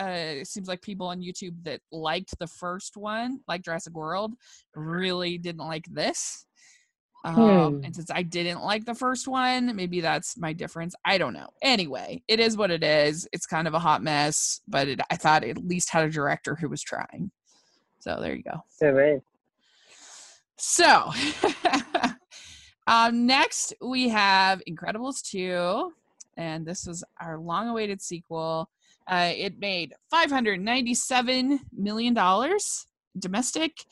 uh, 0.00 0.40
it 0.40 0.46
seems 0.46 0.68
like 0.68 0.82
people 0.82 1.06
on 1.08 1.20
YouTube 1.20 1.54
that 1.64 1.80
liked 1.90 2.38
the 2.38 2.46
first 2.46 2.96
one, 2.96 3.40
like 3.48 3.62
Jurassic 3.62 3.94
World, 3.94 4.34
really 4.74 5.38
didn't 5.38 5.66
like 5.66 5.86
this. 5.90 6.46
Um, 7.24 7.34
Hmm. 7.34 7.84
and 7.84 7.94
since 7.94 8.10
I 8.10 8.22
didn't 8.22 8.62
like 8.62 8.84
the 8.84 8.94
first 8.94 9.28
one, 9.28 9.76
maybe 9.76 10.00
that's 10.00 10.36
my 10.36 10.52
difference. 10.52 10.94
I 11.04 11.18
don't 11.18 11.34
know. 11.34 11.50
Anyway, 11.62 12.22
it 12.26 12.40
is 12.40 12.56
what 12.56 12.72
it 12.72 12.82
is. 12.82 13.28
It's 13.32 13.46
kind 13.46 13.68
of 13.68 13.74
a 13.74 13.78
hot 13.78 14.02
mess, 14.02 14.60
but 14.66 14.88
it, 14.88 15.00
I 15.08 15.16
thought 15.16 15.44
it 15.44 15.56
at 15.56 15.64
least 15.64 15.90
had 15.90 16.04
a 16.04 16.10
director 16.10 16.56
who 16.56 16.68
was 16.68 16.82
trying. 16.82 17.30
So 18.00 18.18
there 18.20 18.34
you 18.34 18.42
go. 18.42 18.64
So 18.68 18.90
right. 18.90 19.20
So, 20.58 21.10
um, 22.86 23.26
next 23.26 23.74
we 23.80 24.08
have 24.08 24.62
Incredibles 24.68 25.22
2, 25.22 25.92
and 26.36 26.66
this 26.66 26.86
was 26.86 27.04
our 27.20 27.38
long 27.38 27.68
awaited 27.68 28.02
sequel. 28.02 28.68
Uh, 29.06 29.32
it 29.34 29.58
made 29.58 29.94
$597 30.12 31.58
million 31.76 32.16
domestic 33.18 33.84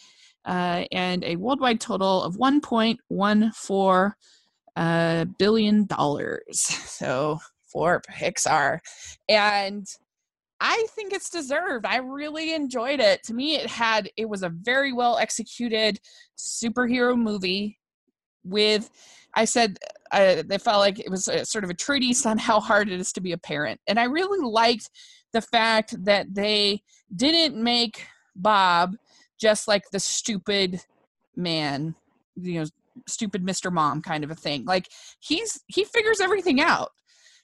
uh, 0.44 0.84
and 0.92 1.24
a 1.24 1.36
worldwide 1.36 1.80
total 1.80 2.22
of 2.22 2.36
$1.14 2.36 4.12
uh, 4.76 5.24
billion 5.38 5.86
dollars. 5.86 6.60
So, 7.00 7.38
for 7.72 8.02
Pixar. 8.10 8.80
And 9.28 9.86
I 10.60 10.86
think 10.90 11.12
it's 11.12 11.30
deserved. 11.30 11.86
I 11.86 11.96
really 11.96 12.52
enjoyed 12.52 13.00
it. 13.00 13.22
To 13.24 13.34
me, 13.34 13.56
it 13.56 13.66
had 13.68 14.10
it 14.16 14.28
was 14.28 14.42
a 14.42 14.50
very 14.50 14.92
well 14.92 15.18
executed 15.18 15.98
superhero 16.36 17.16
movie 17.16 17.78
with 18.44 18.90
I 19.34 19.44
said 19.44 19.78
uh, 20.12 20.42
they 20.46 20.58
felt 20.58 20.80
like 20.80 20.98
it 20.98 21.10
was 21.10 21.28
a, 21.28 21.44
sort 21.44 21.64
of 21.64 21.70
a 21.70 21.74
treatise 21.74 22.26
on 22.26 22.38
how 22.38 22.60
hard 22.60 22.90
it 22.90 23.00
is 23.00 23.12
to 23.12 23.20
be 23.20 23.32
a 23.32 23.38
parent. 23.38 23.80
And 23.86 23.98
I 23.98 24.04
really 24.04 24.40
liked 24.40 24.90
the 25.32 25.40
fact 25.40 25.94
that 26.04 26.34
they 26.34 26.82
didn't 27.14 27.62
make 27.62 28.04
Bob 28.34 28.96
just 29.40 29.68
like 29.68 29.84
the 29.92 30.00
stupid 30.00 30.84
man, 31.36 31.94
you 32.36 32.60
know, 32.60 32.66
stupid 33.06 33.44
Mr. 33.44 33.72
Mom 33.72 34.02
kind 34.02 34.24
of 34.24 34.30
a 34.30 34.34
thing. 34.34 34.64
Like 34.64 34.88
he's 35.20 35.62
he 35.68 35.84
figures 35.84 36.20
everything 36.20 36.60
out. 36.60 36.90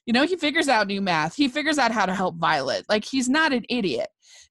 You 0.07 0.13
know, 0.13 0.25
he 0.25 0.37
figures 0.37 0.69
out 0.69 0.87
new 0.87 1.01
math. 1.01 1.35
He 1.35 1.49
figures 1.49 1.77
out 1.77 1.91
how 1.91 2.05
to 2.05 2.15
help 2.15 2.37
Violet. 2.37 2.85
Like 2.89 3.03
he's 3.05 3.27
not 3.27 3.53
an 3.53 3.65
idiot. 3.69 4.07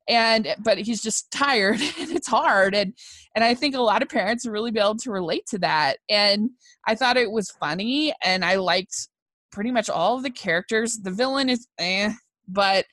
And 0.08 0.54
but 0.62 0.78
he's 0.78 1.02
just 1.02 1.30
tired 1.32 1.80
and 1.80 2.12
it's 2.12 2.28
hard. 2.28 2.74
And 2.74 2.92
and 3.34 3.42
I 3.42 3.54
think 3.54 3.74
a 3.74 3.80
lot 3.80 4.02
of 4.02 4.08
parents 4.08 4.46
really 4.46 4.70
be 4.70 4.78
able 4.78 4.96
to 4.96 5.10
relate 5.10 5.46
to 5.48 5.58
that. 5.58 5.96
And 6.08 6.50
I 6.86 6.94
thought 6.94 7.16
it 7.16 7.32
was 7.32 7.50
funny 7.50 8.14
and 8.22 8.44
I 8.44 8.56
liked 8.56 9.08
pretty 9.50 9.72
much 9.72 9.90
all 9.90 10.16
of 10.16 10.22
the 10.22 10.30
characters. 10.30 10.98
The 10.98 11.10
villain 11.10 11.48
is 11.48 11.66
eh, 11.78 12.12
but 12.46 12.84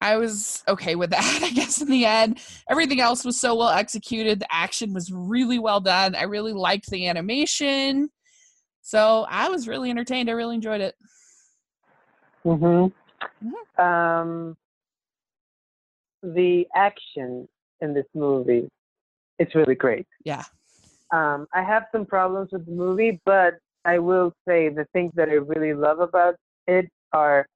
I 0.00 0.16
was 0.16 0.62
okay 0.66 0.94
with 0.94 1.10
that, 1.10 1.40
I 1.44 1.50
guess, 1.50 1.82
in 1.82 1.88
the 1.88 2.06
end. 2.06 2.40
Everything 2.70 3.00
else 3.00 3.24
was 3.24 3.38
so 3.38 3.54
well 3.54 3.68
executed. 3.68 4.40
The 4.40 4.54
action 4.54 4.94
was 4.94 5.12
really 5.12 5.58
well 5.58 5.80
done. 5.80 6.14
I 6.14 6.22
really 6.22 6.54
liked 6.54 6.88
the 6.90 7.06
animation. 7.06 8.08
So 8.82 9.26
I 9.28 9.50
was 9.50 9.68
really 9.68 9.90
entertained. 9.90 10.30
I 10.30 10.32
really 10.32 10.54
enjoyed 10.54 10.80
it. 10.80 10.94
Mhm. 12.44 12.92
Mhm. 13.42 13.78
Um, 13.78 14.56
the 16.22 16.66
action 16.74 17.48
in 17.80 17.94
this 17.94 18.06
movie, 18.14 18.68
it's 19.38 19.54
really 19.54 19.74
great. 19.74 20.06
Yeah. 20.24 20.44
Um, 21.12 21.46
I 21.52 21.62
have 21.62 21.86
some 21.92 22.06
problems 22.06 22.50
with 22.52 22.66
the 22.66 22.72
movie, 22.72 23.20
but 23.24 23.58
I 23.84 23.98
will 23.98 24.32
say 24.46 24.68
the 24.68 24.86
things 24.92 25.12
that 25.14 25.28
I 25.28 25.34
really 25.34 25.74
love 25.74 26.00
about 26.00 26.36
it 26.66 26.88
are 27.12 27.46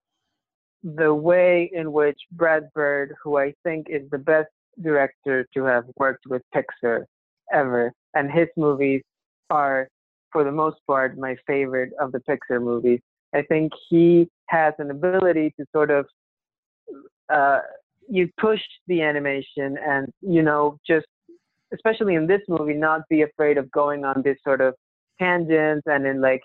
the 0.82 1.14
way 1.14 1.70
in 1.72 1.92
which 1.92 2.18
Brad 2.32 2.70
Bird, 2.74 3.14
who 3.22 3.38
I 3.38 3.54
think 3.62 3.88
is 3.88 4.08
the 4.10 4.18
best 4.18 4.48
director 4.82 5.46
to 5.54 5.64
have 5.64 5.84
worked 5.96 6.26
with 6.26 6.42
Pixar 6.54 7.04
ever, 7.52 7.92
and 8.14 8.30
his 8.30 8.48
movies 8.56 9.02
are, 9.50 9.88
for 10.32 10.44
the 10.44 10.52
most 10.52 10.78
part, 10.86 11.16
my 11.16 11.36
favorite 11.46 11.92
of 12.00 12.12
the 12.12 12.20
Pixar 12.20 12.60
movies. 12.60 13.00
I 13.34 13.42
think 13.42 13.72
he 13.88 14.28
has 14.46 14.74
an 14.78 14.90
ability 14.90 15.52
to 15.58 15.66
sort 15.72 15.90
of 15.90 16.06
uh, 17.28 17.60
you 18.08 18.28
push 18.38 18.60
the 18.86 19.02
animation 19.02 19.76
and 19.84 20.08
you 20.20 20.42
know 20.42 20.78
just 20.86 21.06
especially 21.72 22.14
in 22.14 22.26
this 22.26 22.42
movie 22.48 22.74
not 22.74 23.00
be 23.08 23.22
afraid 23.22 23.58
of 23.58 23.70
going 23.72 24.04
on 24.04 24.22
this 24.22 24.36
sort 24.44 24.60
of 24.60 24.74
tangents 25.18 25.82
and 25.86 26.06
in 26.06 26.20
like 26.20 26.42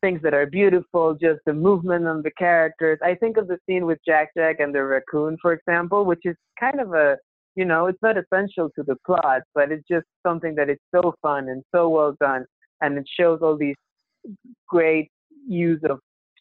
things 0.00 0.20
that 0.22 0.34
are 0.34 0.46
beautiful 0.46 1.14
just 1.14 1.40
the 1.46 1.52
movement 1.52 2.06
of 2.06 2.22
the 2.22 2.30
characters. 2.32 2.98
I 3.02 3.14
think 3.14 3.38
of 3.38 3.48
the 3.48 3.58
scene 3.66 3.86
with 3.86 3.98
jack 4.06 4.28
jack 4.36 4.60
and 4.60 4.74
the 4.74 4.84
raccoon 4.84 5.36
for 5.40 5.52
example 5.52 6.04
which 6.04 6.20
is 6.24 6.36
kind 6.60 6.80
of 6.80 6.92
a 6.92 7.16
you 7.56 7.64
know 7.64 7.86
it's 7.86 8.02
not 8.02 8.16
essential 8.18 8.70
to 8.76 8.82
the 8.82 8.96
plot 9.06 9.42
but 9.54 9.72
it's 9.72 9.86
just 9.88 10.06
something 10.24 10.54
that 10.56 10.68
is 10.68 10.78
so 10.94 11.14
fun 11.22 11.48
and 11.48 11.62
so 11.74 11.88
well 11.88 12.14
done 12.20 12.44
and 12.82 12.98
it 12.98 13.08
shows 13.18 13.40
all 13.42 13.56
these 13.56 13.76
great 14.68 15.10
use 15.48 15.80
of 15.88 16.00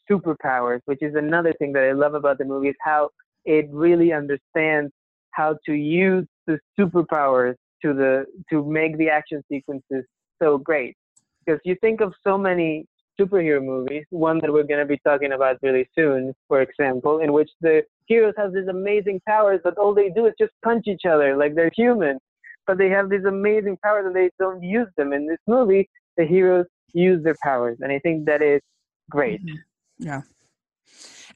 superpowers 0.09 0.79
which 0.85 1.01
is 1.01 1.15
another 1.15 1.53
thing 1.59 1.71
that 1.71 1.83
i 1.83 1.91
love 1.91 2.13
about 2.13 2.37
the 2.37 2.45
movie 2.45 2.69
is 2.69 2.75
how 2.81 3.09
it 3.45 3.67
really 3.71 4.11
understands 4.13 4.91
how 5.31 5.57
to 5.65 5.73
use 5.73 6.25
the 6.47 6.59
superpowers 6.79 7.55
to 7.83 7.93
the 7.93 8.25
to 8.49 8.65
make 8.65 8.97
the 8.97 9.09
action 9.09 9.43
sequences 9.51 10.05
so 10.41 10.57
great. 10.57 10.95
Because 11.45 11.59
you 11.65 11.75
think 11.81 12.01
of 12.01 12.13
so 12.25 12.37
many 12.37 12.85
superhero 13.19 13.63
movies, 13.63 14.05
one 14.09 14.39
that 14.39 14.51
we're 14.51 14.63
going 14.63 14.79
to 14.79 14.85
be 14.85 14.99
talking 15.05 15.33
about 15.33 15.57
really 15.61 15.87
soon, 15.95 16.33
for 16.47 16.61
example, 16.61 17.19
in 17.19 17.33
which 17.33 17.49
the 17.61 17.83
heroes 18.05 18.33
have 18.37 18.53
these 18.53 18.67
amazing 18.67 19.21
powers, 19.27 19.59
but 19.63 19.77
all 19.77 19.93
they 19.93 20.09
do 20.09 20.25
is 20.25 20.33
just 20.39 20.51
punch 20.63 20.85
each 20.87 21.05
other 21.07 21.35
like 21.37 21.53
they're 21.53 21.71
human. 21.75 22.17
But 22.65 22.77
they 22.77 22.89
have 22.89 23.09
these 23.09 23.25
amazing 23.25 23.77
powers 23.83 24.05
and 24.05 24.15
they 24.15 24.29
don't 24.39 24.63
use 24.63 24.87
them. 24.95 25.11
In 25.11 25.27
this 25.27 25.39
movie, 25.47 25.89
the 26.15 26.25
heroes 26.25 26.65
use 26.93 27.23
their 27.23 27.35
powers, 27.43 27.77
and 27.81 27.91
I 27.91 27.99
think 27.99 28.25
that 28.25 28.41
is 28.41 28.61
great. 29.09 29.43
Mhm. 29.45 29.57
Yeah. 29.99 30.21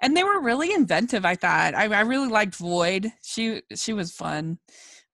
And 0.01 0.15
they 0.15 0.23
were 0.23 0.41
really 0.41 0.73
inventive, 0.73 1.25
I 1.25 1.35
thought. 1.35 1.73
I, 1.73 1.85
I 1.85 2.01
really 2.01 2.27
liked 2.27 2.55
Void. 2.55 3.11
She 3.23 3.61
she 3.75 3.93
was 3.93 4.11
fun. 4.11 4.59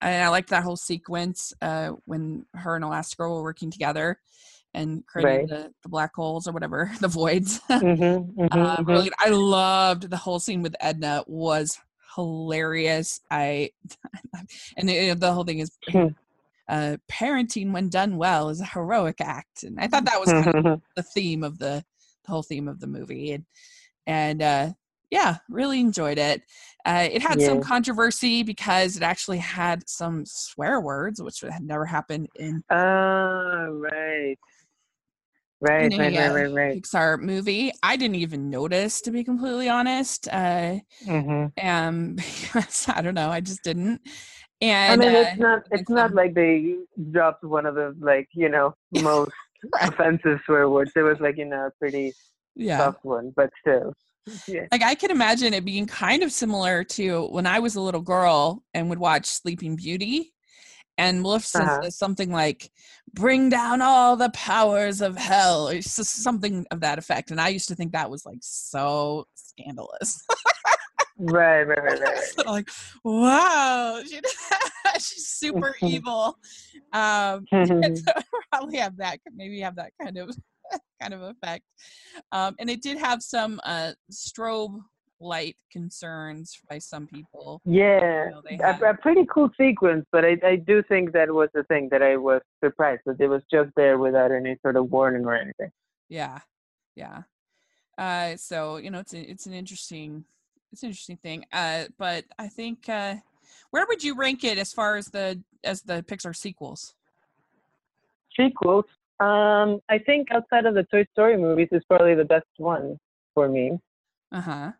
And 0.01 0.23
I 0.23 0.27
liked 0.29 0.49
that 0.49 0.63
whole 0.63 0.75
sequence 0.75 1.53
uh, 1.61 1.91
when 2.05 2.45
her 2.55 2.75
and 2.75 2.83
Elastigirl 2.83 3.29
were 3.29 3.43
working 3.43 3.71
together 3.71 4.19
and 4.73 5.05
creating 5.07 5.47
Right. 5.47 5.47
the, 5.47 5.73
the 5.83 5.87
black 5.89 6.13
holes 6.13 6.45
or 6.45 6.51
whatever, 6.51 6.91
the 6.99 7.07
voids. 7.07 7.61
Mm-hmm, 7.69 8.41
mm-hmm, 8.41 8.59
Uh, 8.59 8.83
really, 8.83 9.09
I 9.19 9.29
loved 9.29 10.09
the 10.09 10.17
whole 10.17 10.39
scene 10.39 10.61
with 10.61 10.75
Edna 10.81 11.23
was 11.27 11.79
hilarious. 12.15 13.21
I 13.31 13.71
and 14.77 14.89
the, 14.89 15.13
the 15.13 15.31
whole 15.33 15.45
thing 15.45 15.59
is 15.59 15.71
Hmm. 15.89 16.07
uh, 16.67 16.97
parenting 17.09 17.71
when 17.71 17.87
done 17.89 18.17
well 18.17 18.49
is 18.49 18.59
a 18.59 18.65
heroic 18.65 19.21
act, 19.21 19.63
and 19.63 19.79
I 19.79 19.87
thought 19.87 20.05
that 20.05 20.19
was 20.19 20.31
kind 20.33 20.67
of 20.67 20.81
the 20.97 21.03
theme 21.03 21.43
of 21.43 21.59
the 21.59 21.85
whole 22.25 22.43
theme 22.43 22.67
of 22.67 22.79
the 22.79 22.87
movie, 22.87 23.31
and 23.31 23.45
and 24.07 24.41
uh, 24.41 24.69
yeah, 25.09 25.37
really 25.49 25.79
enjoyed 25.79 26.17
it. 26.17 26.41
Uh, 26.85 27.07
it 27.11 27.21
had 27.21 27.41
some 27.41 27.61
controversy 27.61 28.43
because 28.43 28.97
it 28.97 29.03
actually 29.03 29.37
had 29.37 29.87
some 29.87 30.25
swear 30.25 30.81
words, 30.81 31.21
which 31.21 31.41
had 31.41 31.63
never 31.63 31.85
happened 31.85 32.27
in 32.35 32.63
Ah, 32.69 33.65
right. 33.69 34.37
Right, 35.61 35.97
right, 35.97 36.13
right, 36.13 36.29
uh, 36.29 36.33
right, 36.33 36.51
right. 36.51 36.75
Pixar 36.75 37.19
movie. 37.21 37.71
I 37.81 37.95
didn't 37.95 38.15
even 38.15 38.49
notice, 38.49 38.99
to 39.01 39.11
be 39.11 39.23
completely 39.23 39.69
honest. 39.69 40.27
Uh, 40.29 40.79
Mm-hmm. 41.07 41.67
um 41.67 42.15
because 42.43 42.87
i 42.89 43.01
don't 43.01 43.13
know 43.13 43.29
i 43.29 43.39
just 43.39 43.63
didn't 43.63 44.01
And 44.61 45.03
I 45.03 45.05
mean, 45.05 45.15
uh, 45.15 45.21
it's 45.21 45.37
not 45.39 45.63
it's 45.71 45.89
not 45.89 46.09
um, 46.11 46.15
like 46.15 46.33
they 46.33 46.75
dropped 47.11 47.43
one 47.43 47.65
of 47.65 47.75
the 47.75 47.95
like 47.99 48.27
you 48.33 48.49
know 48.49 48.73
most. 48.91 49.31
offensive 49.81 50.39
swear 50.45 50.69
words. 50.69 50.91
It 50.95 51.01
was 51.01 51.17
like 51.19 51.37
you 51.37 51.45
know 51.45 51.67
a 51.67 51.71
pretty 51.79 52.13
yeah 52.55 52.77
soft 52.77 53.03
one, 53.03 53.31
but 53.35 53.49
still. 53.59 53.93
Yeah. 54.47 54.67
like 54.71 54.81
i 54.81 54.95
can 54.95 55.11
imagine 55.11 55.53
it 55.53 55.65
being 55.65 55.85
kind 55.85 56.23
of 56.23 56.31
similar 56.31 56.85
to 56.85 57.25
when 57.27 57.45
i 57.45 57.59
was 57.59 57.75
a 57.75 57.81
little 57.81 57.99
girl 57.99 58.63
and 58.73 58.89
would 58.89 58.97
watch 58.97 59.25
sleeping 59.25 59.75
beauty 59.75 60.31
and 60.97 61.21
Maleficent 61.21 61.65
Uh-huh. 61.67 61.81
says 61.83 61.97
something 61.97 62.31
like 62.31 62.71
bring 63.13 63.49
down 63.49 63.81
all 63.81 64.15
the 64.15 64.29
powers 64.29 65.01
of 65.01 65.17
hell 65.17 65.67
or 65.67 65.81
something 65.81 66.65
of 66.71 66.79
that 66.79 66.97
effect 66.99 67.31
and 67.31 67.41
i 67.41 67.49
used 67.49 67.67
to 67.67 67.75
think 67.75 67.91
that 67.91 68.09
was 68.09 68.25
like 68.25 68.37
so 68.39 69.27
scandalous 69.35 70.23
Right, 71.23 71.63
right, 71.63 71.83
right, 71.83 71.99
right. 71.99 72.17
So, 72.35 72.51
like 72.51 72.69
wow 73.03 74.01
she, 74.05 74.19
she's 74.95 75.27
super 75.27 75.75
evil 75.81 76.37
um 76.91 77.45
so 77.51 77.71
probably 78.51 78.77
have 78.77 78.97
that 78.97 79.19
maybe 79.35 79.59
have 79.61 79.75
that 79.75 79.91
kind 80.01 80.17
of 80.17 80.35
kind 81.01 81.13
of 81.13 81.21
effect 81.21 81.63
um 82.31 82.55
and 82.59 82.69
it 82.69 82.81
did 82.81 82.97
have 82.97 83.21
some 83.21 83.61
uh 83.63 83.91
strobe 84.11 84.79
light 85.19 85.55
concerns 85.71 86.59
by 86.69 86.77
some 86.77 87.07
people 87.07 87.61
Yeah, 87.65 88.31
You 88.51 88.57
know, 88.57 88.65
a, 88.65 88.89
a 88.89 88.97
pretty 88.97 89.25
cool 89.33 89.49
sequence, 89.57 90.05
but 90.11 90.25
I, 90.25 90.37
I 90.43 90.55
do 90.57 90.83
think 90.83 91.13
that 91.13 91.33
was 91.33 91.49
the 91.53 91.63
thing 91.63 91.87
that 91.91 92.01
I 92.03 92.17
was 92.17 92.41
surprised 92.61 93.03
that 93.05 93.21
it 93.21 93.27
was 93.27 93.41
just 93.49 93.69
there 93.77 93.97
without 93.97 94.31
any 94.33 94.57
sort 94.61 94.75
of 94.75 94.91
warning 94.91 95.23
or 95.25 95.35
anything. 95.35 95.71
yeah 96.09 96.39
yeah 96.95 97.23
uh 97.97 98.35
so 98.35 98.77
you 98.77 98.91
know 98.91 98.99
it's 98.99 99.13
a, 99.13 99.21
it's 99.21 99.45
an 99.45 99.53
interesting 99.53 100.25
it's 100.73 100.83
an 100.83 100.89
interesting 100.89 101.17
thing 101.17 101.45
uh 101.53 101.85
but 101.97 102.25
i 102.37 102.47
think 102.47 102.89
uh 102.89 103.15
where 103.69 103.85
would 103.87 104.03
you 104.03 104.15
rank 104.15 104.43
it 104.43 104.57
as 104.57 104.73
far 104.73 104.97
as 104.97 105.05
the 105.07 105.39
as 105.63 105.81
the 105.83 106.03
pixar 106.03 106.35
sequels 106.35 106.95
Sequels, 108.35 108.85
Um, 109.19 109.79
I 109.89 109.99
think 109.99 110.29
outside 110.31 110.65
of 110.65 110.73
the 110.73 110.83
Toy 110.85 111.05
Story 111.11 111.37
movies, 111.37 111.69
is 111.71 111.83
probably 111.87 112.15
the 112.15 112.25
best 112.25 112.47
one 112.57 112.97
for 113.35 113.47
me. 113.47 113.79
Uh 114.31 114.41
huh. 114.41 114.71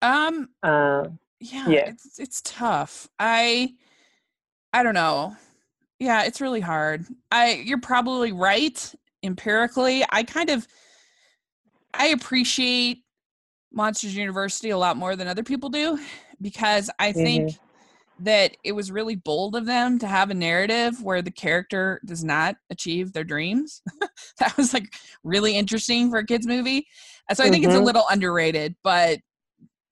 Um. 0.00 0.50
Uh, 0.62 1.08
yeah, 1.40 1.68
Yeah. 1.68 1.88
It's 1.88 2.20
it's 2.20 2.40
tough. 2.42 3.08
I 3.18 3.74
I 4.72 4.84
don't 4.84 4.94
know. 4.94 5.36
Yeah, 5.98 6.22
it's 6.22 6.40
really 6.40 6.60
hard. 6.60 7.06
I 7.32 7.54
you're 7.54 7.80
probably 7.80 8.30
right 8.30 8.94
empirically. 9.24 10.04
I 10.10 10.22
kind 10.22 10.48
of 10.50 10.68
I 11.92 12.06
appreciate 12.06 13.01
Monsters 13.72 14.14
University 14.16 14.70
a 14.70 14.78
lot 14.78 14.96
more 14.96 15.16
than 15.16 15.28
other 15.28 15.42
people 15.42 15.68
do 15.70 15.98
because 16.40 16.90
I 16.98 17.12
think 17.12 17.58
that 18.18 18.56
it 18.62 18.72
was 18.72 18.92
really 18.92 19.16
bold 19.16 19.56
of 19.56 19.66
them 19.66 19.98
to 19.98 20.06
have 20.06 20.30
a 20.30 20.34
narrative 20.34 21.02
where 21.02 21.22
the 21.22 21.30
character 21.30 22.00
does 22.04 22.22
not 22.22 22.56
achieve 22.70 23.12
their 23.12 23.24
dreams. 23.24 23.82
that 24.38 24.56
was 24.56 24.72
like 24.72 24.94
really 25.24 25.56
interesting 25.56 26.10
for 26.10 26.18
a 26.18 26.26
kids 26.26 26.46
movie. 26.46 26.86
So 27.32 27.42
I 27.44 27.50
think 27.50 27.64
it's 27.64 27.74
a 27.74 27.78
Mhm. 27.78 27.84
little 27.84 28.04
underrated, 28.10 28.76
but 28.84 29.20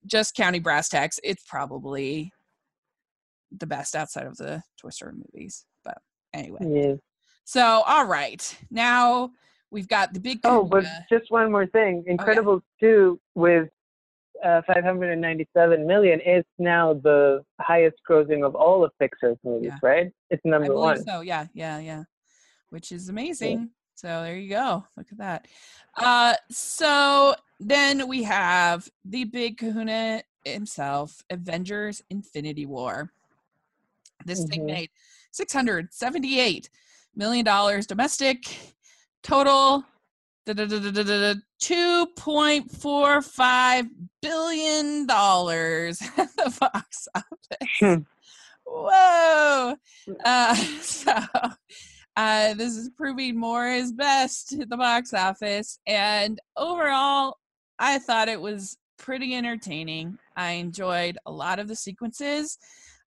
just 0.05 0.35
county 0.35 0.59
brass 0.59 0.89
tacks, 0.89 1.19
it's 1.23 1.43
probably 1.43 2.31
the 3.51 3.67
best 3.67 3.95
outside 3.95 4.27
of 4.27 4.37
the 4.37 4.63
Toy 4.79 4.89
Story 4.89 5.13
movies. 5.13 5.65
But 5.83 5.97
anyway, 6.33 6.61
yeah. 6.61 6.95
so 7.43 7.83
all 7.85 8.05
right, 8.05 8.57
now 8.69 9.31
we've 9.71 9.87
got 9.87 10.13
the 10.13 10.19
big. 10.19 10.39
Oh, 10.43 10.63
but 10.63 10.85
just 11.09 11.31
one 11.31 11.51
more 11.51 11.65
thing. 11.67 12.03
yeah. 12.05 12.13
Incredibles 12.15 12.61
2 12.79 13.19
with 13.35 13.69
uh, 14.43 14.61
597 14.67 15.87
million 15.87 16.19
is 16.21 16.43
now 16.59 16.93
the 16.93 17.43
highest 17.59 17.97
grossing 18.09 18.45
of 18.45 18.55
all 18.55 18.83
of 18.83 18.91
Pixar's 19.01 19.37
movies, 19.43 19.71
Yeah. 19.71 19.87
right? 19.87 20.11
It's 20.29 20.41
number 20.45 20.75
one. 20.75 21.03
so. 21.03 21.21
Yeah, 21.21 21.47
yeah, 21.53 21.79
yeah. 21.79 22.03
Which 22.69 22.91
is 22.91 23.09
amazing. 23.09 23.69
So 23.95 24.07
there 24.23 24.37
you 24.37 24.49
go. 24.49 24.83
Look 24.97 25.07
at 25.11 25.17
that. 25.19 25.47
Uh, 25.95 26.33
so 26.49 27.35
then 27.59 28.07
we 28.07 28.23
have 28.23 28.89
the 29.05 29.25
big 29.25 29.57
Kahuna 29.57 30.23
himself, 30.43 31.21
Avengers: 31.29 32.01
Infinity 32.09 32.65
War. 32.65 33.11
This 34.25 34.43
thing 34.45 34.61
Mhm. 34.61 34.65
made 34.67 34.89
six 35.31 35.53
hundred 35.53 35.93
seventy-eight 35.93 36.69
million 37.15 37.45
dollars 37.45 37.85
domestic. 37.85 38.45
Total 39.23 39.83
two 41.59 42.07
point 42.17 42.71
four 42.71 43.21
five 43.21 43.85
billion 44.21 45.05
dollars 45.05 46.01
at 46.17 46.35
the 46.35 46.57
box 46.59 47.07
office. 47.15 47.69
Hmm. 47.79 47.95
Whoa! 48.65 49.75
Uh, 50.23 50.55
so 50.81 51.13
uh, 52.15 52.53
this 52.55 52.75
is 52.75 52.89
proving 52.97 53.39
more 53.39 53.67
is 53.67 53.91
best 53.91 54.53
at 54.53 54.69
the 54.69 54.77
box 54.77 55.13
office, 55.13 55.79
and 55.85 56.39
overall, 56.57 57.37
I 57.79 57.99
thought 57.99 58.29
it 58.29 58.41
was 58.41 58.77
pretty 58.97 59.35
entertaining. 59.35 60.17
I 60.35 60.51
enjoyed 60.53 61.17
a 61.25 61.31
lot 61.31 61.59
of 61.59 61.67
the 61.67 61.75
sequences. 61.75 62.57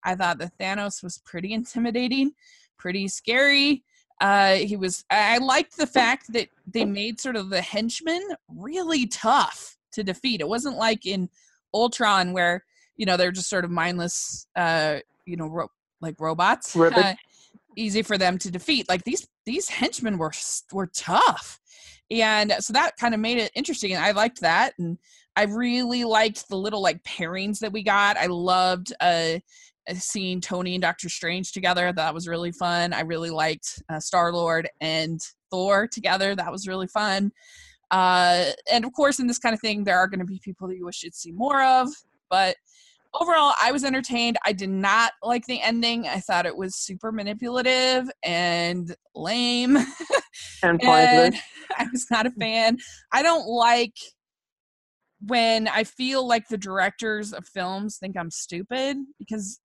I 0.05 0.15
thought 0.15 0.39
the 0.39 0.53
Thanos 0.61 1.03
was 1.03 1.19
pretty 1.25 1.53
intimidating, 1.53 2.33
pretty 2.79 3.09
scary. 3.09 3.85
Uh, 4.21 4.55
he 4.55 4.77
was. 4.77 5.05
I 5.11 5.39
liked 5.39 5.77
the 5.77 5.87
fact 5.87 6.33
that 6.33 6.49
they 6.67 6.85
made 6.85 7.21
sort 7.21 7.37
of 7.37 7.51
the 7.51 7.61
henchmen 7.61 8.23
really 8.49 9.07
tough 9.07 9.77
to 9.93 10.05
defeat. 10.05 10.41
It 10.41 10.49
wasn't 10.49 10.77
like 10.77 11.05
in 11.07 11.29
Ultron 11.73 12.33
where 12.33 12.65
you 12.97 13.07
know 13.07 13.17
they're 13.17 13.33
just 13.33 13.51
sort 13.51 13.65
of 13.65 13.71
mindless, 13.71 14.47
uh, 14.57 14.99
you 15.27 15.37
know, 15.37 15.47
ro- 15.49 15.71
like 16.01 16.21
robots, 16.21 16.75
uh, 16.97 17.15
easy 17.77 18.03
for 18.03 18.17
them 18.17 18.39
to 18.39 18.51
defeat. 18.51 18.89
Like 18.89 19.05
these 19.05 19.27
these 19.47 19.69
henchmen 19.69 20.17
were 20.17 20.33
were 20.73 20.87
tough, 20.87 21.61
and 22.11 22.53
so 22.61 22.73
that 22.73 22.97
kind 22.97 23.15
of 23.15 23.21
made 23.21 23.39
it 23.39 23.51
interesting. 23.55 23.93
And 23.93 24.05
I 24.05 24.13
liked 24.13 24.41
that, 24.43 24.75
and 24.79 24.99
I 25.37 25.45
really 25.45 26.05
liked 26.05 26.49
the 26.49 26.57
little 26.57 26.81
like 26.81 27.03
pairings 27.03 27.59
that 27.59 27.73
we 27.73 27.83
got. 27.83 28.17
I 28.17 28.27
loved 28.27 28.93
uh, 29.01 29.39
seeing 29.95 30.41
Tony 30.41 30.75
and 30.75 30.83
Doctor 30.83 31.09
Strange 31.09 31.53
together. 31.53 31.93
That 31.93 32.15
was 32.15 32.29
really 32.29 32.53
fun. 32.53 32.93
I 32.93 33.01
really 33.01 33.31
liked 33.31 33.83
uh, 33.89 34.01
Star 34.01 34.33
Lord 34.33 34.69
and 34.81 35.21
Thor 35.51 35.87
together. 35.87 36.35
That 36.35 36.51
was 36.51 36.67
really 36.67 36.87
fun. 36.87 37.33
Uh, 37.91 38.47
and 38.73 38.85
of 38.85 38.93
course, 38.93 39.19
in 39.19 39.27
this 39.27 39.39
kind 39.39 39.55
of 39.55 39.61
thing, 39.61 39.85
there 39.85 39.99
are 39.99 40.09
going 40.09 40.21
to 40.21 40.25
be 40.25 40.41
people 40.43 40.69
that 40.69 40.77
you 40.77 40.85
wish 40.85 41.03
you'd 41.03 41.15
see 41.15 41.33
more 41.33 41.63
of. 41.63 41.89
But 42.31 42.57
overall, 43.15 43.55
I 43.63 43.73
was 43.73 43.85
entertained. 43.85 44.39
I 44.45 44.53
did 44.53 44.71
not 44.71 45.13
like 45.23 45.47
the 45.47 45.61
ending. 45.61 46.09
I 46.09 46.21
thought 46.21 46.47
it 46.47 46.57
was 46.57 46.75
super 46.77 47.13
manipulative 47.13 48.11
and 48.23 48.95
lame. 49.15 49.79
And 50.65 50.81
pointless. 50.81 51.41
I 51.79 51.87
was 51.93 52.07
not 52.11 52.27
a 52.27 52.31
fan. 52.33 52.79
I 53.13 53.23
don't 53.23 53.47
like 53.47 53.95
when 55.21 55.69
I 55.69 55.85
feel 55.85 56.27
like 56.27 56.49
the 56.49 56.59
directors 56.59 57.33
of 57.33 57.47
films 57.47 57.99
think 57.99 58.17
I'm 58.19 58.31
stupid 58.31 58.97
because 59.19 59.61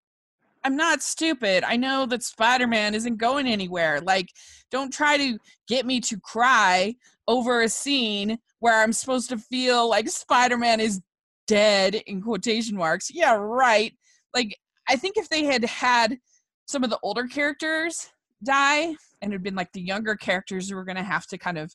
I'm 0.64 0.76
not 0.76 1.02
stupid. 1.02 1.64
I 1.64 1.76
know 1.76 2.06
that 2.06 2.22
Spider 2.22 2.66
Man 2.66 2.94
isn't 2.94 3.16
going 3.16 3.46
anywhere. 3.46 4.00
Like, 4.00 4.28
don't 4.70 4.92
try 4.92 5.16
to 5.16 5.38
get 5.68 5.86
me 5.86 6.00
to 6.02 6.18
cry 6.20 6.94
over 7.26 7.62
a 7.62 7.68
scene 7.68 8.38
where 8.58 8.82
I'm 8.82 8.92
supposed 8.92 9.30
to 9.30 9.38
feel 9.38 9.88
like 9.88 10.08
Spider 10.08 10.58
Man 10.58 10.80
is 10.80 11.00
dead 11.46 11.94
in 12.06 12.22
quotation 12.22 12.76
marks. 12.76 13.10
Yeah, 13.12 13.34
right. 13.34 13.94
Like, 14.34 14.58
I 14.88 14.96
think 14.96 15.16
if 15.16 15.28
they 15.28 15.44
had 15.44 15.64
had 15.64 16.18
some 16.66 16.84
of 16.84 16.90
the 16.90 16.98
older 17.02 17.24
characters 17.26 18.10
die 18.44 18.94
and 19.20 19.32
it 19.32 19.36
had 19.36 19.42
been 19.42 19.54
like 19.54 19.72
the 19.72 19.80
younger 19.80 20.14
characters 20.14 20.68
who 20.68 20.76
were 20.76 20.84
going 20.84 20.96
to 20.96 21.02
have 21.02 21.26
to 21.26 21.38
kind 21.38 21.58
of 21.58 21.74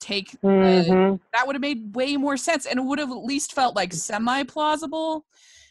take 0.00 0.36
uh, 0.44 0.82
hmm 0.82 1.14
that 1.32 1.46
would 1.46 1.56
have 1.56 1.60
made 1.60 1.94
way 1.94 2.16
more 2.16 2.36
sense 2.36 2.66
and 2.66 2.78
it 2.78 2.82
would 2.82 2.98
have 2.98 3.10
at 3.10 3.24
least 3.24 3.52
felt 3.52 3.76
like 3.76 3.92
semi 3.92 4.42
plausible. 4.44 5.26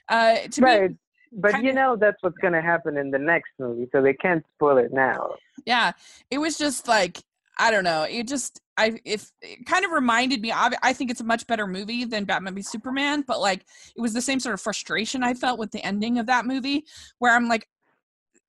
Uh, 0.09 0.35
to 0.51 0.61
me, 0.61 0.69
Right. 0.69 0.91
But 1.31 1.63
you 1.63 1.73
know 1.73 1.95
that's 1.95 2.21
what's 2.21 2.37
going 2.39 2.53
to 2.53 2.61
happen 2.61 2.97
in 2.97 3.11
the 3.11 3.19
next 3.19 3.51
movie, 3.59 3.87
so 3.91 4.01
they 4.01 4.13
can't 4.13 4.43
spoil 4.55 4.77
it 4.77 4.91
now. 4.93 5.35
yeah 5.65 5.91
it 6.29 6.37
was 6.37 6.57
just 6.57 6.87
like 6.87 7.19
i 7.59 7.71
don't 7.71 7.83
know 7.83 8.03
it 8.03 8.27
just 8.27 8.61
i 8.77 8.99
if 9.05 9.31
it 9.41 9.65
kind 9.65 9.85
of 9.85 9.91
reminded 9.91 10.41
me 10.41 10.51
I, 10.51 10.71
I 10.83 10.93
think 10.93 11.11
it's 11.11 11.21
a 11.21 11.25
much 11.25 11.47
better 11.47 11.67
movie 11.67 12.05
than 12.05 12.25
batman 12.25 12.55
v 12.55 12.61
superman 12.61 13.23
but 13.27 13.39
like 13.39 13.65
it 13.95 14.01
was 14.01 14.13
the 14.13 14.21
same 14.21 14.39
sort 14.39 14.53
of 14.53 14.61
frustration 14.61 15.23
i 15.23 15.33
felt 15.33 15.59
with 15.59 15.71
the 15.71 15.83
ending 15.83 16.19
of 16.19 16.25
that 16.27 16.45
movie 16.45 16.85
where 17.19 17.35
i'm 17.35 17.47
like 17.47 17.67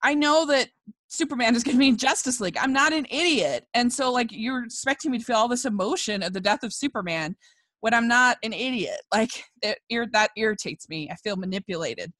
i 0.02 0.14
know 0.14 0.46
that 0.46 0.68
superman 1.08 1.56
is 1.56 1.64
going 1.64 1.76
to 1.76 1.80
be 1.80 1.88
in 1.88 1.96
justice 1.96 2.40
league 2.40 2.56
i'm 2.60 2.72
not 2.72 2.92
an 2.92 3.06
idiot 3.10 3.66
and 3.74 3.92
so 3.92 4.12
like 4.12 4.28
you're 4.30 4.64
expecting 4.64 5.10
me 5.10 5.18
to 5.18 5.24
feel 5.24 5.36
all 5.36 5.48
this 5.48 5.64
emotion 5.64 6.22
at 6.22 6.32
the 6.32 6.40
death 6.40 6.62
of 6.62 6.72
superman 6.72 7.34
when 7.80 7.94
i'm 7.94 8.08
not 8.08 8.36
an 8.42 8.52
idiot 8.52 9.00
like 9.12 9.44
it, 9.62 9.78
that 10.12 10.30
irritates 10.36 10.88
me 10.88 11.08
i 11.10 11.14
feel 11.16 11.36
manipulated 11.36 12.12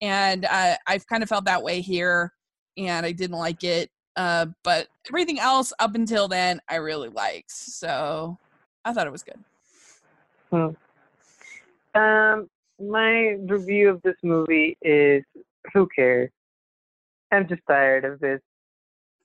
and 0.00 0.44
uh, 0.44 0.76
i've 0.86 1.06
kind 1.06 1.22
of 1.22 1.28
felt 1.28 1.44
that 1.44 1.62
way 1.62 1.80
here 1.80 2.32
and 2.76 3.06
i 3.06 3.12
didn't 3.12 3.38
like 3.38 3.64
it 3.64 3.90
uh, 4.16 4.46
but 4.64 4.88
everything 5.08 5.38
else 5.38 5.72
up 5.78 5.94
until 5.94 6.26
then 6.26 6.60
I 6.68 6.76
really 6.76 7.10
liked. 7.10 7.50
So 7.50 8.38
I 8.84 8.92
thought 8.92 9.06
it 9.06 9.12
was 9.12 9.22
good. 9.22 9.38
Hmm. 10.50 12.00
Um, 12.00 12.48
my 12.80 13.36
review 13.46 13.90
of 13.90 14.00
this 14.02 14.16
movie 14.22 14.76
is 14.82 15.22
who 15.74 15.88
cares? 15.94 16.30
I'm 17.30 17.46
just 17.48 17.62
tired 17.68 18.04
of 18.04 18.20
this 18.20 18.40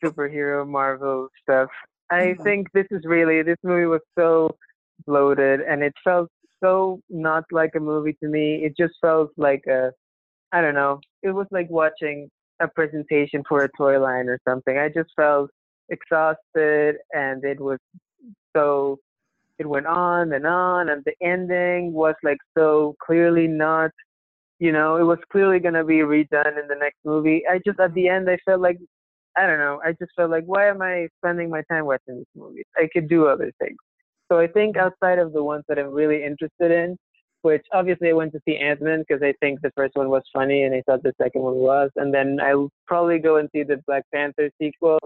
superhero 0.04 0.68
Marvel 0.68 1.30
stuff. 1.42 1.70
I 2.10 2.34
Mhm. 2.34 2.44
think 2.44 2.72
this 2.74 2.88
is 2.92 3.06
really 3.06 3.44
this 3.44 3.60
movie 3.64 3.86
was 3.86 4.02
so 4.18 4.58
bloated 5.06 5.62
and 5.62 5.84
it 5.84 5.94
felt 6.04 6.30
so 6.62 7.02
not 7.10 7.46
like 7.52 7.76
a 7.76 7.80
movie 7.80 8.14
to 8.22 8.28
me. 8.28 8.66
It 8.66 8.76
just 8.78 8.96
felt 9.00 9.32
like 9.38 9.66
a 9.68 9.94
I 10.52 10.62
don't 10.62 10.76
know. 10.76 11.00
It 11.24 11.32
was 11.32 11.48
like 11.52 11.70
watching 11.70 12.30
a 12.60 12.68
presentation 12.68 13.44
for 13.48 13.64
a 13.64 13.70
toy 13.78 14.00
line 14.00 14.28
or 14.28 14.40
something. 14.48 14.78
I 14.78 14.90
just 14.90 15.10
felt 15.16 15.50
exhausted 15.90 16.96
and 17.14 17.44
it 17.44 17.60
was 17.60 17.78
so 18.56 18.98
it 19.60 19.68
went 19.68 19.86
on 19.86 20.34
and 20.34 20.48
on 20.48 20.90
and 20.90 21.04
the 21.06 21.14
ending 21.22 21.94
was 21.94 22.16
like 22.24 22.38
so 22.58 22.96
clearly 23.06 23.48
not 23.48 23.92
you 24.60 24.72
know 24.72 24.96
it 24.96 25.04
was 25.04 25.20
clearly 25.32 25.60
to 25.60 25.84
be 25.84 26.00
redone 26.00 26.60
in 26.62 26.68
the 26.68 26.76
next 26.80 26.98
movie 27.06 27.44
i 27.50 27.60
just 27.66 27.80
at 27.80 27.94
the 27.94 28.08
end 28.08 28.30
i 28.30 28.38
felt 28.46 28.62
like 28.62 28.78
i 29.38 29.46
don't 29.46 29.60
know 29.60 29.80
i 29.86 29.92
just 29.92 30.12
felt 30.16 30.32
like 30.32 30.44
why 30.46 30.68
am 30.68 30.82
i 30.82 31.08
spending 31.20 31.50
my 31.50 31.62
time 31.70 31.86
watching 31.86 32.18
this 32.18 32.34
movie 32.36 32.64
i 32.78 32.88
could 32.94 33.10
do 33.10 33.28
other 33.28 33.52
things 33.60 33.78
so 34.32 34.40
i 34.40 34.48
think 34.48 34.78
outside 34.78 35.20
of 35.20 35.34
the 35.34 35.44
ones 35.44 35.64
that 35.68 35.78
i'm 35.78 35.92
really 35.92 36.24
interested 36.24 36.72
in 36.72 36.98
which 37.42 37.66
obviously 37.74 38.10
i 38.10 38.14
went 38.14 38.32
to 38.32 38.40
see 38.48 38.58
ant-man 38.58 39.04
because 39.08 39.22
i 39.24 39.34
think 39.40 39.60
the 39.62 39.72
first 39.76 39.96
one 39.96 40.10
was 40.10 40.24
funny 40.34 40.64
and 40.64 40.74
i 40.76 40.82
thought 40.86 41.04
the 41.04 41.14
second 41.22 41.42
one 41.42 41.56
was 41.56 41.90
and 41.96 42.14
then 42.14 42.40
i'll 42.42 42.70
probably 42.88 43.20
go 43.20 43.38
and 43.38 43.50
see 43.54 43.64
the 43.64 43.82
black 43.88 44.04
panther 44.14 44.50
sequel 44.62 45.00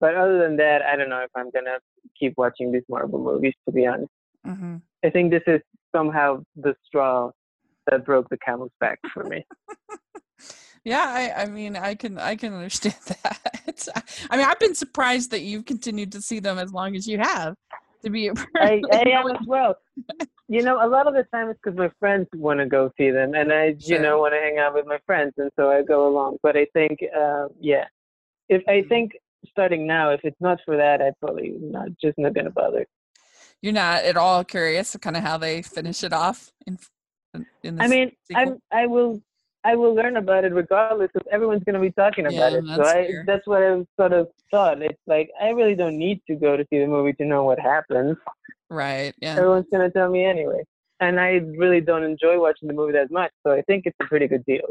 but 0.00 0.14
other 0.14 0.38
than 0.38 0.56
that 0.56 0.82
i 0.82 0.96
don't 0.96 1.08
know 1.08 1.20
if 1.20 1.30
i'm 1.36 1.50
going 1.50 1.64
to 1.64 1.78
keep 2.18 2.34
watching 2.36 2.72
these 2.72 2.84
marvel 2.88 3.18
movies 3.18 3.54
to 3.66 3.72
be 3.72 3.86
honest 3.86 4.10
Mm-hmm. 4.46 4.76
I 5.04 5.10
think 5.10 5.30
this 5.30 5.42
is 5.46 5.60
somehow 5.94 6.42
the 6.56 6.74
straw 6.86 7.30
that 7.90 8.04
broke 8.04 8.28
the 8.28 8.38
camel's 8.38 8.70
back 8.80 8.98
for 9.12 9.24
me. 9.24 9.44
Yeah, 10.84 11.02
I, 11.04 11.42
I 11.42 11.46
mean, 11.46 11.74
I 11.74 11.96
can, 11.96 12.16
I 12.16 12.36
can 12.36 12.54
understand 12.54 12.94
that. 13.24 13.88
I 14.30 14.36
mean, 14.36 14.46
I've 14.46 14.60
been 14.60 14.76
surprised 14.76 15.32
that 15.32 15.40
you've 15.40 15.64
continued 15.64 16.12
to 16.12 16.22
see 16.22 16.38
them 16.38 16.60
as 16.60 16.72
long 16.72 16.94
as 16.94 17.08
you 17.08 17.18
have. 17.18 17.56
To 18.06 18.10
be, 18.10 18.30
I, 18.60 18.84
I 18.92 19.02
am 19.10 19.26
as 19.32 19.40
well. 19.44 19.74
You 20.48 20.62
know, 20.62 20.76
a 20.80 20.86
lot 20.88 21.08
of 21.08 21.14
the 21.14 21.24
time 21.34 21.50
it's 21.50 21.58
because 21.62 21.76
my 21.76 21.90
friends 21.98 22.28
want 22.34 22.60
to 22.60 22.66
go 22.66 22.92
see 22.96 23.10
them, 23.10 23.34
and 23.34 23.52
I, 23.52 23.74
Sure. 23.80 23.96
you 23.96 24.00
know, 24.00 24.20
want 24.20 24.32
to 24.34 24.38
hang 24.38 24.58
out 24.58 24.74
with 24.74 24.86
my 24.86 24.98
friends, 25.04 25.32
and 25.38 25.50
so 25.56 25.70
I 25.70 25.82
go 25.82 26.06
along. 26.06 26.36
But 26.40 26.56
I 26.56 26.66
think, 26.72 27.00
uh, 27.16 27.48
yeah, 27.60 27.86
if 28.48 28.62
I 28.68 28.82
Mm-hmm. 28.82 28.88
think 28.88 29.12
starting 29.50 29.88
now, 29.88 30.10
if 30.10 30.20
it's 30.22 30.40
not 30.40 30.60
for 30.64 30.76
that, 30.76 31.02
I 31.02 31.10
probably 31.20 31.56
not 31.60 31.88
just 32.00 32.16
not 32.16 32.34
gonna 32.34 32.50
bother. 32.50 32.86
you're 33.60 33.72
not 33.72 34.04
at 34.04 34.16
all 34.16 34.44
curious, 34.44 34.96
kind 35.00 35.16
of 35.16 35.24
how 35.24 35.36
they 35.36 35.62
finish 35.62 36.04
it 36.04 36.12
off 36.12 36.52
in, 36.66 36.78
in 37.64 37.80
I 37.80 37.88
mean, 37.88 38.12
sequel? 38.28 38.52
I'm, 38.52 38.58
I 38.72 38.86
will, 38.86 39.20
I 39.70 39.74
will 39.80 39.94
learn 40.00 40.16
about 40.16 40.44
it 40.44 40.52
regardless, 40.62 41.10
because 41.12 41.26
everyone's 41.36 41.64
gonna 41.64 41.80
be 41.80 41.94
talking 42.02 42.26
about 42.26 42.52
Yeah, 42.52 42.58
it. 42.58 42.64
So 42.76 42.76
that's 42.82 42.96
I, 43.00 43.00
that's 43.30 43.46
what 43.50 43.62
I 43.62 43.70
sort 44.00 44.12
of 44.12 44.28
thought. 44.52 44.80
It's 44.82 45.04
like 45.06 45.28
I 45.46 45.48
really 45.58 45.74
don't 45.82 45.98
need 46.06 46.18
to 46.28 46.34
go 46.36 46.56
to 46.56 46.64
see 46.70 46.78
the 46.78 46.86
movie 46.96 47.14
to 47.14 47.24
know 47.24 47.42
what 47.44 47.58
happens. 47.58 48.16
right? 48.70 49.12
Yeah. 49.20 49.36
Everyone's 49.38 49.66
gonna 49.72 49.90
tell 49.90 50.10
me 50.16 50.24
anyway, 50.24 50.62
and 51.00 51.18
I 51.18 51.30
really 51.62 51.80
don't 51.80 52.04
enjoy 52.12 52.40
watching 52.40 52.68
the 52.68 52.74
movie 52.74 52.92
that 52.98 53.10
much. 53.10 53.32
So 53.44 53.52
I 53.52 53.62
think 53.62 53.80
it's 53.86 53.96
a 54.00 54.06
pretty 54.06 54.28
good 54.28 54.44
deal. 54.46 54.68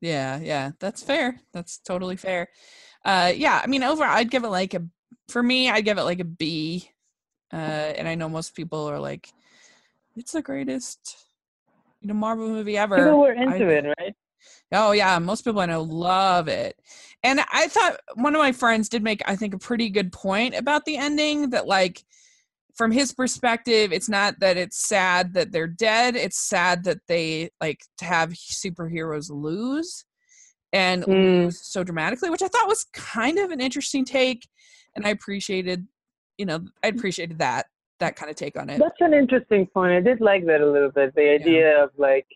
Yeah, 0.00 0.38
yeah, 0.40 0.72
that's 0.78 1.02
fair. 1.02 1.40
That's 1.54 1.78
totally 1.78 2.16
fair. 2.16 2.48
Uh, 3.04 3.32
yeah, 3.34 3.60
I 3.62 3.66
mean, 3.66 3.82
overall, 3.82 4.16
I'd 4.16 4.30
give 4.30 4.44
it 4.44 4.48
like 4.60 4.74
a. 4.74 4.82
For 5.28 5.42
me, 5.42 5.70
I'd 5.70 5.84
give 5.84 5.98
it 5.98 6.02
like 6.04 6.20
a 6.20 6.24
B. 6.24 6.90
Uh, 7.52 7.56
and 7.98 8.06
I 8.06 8.14
know 8.14 8.28
most 8.28 8.54
people 8.54 8.82
are 8.90 9.00
like, 9.00 9.32
"It's 10.16 10.32
the 10.32 10.42
greatest, 10.42 11.16
you 12.00 12.08
know, 12.08 12.14
Marvel 12.14 12.48
movie 12.48 12.76
ever." 12.76 12.96
People 12.98 13.20
were 13.20 13.32
into 13.32 13.66
I- 13.68 13.78
it, 13.78 13.84
right? 13.98 14.14
Oh 14.72 14.92
yeah, 14.92 15.18
most 15.18 15.44
people 15.44 15.60
I 15.60 15.66
know 15.66 15.82
love 15.82 16.48
it. 16.48 16.76
And 17.22 17.40
I 17.52 17.68
thought 17.68 17.98
one 18.14 18.34
of 18.34 18.40
my 18.40 18.52
friends 18.52 18.88
did 18.88 19.02
make 19.02 19.22
I 19.26 19.36
think 19.36 19.54
a 19.54 19.58
pretty 19.58 19.90
good 19.90 20.12
point 20.12 20.54
about 20.54 20.84
the 20.84 20.96
ending 20.96 21.50
that 21.50 21.66
like 21.66 22.04
from 22.74 22.90
his 22.90 23.12
perspective 23.14 23.92
it's 23.92 24.08
not 24.08 24.38
that 24.40 24.56
it's 24.56 24.76
sad 24.78 25.34
that 25.34 25.52
they're 25.52 25.66
dead, 25.66 26.16
it's 26.16 26.38
sad 26.38 26.84
that 26.84 26.98
they 27.08 27.50
like 27.60 27.80
to 27.98 28.04
have 28.04 28.30
superheroes 28.30 29.30
lose 29.30 30.04
and 30.72 31.04
Mm. 31.04 31.44
lose 31.44 31.60
so 31.62 31.84
dramatically, 31.84 32.28
which 32.28 32.42
I 32.42 32.48
thought 32.48 32.68
was 32.68 32.86
kind 32.92 33.38
of 33.38 33.50
an 33.50 33.60
interesting 33.60 34.04
take 34.04 34.48
and 34.94 35.06
I 35.06 35.10
appreciated 35.10 35.86
you 36.38 36.44
know, 36.44 36.66
I 36.84 36.88
appreciated 36.88 37.38
that 37.38 37.66
that 37.98 38.14
kind 38.16 38.28
of 38.30 38.36
take 38.36 38.58
on 38.58 38.68
it. 38.68 38.78
That's 38.78 39.00
an 39.00 39.14
interesting 39.14 39.66
point. 39.66 39.92
I 39.92 40.00
did 40.00 40.20
like 40.20 40.44
that 40.46 40.60
a 40.60 40.70
little 40.70 40.90
bit. 40.90 41.14
The 41.14 41.30
idea 41.30 41.82
of 41.82 41.90
like, 41.96 42.26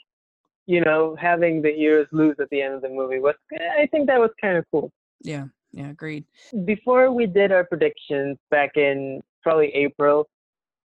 you 0.70 0.80
know, 0.80 1.16
having 1.20 1.60
the 1.60 1.72
heroes 1.72 2.06
lose 2.12 2.36
at 2.38 2.48
the 2.50 2.62
end 2.62 2.74
of 2.74 2.82
the 2.82 2.88
movie 2.88 3.18
was. 3.18 3.34
I 3.52 3.86
think 3.90 4.06
that 4.06 4.20
was 4.20 4.30
kind 4.40 4.56
of 4.56 4.64
cool. 4.70 4.92
Yeah. 5.20 5.46
Yeah, 5.72 5.90
agreed. 5.90 6.24
Before 6.64 7.12
we 7.12 7.26
did 7.26 7.52
our 7.52 7.64
predictions 7.64 8.36
back 8.50 8.76
in 8.76 9.20
probably 9.42 9.68
April, 9.74 10.28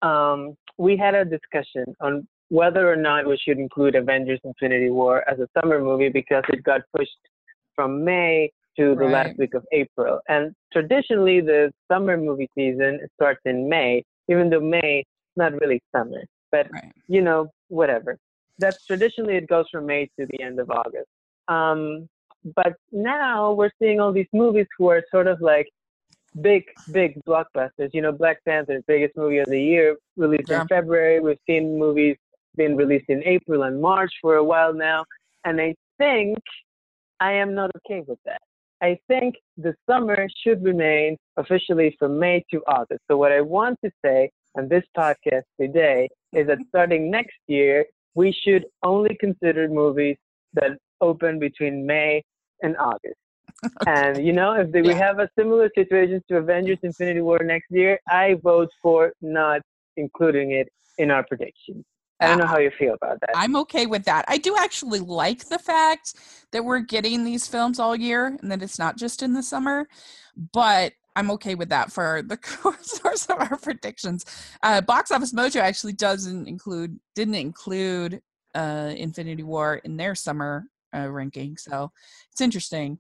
um, 0.03 0.55
we 0.79 0.97
had 0.97 1.15
a 1.15 1.25
discussion 1.25 1.85
on 2.01 2.27
whether 2.49 2.91
or 2.91 2.97
not 2.97 3.27
we 3.27 3.37
should 3.37 3.59
include 3.59 3.95
Avengers: 3.95 4.41
Infinity 4.45 4.91
War 4.91 5.23
as 5.31 5.39
a 5.39 5.49
summer 5.59 5.83
movie 5.83 6.09
because 6.09 6.45
it 6.49 6.63
got 6.65 6.81
pushed 6.97 7.19
from 7.75 8.05
May 8.05 8.51
to 8.79 8.95
the 8.95 9.05
last 9.05 9.39
week 9.39 9.55
of 9.55 9.65
April. 9.73 10.21
And 10.29 10.55
traditionally, 10.73 11.41
the 11.41 11.71
summer 11.91 12.17
movie 12.17 12.49
season 12.55 13.01
starts 13.17 13.41
in 13.45 13.69
May, 13.69 14.03
even 14.29 14.49
though 14.51 14.61
May 14.61 15.01
is 15.01 15.37
not 15.37 15.53
really 15.61 15.81
summer. 15.95 16.23
But 16.53 16.69
Right. 16.73 16.93
you 17.07 17.21
know, 17.21 17.51
whatever. 17.69 18.17
That's 18.61 18.85
traditionally 18.87 19.37
it 19.37 19.47
goes 19.49 19.67
from 19.73 19.87
May 19.87 20.07
to 20.19 20.27
the 20.27 20.41
end 20.43 20.59
of 20.61 20.71
August. 20.71 21.09
Um, 21.49 22.09
but 22.55 22.75
now 22.93 23.53
we're 23.53 23.71
seeing 23.81 24.01
all 24.01 24.13
these 24.13 24.33
movies 24.33 24.67
who 24.79 24.89
are 24.89 25.03
sort 25.11 25.27
of 25.27 25.41
like 25.41 25.69
big, 26.41 26.65
big 26.93 27.21
blockbusters. 27.25 27.91
You 27.93 28.03
know, 28.03 28.13
Black 28.13 28.39
Panther, 28.45 28.81
biggest 28.87 29.17
movie 29.17 29.39
of 29.39 29.49
the 29.49 29.61
year, 29.61 29.97
released 30.17 30.51
Yeah. 30.51 30.63
in 30.63 30.69
February. 30.69 31.21
We've 31.21 31.39
seen 31.47 31.79
movies 31.79 32.17
being 32.57 32.77
released 32.77 33.09
in 33.09 33.23
April 33.25 33.63
and 33.65 33.81
March 33.81 34.13
for 34.23 34.37
a 34.37 34.45
while 34.45 34.73
now. 34.73 35.05
And 35.45 35.61
I 35.61 35.75
think 35.99 36.39
I 37.21 37.33
am 37.33 37.55
not 37.55 37.71
okay 37.79 38.03
with 38.07 38.19
that. 38.25 38.41
I 38.83 38.99
think 39.09 39.35
the 39.59 39.75
summer 39.89 40.27
should 40.43 40.65
remain 40.65 41.19
officially 41.37 41.95
from 41.99 42.19
May 42.19 42.43
to 42.51 42.63
August. 42.67 43.03
So 43.09 43.17
what 43.19 43.33
I 43.33 43.43
want 43.43 43.79
to 43.85 43.91
say 44.05 44.31
on 44.57 44.69
this 44.69 44.85
podcast 44.97 45.43
today 45.61 46.09
is 46.33 46.47
that 46.47 46.59
starting 46.69 47.11
next 47.11 47.37
year, 47.47 47.85
we 48.15 48.33
should 48.33 48.65
only 48.83 49.17
consider 49.21 49.69
movies 49.69 50.17
that 50.55 50.73
open 51.01 51.39
between 51.39 51.87
May 51.87 52.23
and 52.63 52.77
August. 52.77 53.17
And 53.87 54.27
you 54.27 54.33
know, 54.33 54.53
if 54.53 54.69
we 54.73 54.89
Yeah. 54.89 54.95
have 54.95 55.19
a 55.19 55.29
similar 55.39 55.71
situation 55.75 56.23
to 56.29 56.37
Avengers: 56.37 56.79
Infinity 56.83 57.21
War 57.21 57.39
next 57.43 57.71
year, 57.71 57.99
I 58.09 58.35
vote 58.43 58.69
for 58.83 59.13
not 59.21 59.63
including 59.97 60.53
it 60.53 60.69
in 60.99 61.11
our 61.11 61.25
prediction. 61.25 61.85
I 62.21 62.29
don't 62.29 62.39
know 62.39 62.45
uh, 62.45 62.49
how 62.49 62.59
you 62.59 62.71
feel 62.79 62.95
about 62.95 63.19
that. 63.21 63.31
I'm 63.35 63.57
okay 63.57 63.87
with 63.87 64.05
that. 64.05 64.27
I 64.29 64.37
do 64.37 64.55
actually 64.59 65.01
like 65.01 65.49
the 65.49 65.59
fact 65.59 66.15
that 66.53 66.65
we're 66.65 66.81
getting 66.81 67.25
these 67.25 67.47
films 67.47 67.79
all 67.79 67.97
year 67.97 68.37
and 68.41 68.51
that 68.51 68.63
it's 68.63 68.79
not 68.79 68.99
just 68.99 69.23
in 69.23 69.33
the 69.33 69.43
summer, 69.43 69.89
but 70.53 70.93
I'm 71.17 71.31
okay 71.33 71.55
with 71.55 71.69
that 71.71 71.93
for 71.93 72.23
the 72.23 72.39
source 72.83 73.27
of 73.27 73.39
our 73.39 73.57
predictions. 73.57 74.25
Uh, 74.63 74.81
Box 74.81 75.11
Office 75.11 75.33
Mojo 75.33 75.61
actually 75.61 75.93
doesn't 75.93 76.47
include, 76.47 76.99
didn't 77.15 77.35
include 77.35 78.23
uh, 78.55 78.93
Infinity 78.97 79.43
War 79.43 79.77
in 79.77 79.97
their 79.97 80.15
summer 80.15 80.67
uh, 80.95 81.09
ranking, 81.09 81.57
so 81.57 81.91
it's 82.31 82.41
interesting 82.41 82.99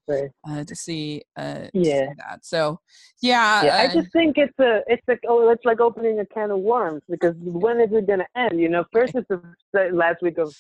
uh, 0.48 0.64
to 0.64 0.74
see, 0.74 1.22
uh, 1.36 1.64
Yeah. 1.72 2.08
see 2.08 2.14
that. 2.18 2.44
So, 2.44 2.80
yeah, 3.22 3.64
Yeah, 3.64 3.76
I 3.78 3.94
just 3.94 4.12
think 4.12 4.36
it's 4.38 4.58
a, 4.58 4.82
it's 4.86 5.02
like, 5.08 5.20
oh, 5.28 5.50
it's 5.50 5.64
like 5.64 5.80
opening 5.80 6.20
a 6.20 6.26
can 6.26 6.50
of 6.50 6.58
worms 6.60 7.02
because 7.08 7.34
when 7.38 7.80
is 7.80 7.90
it 7.92 8.06
gonna 8.06 8.26
end? 8.36 8.60
You 8.60 8.68
know, 8.68 8.84
first 8.92 9.14
it's 9.14 9.28
the 9.28 9.90
last 9.92 10.22
week 10.22 10.38
of 10.38 10.54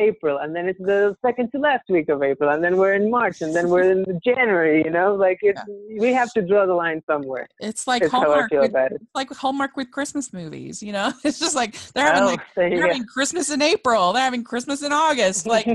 April, 0.00 0.38
and 0.38 0.54
then 0.56 0.68
it's 0.68 0.78
the 0.80 1.16
second 1.24 1.50
to 1.52 1.58
last 1.58 1.84
week 1.88 2.08
of 2.08 2.22
April, 2.22 2.50
and 2.50 2.62
then 2.64 2.76
we're 2.76 2.94
in 2.94 3.10
March, 3.10 3.42
and 3.42 3.54
then 3.54 3.68
we're 3.68 3.90
in 3.92 4.04
January. 4.24 4.82
You 4.84 4.90
know, 4.90 5.14
like 5.14 5.38
it's, 5.42 5.60
we 5.98 6.12
have 6.12 6.32
to 6.32 6.42
draw 6.42 6.66
the 6.66 6.74
line 6.74 7.00
somewhere. 7.08 7.46
it's 7.60 7.86
like 7.86 8.02
That's 8.02 8.12
how 8.12 8.22
I 8.22 8.24
Hallmark 8.24 8.50
feel 8.50 8.60
with, 8.62 8.70
about 8.70 8.92
it. 8.92 9.00
like 9.14 9.30
Hallmark 9.32 9.76
with 9.76 9.90
Christmas 9.92 10.32
movies. 10.32 10.82
You 10.82 10.92
know, 10.92 11.12
it's 11.24 11.38
just 11.38 11.54
like 11.54 11.76
they're 11.92 12.04
having 12.06 12.22
Oh, 12.24 12.26
like 12.26 12.40
They're 12.56 12.80
having 12.88 13.04
Christmas 13.06 13.50
in 13.50 13.62
April. 13.62 14.12
They're 14.12 14.22
having 14.22 14.42
Christmas 14.44 14.82
in 14.82 14.92
August. 14.92 15.46
Like 15.46 15.66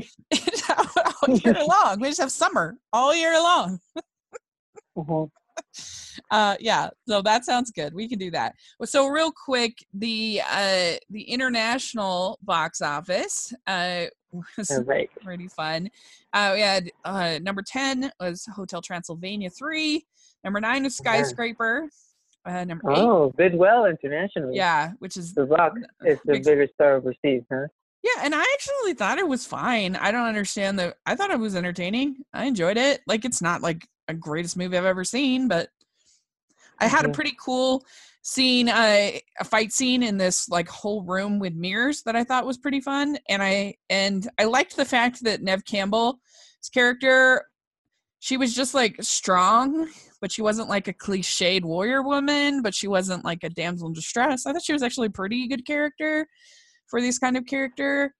all 1.28 1.36
year 1.38 1.58
long. 1.68 2.00
We 2.00 2.08
just 2.10 2.20
have 2.20 2.32
summer 2.32 2.78
all 2.94 3.16
year 3.16 3.34
long. 3.34 3.80
Mhm. 4.98 5.30
Uh, 6.32 6.56
yeah. 6.60 6.90
So 7.08 7.22
that 7.22 7.44
sounds 7.46 7.72
good. 7.72 7.94
We 7.94 8.08
can 8.08 8.20
do 8.20 8.30
that. 8.32 8.54
So 8.86 9.08
real 9.08 9.32
quick, 9.32 9.78
the 9.94 10.42
uh, 10.50 10.94
the 11.10 11.22
international 11.22 12.38
box 12.42 12.82
office 12.82 13.54
uh, 13.68 14.06
was 14.58 14.82
right. 14.86 15.10
pretty 15.22 15.48
fun. 15.48 15.90
Uh, 16.34 16.52
we 16.56 16.62
had 16.62 16.92
uh, 17.06 17.40
number 17.42 17.62
ten 17.62 18.12
was 18.20 18.46
Hotel 18.54 18.82
Transylvania 18.82 19.50
three. 19.50 20.06
Number 20.44 20.60
nine 20.60 20.84
was. 20.84 20.96
Skyscraper. 20.98 21.90
Uh, 22.46 22.64
number 22.66 22.92
eight, 22.92 22.98
Oh, 22.98 23.34
did 23.38 23.56
well 23.56 23.86
internationally. 23.86 24.56
yeah, 24.56 24.92
which 25.00 25.18
is 25.18 25.34
The 25.34 25.46
Rock 25.46 25.74
is 26.06 26.20
the 26.26 26.34
Big- 26.34 26.44
bigger 26.46 26.68
star 26.74 26.96
overseas, 26.96 27.44
huh? 27.52 27.68
Yeah, 28.02 28.24
and 28.24 28.34
I 28.34 28.46
actually 28.54 28.94
thought 28.94 29.18
it 29.18 29.28
was 29.28 29.46
fine. 29.46 29.96
I 29.96 30.12
don't 30.12 30.28
understand 30.28 30.80
the. 30.80 30.96
I 31.06 31.16
thought 31.16 31.32
it 31.32 31.40
was 31.40 31.56
entertaining. 31.56 32.18
I 32.34 32.46
enjoyed 32.46 32.78
it. 32.78 33.02
Like 33.08 33.26
it's 33.26 33.42
not 33.42 33.62
like 33.62 33.88
a 34.08 34.14
greatest 34.14 34.56
movie 34.56 34.78
I've 34.78 34.86
ever 34.86 35.04
seen, 35.04 35.48
but 35.48 35.70
I 36.80 36.88
had 36.88 37.06
a 37.06 37.10
pretty 37.10 37.36
cool 37.38 37.86
scene, 38.22 38.70
uh, 38.70 39.12
a 39.40 39.44
fight 39.44 39.74
scene 39.74 40.02
in 40.02 40.18
this 40.18 40.48
like 40.48 40.70
whole 40.70 41.04
room 41.04 41.40
with 41.40 41.54
mirrors 41.54 42.04
that 42.04 42.16
I 42.16 42.24
thought 42.24 42.46
was 42.46 42.58
pretty 42.58 42.80
fun. 42.80 43.18
And 43.28 43.44
I 43.44 43.76
and 43.90 44.28
I 44.40 44.46
liked 44.46 44.78
the 44.78 44.86
fact 44.86 45.24
that 45.26 45.42
Neve 45.42 45.66
Campbell's 45.66 46.16
character, 46.74 47.46
she 48.20 48.38
was 48.38 48.56
just 48.56 48.74
like 48.74 48.96
strong, 49.02 49.90
but 50.22 50.32
she 50.32 50.42
wasn't 50.42 50.70
like 50.70 50.88
a 50.88 50.94
cliched 50.94 51.64
warrior 51.64 52.02
woman, 52.02 52.62
but 52.62 52.74
she 52.74 52.88
wasn't 52.88 53.26
like 53.26 53.44
a 53.44 53.50
damsel 53.50 53.88
in 53.88 53.94
distress. 53.94 54.46
I 54.46 54.54
thought 54.54 54.64
she 54.64 54.74
was 54.74 54.84
actually 54.84 55.08
a 55.08 55.12
pretty 55.12 55.48
good 55.48 55.66
character 55.66 56.28
for 56.90 57.02
this 57.02 57.18
kind 57.20 57.38
of 57.38 57.46
character. 57.46 58.14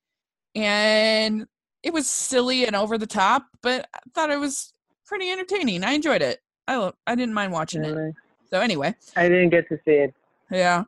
And 0.56 1.46
it 1.84 1.94
was 1.94 2.08
silly 2.10 2.66
and 2.66 2.76
over 2.76 2.98
the 2.98 3.08
top, 3.08 3.46
but 3.62 3.88
I 3.94 4.00
thought 4.14 4.32
it 4.32 4.40
was 4.40 4.74
pretty 5.06 5.30
entertaining. 5.30 5.84
I 5.84 5.94
enjoyed 5.94 6.22
it. 6.22 6.40
I 6.68 6.78
lo- 6.78 6.96
I 7.08 7.16
didn't 7.16 7.34
mind 7.34 7.52
watching 7.52 7.84
it. 7.84 8.14
So 8.50 8.60
anyway, 8.60 8.96
I 9.16 9.30
didn't 9.30 9.50
get 9.50 9.68
to 9.70 9.80
see 9.86 9.92
it. 9.92 10.14
yeah. 10.52 10.84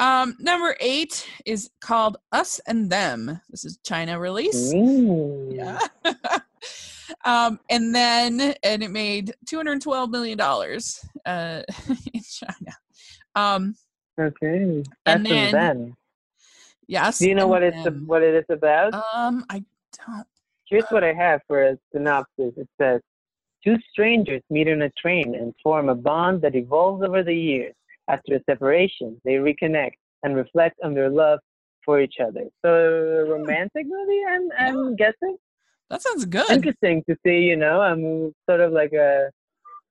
Um, 0.00 0.36
number 0.40 0.76
eight 0.80 1.26
is 1.46 1.70
called 1.80 2.16
Us 2.32 2.60
and 2.66 2.90
Them. 2.90 3.40
This 3.48 3.64
is 3.64 3.78
China 3.84 4.18
release. 4.18 4.72
Mm. 4.74 5.54
Yeah. 5.54 5.78
um, 7.24 7.60
and 7.70 7.94
then 7.94 8.54
and 8.62 8.82
it 8.82 8.90
made 8.90 9.34
two 9.46 9.56
hundred 9.56 9.80
twelve 9.82 10.10
million 10.10 10.36
dollars 10.36 11.04
uh, 11.26 11.62
in 12.12 12.20
China. 12.22 12.76
Um, 13.34 13.74
Okay. 14.18 14.84
And 15.06 15.26
That's 15.26 15.28
then- 15.28 15.52
them. 15.52 15.96
Yes. 16.86 17.18
Do 17.18 17.28
you 17.28 17.34
know 17.34 17.46
what 17.46 17.62
it's 17.62 17.88
what 18.06 18.22
it 18.22 18.34
is 18.34 18.44
about? 18.48 18.94
Um, 18.94 19.44
I 19.50 19.64
don't. 20.06 20.18
Do 20.18 20.24
here's 20.66 20.84
what 20.90 21.04
I 21.04 21.12
have 21.12 21.40
for 21.46 21.62
a 21.62 21.78
synopsis. 21.92 22.52
It 22.56 22.68
says, 22.80 23.00
Two 23.64 23.76
strangers 23.90 24.42
meet 24.50 24.68
on 24.68 24.82
a 24.82 24.90
train 24.90 25.34
and 25.34 25.54
form 25.62 25.88
a 25.88 25.94
bond 25.94 26.42
that 26.42 26.54
evolves 26.54 27.02
over 27.02 27.22
the 27.22 27.34
years. 27.34 27.74
After 28.08 28.34
a 28.34 28.40
separation, 28.44 29.18
they 29.24 29.34
reconnect 29.34 29.92
and 30.22 30.36
reflect 30.36 30.76
on 30.84 30.92
their 30.92 31.08
love 31.08 31.38
for 31.82 31.98
each 32.00 32.16
other. 32.22 32.44
So, 32.62 32.68
a 32.68 33.24
romantic 33.24 33.86
movie, 33.86 34.20
I'm, 34.28 34.48
I'm 34.58 34.96
guessing? 34.96 35.38
That 35.88 36.02
sounds 36.02 36.26
good. 36.26 36.50
Interesting 36.50 37.02
to 37.08 37.16
see, 37.24 37.38
you 37.40 37.56
know, 37.56 37.80
I'm 37.80 38.34
sort 38.48 38.60
of 38.60 38.72
like 38.72 38.92
a, 38.92 39.30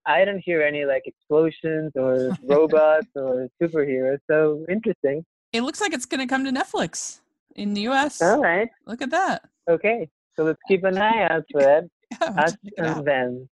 I 0.06 0.24
don't 0.24 0.44
hear 0.44 0.62
any 0.62 0.86
like 0.86 1.04
explosions 1.08 1.94
or 1.96 2.38
robots 2.44 3.08
or 3.16 3.48
superheroes. 3.60 4.20
So, 4.30 4.66
interesting. 4.70 5.26
It 5.54 5.62
looks 5.62 5.80
like 5.80 5.93
it's 5.93 6.06
going 6.06 6.20
to 6.20 6.28
come 6.28 6.43
to 6.45 6.51
Netflix 6.51 7.20
in 7.56 7.74
the 7.74 7.82
US. 7.89 8.22
All 8.22 8.41
right. 8.41 8.70
Look 8.88 9.01
at 9.01 9.12
that. 9.12 9.43
Okay. 9.70 10.10
So, 10.36 10.43
let's 10.43 10.60
keep 10.68 10.84
an 10.84 10.97
eye 10.97 11.28
out 11.30 11.43
for 11.51 11.62
that. 11.62 11.84
Yeah, 12.12 12.30
we'll 12.32 12.39
Us 12.39 12.56
and 12.78 13.06
them. 13.08 13.49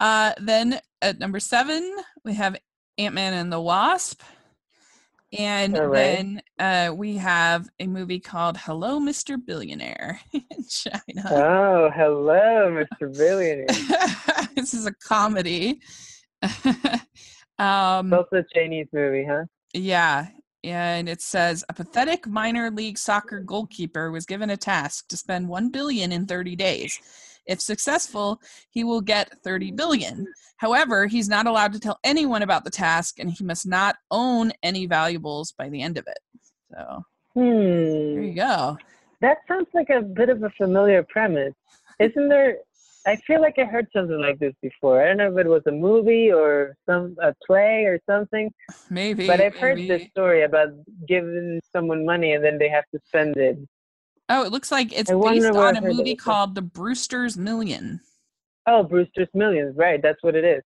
Uh, 0.00 0.32
then 0.40 0.80
at 1.02 1.18
number 1.18 1.40
seven, 1.40 1.96
we 2.24 2.34
have 2.34 2.56
Ant 2.98 3.14
Man 3.14 3.34
and 3.34 3.52
the 3.52 3.60
Wasp. 3.60 4.22
And 5.36 5.76
right. 5.76 5.92
then 5.92 6.42
uh, 6.60 6.94
we 6.94 7.16
have 7.16 7.68
a 7.80 7.88
movie 7.88 8.20
called 8.20 8.56
Hello, 8.56 9.00
Mr. 9.00 9.36
Billionaire 9.44 10.20
in 10.32 10.42
China. 10.68 11.28
Oh, 11.28 11.90
hello, 11.92 12.70
Mr. 12.70 13.12
Billionaire. 13.16 13.66
this 14.54 14.74
is 14.74 14.86
a 14.86 14.94
comedy. 14.94 15.80
um, 17.58 18.12
It's 18.12 18.12
also 18.12 18.36
a 18.36 18.44
Chinese 18.54 18.86
movie, 18.92 19.24
huh? 19.28 19.44
yeah. 19.72 20.26
And 20.64 21.10
it 21.10 21.20
says 21.20 21.62
a 21.68 21.74
pathetic 21.74 22.26
minor 22.26 22.70
league 22.70 22.96
soccer 22.96 23.38
goalkeeper 23.40 24.10
was 24.10 24.24
given 24.24 24.48
a 24.48 24.56
task 24.56 25.08
to 25.08 25.16
spend 25.16 25.46
1 25.46 25.68
billion 25.68 26.10
in 26.10 26.24
30 26.26 26.56
days. 26.56 26.98
If 27.46 27.60
successful, 27.60 28.40
he 28.70 28.82
will 28.82 29.02
get 29.02 29.42
30 29.42 29.72
billion. 29.72 30.26
However, 30.56 31.06
he's 31.06 31.28
not 31.28 31.46
allowed 31.46 31.74
to 31.74 31.78
tell 31.80 31.98
anyone 32.02 32.40
about 32.40 32.64
the 32.64 32.70
task 32.70 33.18
and 33.18 33.30
he 33.30 33.44
must 33.44 33.66
not 33.66 33.96
own 34.10 34.52
any 34.62 34.86
valuables 34.86 35.52
by 35.52 35.68
the 35.68 35.82
end 35.82 35.98
of 35.98 36.06
it. 36.06 36.18
So, 36.70 37.04
there 37.34 37.44
Hmm. 37.44 38.22
you 38.22 38.34
go. 38.34 38.78
That 39.20 39.38
sounds 39.46 39.68
like 39.74 39.90
a 39.90 40.00
bit 40.00 40.30
of 40.30 40.42
a 40.42 40.50
familiar 40.50 41.02
premise. 41.02 41.52
Isn't 41.98 42.28
there? 42.30 42.56
I 43.06 43.16
feel 43.16 43.40
like 43.40 43.58
I 43.58 43.64
heard 43.64 43.86
something 43.94 44.18
like 44.20 44.38
this 44.38 44.54
before. 44.62 45.02
I 45.02 45.08
don't 45.08 45.18
know 45.18 45.32
if 45.32 45.46
it 45.46 45.48
was 45.48 45.62
a 45.66 45.72
movie 45.72 46.32
or 46.32 46.74
some 46.88 47.16
a 47.22 47.34
play 47.46 47.84
or 47.84 47.98
something, 48.08 48.50
Maybe. 48.88 49.26
but 49.26 49.40
I've 49.40 49.56
heard 49.56 49.78
this 49.78 50.08
story 50.08 50.42
about 50.44 50.68
giving 51.06 51.60
someone 51.70 52.06
money 52.06 52.32
and 52.32 52.42
then 52.42 52.58
they 52.58 52.68
have 52.68 52.84
to 52.94 53.00
spend 53.06 53.36
it. 53.36 53.58
Oh, 54.30 54.44
it 54.44 54.52
looks 54.52 54.72
like 54.72 54.92
it's 54.98 55.10
I 55.10 55.14
based 55.14 55.46
on 55.46 55.76
a 55.76 55.82
movie 55.82 56.16
called 56.16 56.54
The 56.54 56.62
Brewster's 56.62 57.36
Million. 57.36 58.00
Oh, 58.66 58.82
Brewster's 58.82 59.28
Millions, 59.34 59.76
right? 59.76 60.00
That's 60.00 60.22
what 60.22 60.34
it 60.34 60.44
is. 60.44 60.62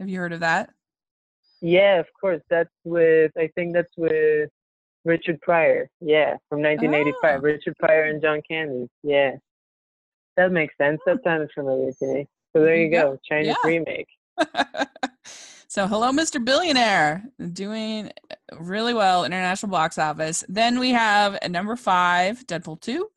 Have 0.00 0.08
you 0.08 0.18
heard 0.18 0.32
of 0.32 0.40
that? 0.40 0.70
Yeah, 1.60 1.98
of 2.00 2.06
course. 2.18 2.40
That's 2.48 2.70
with 2.84 3.32
I 3.36 3.50
think 3.54 3.74
that's 3.74 3.92
with 3.98 4.48
Richard 5.04 5.40
Pryor. 5.42 5.88
Yeah, 6.00 6.36
from 6.48 6.62
1985. 6.62 7.14
Oh. 7.22 7.42
Richard 7.42 7.76
Pryor 7.78 8.04
and 8.04 8.22
John 8.22 8.40
Candy. 8.48 8.88
Yeah, 9.02 9.32
that 10.36 10.52
makes 10.52 10.76
sense. 10.76 11.00
That 11.06 11.18
sounds 11.24 11.50
familiar 11.54 11.92
to 11.92 12.06
me. 12.06 12.28
So 12.54 12.62
there 12.62 12.76
you 12.76 12.90
go, 12.90 13.18
Chinese 13.28 13.54
Yeah. 13.62 13.68
remake. 13.68 14.08
so 15.68 15.86
hello 15.86 16.10
mr 16.12 16.42
billionaire 16.44 17.24
doing 17.52 18.10
really 18.58 18.92
well 18.92 19.24
international 19.24 19.70
box 19.70 19.98
office 19.98 20.44
then 20.48 20.78
we 20.78 20.90
have 20.90 21.34
at 21.36 21.50
number 21.50 21.74
five 21.74 22.46
deadpool 22.46 22.80
2 22.80 23.08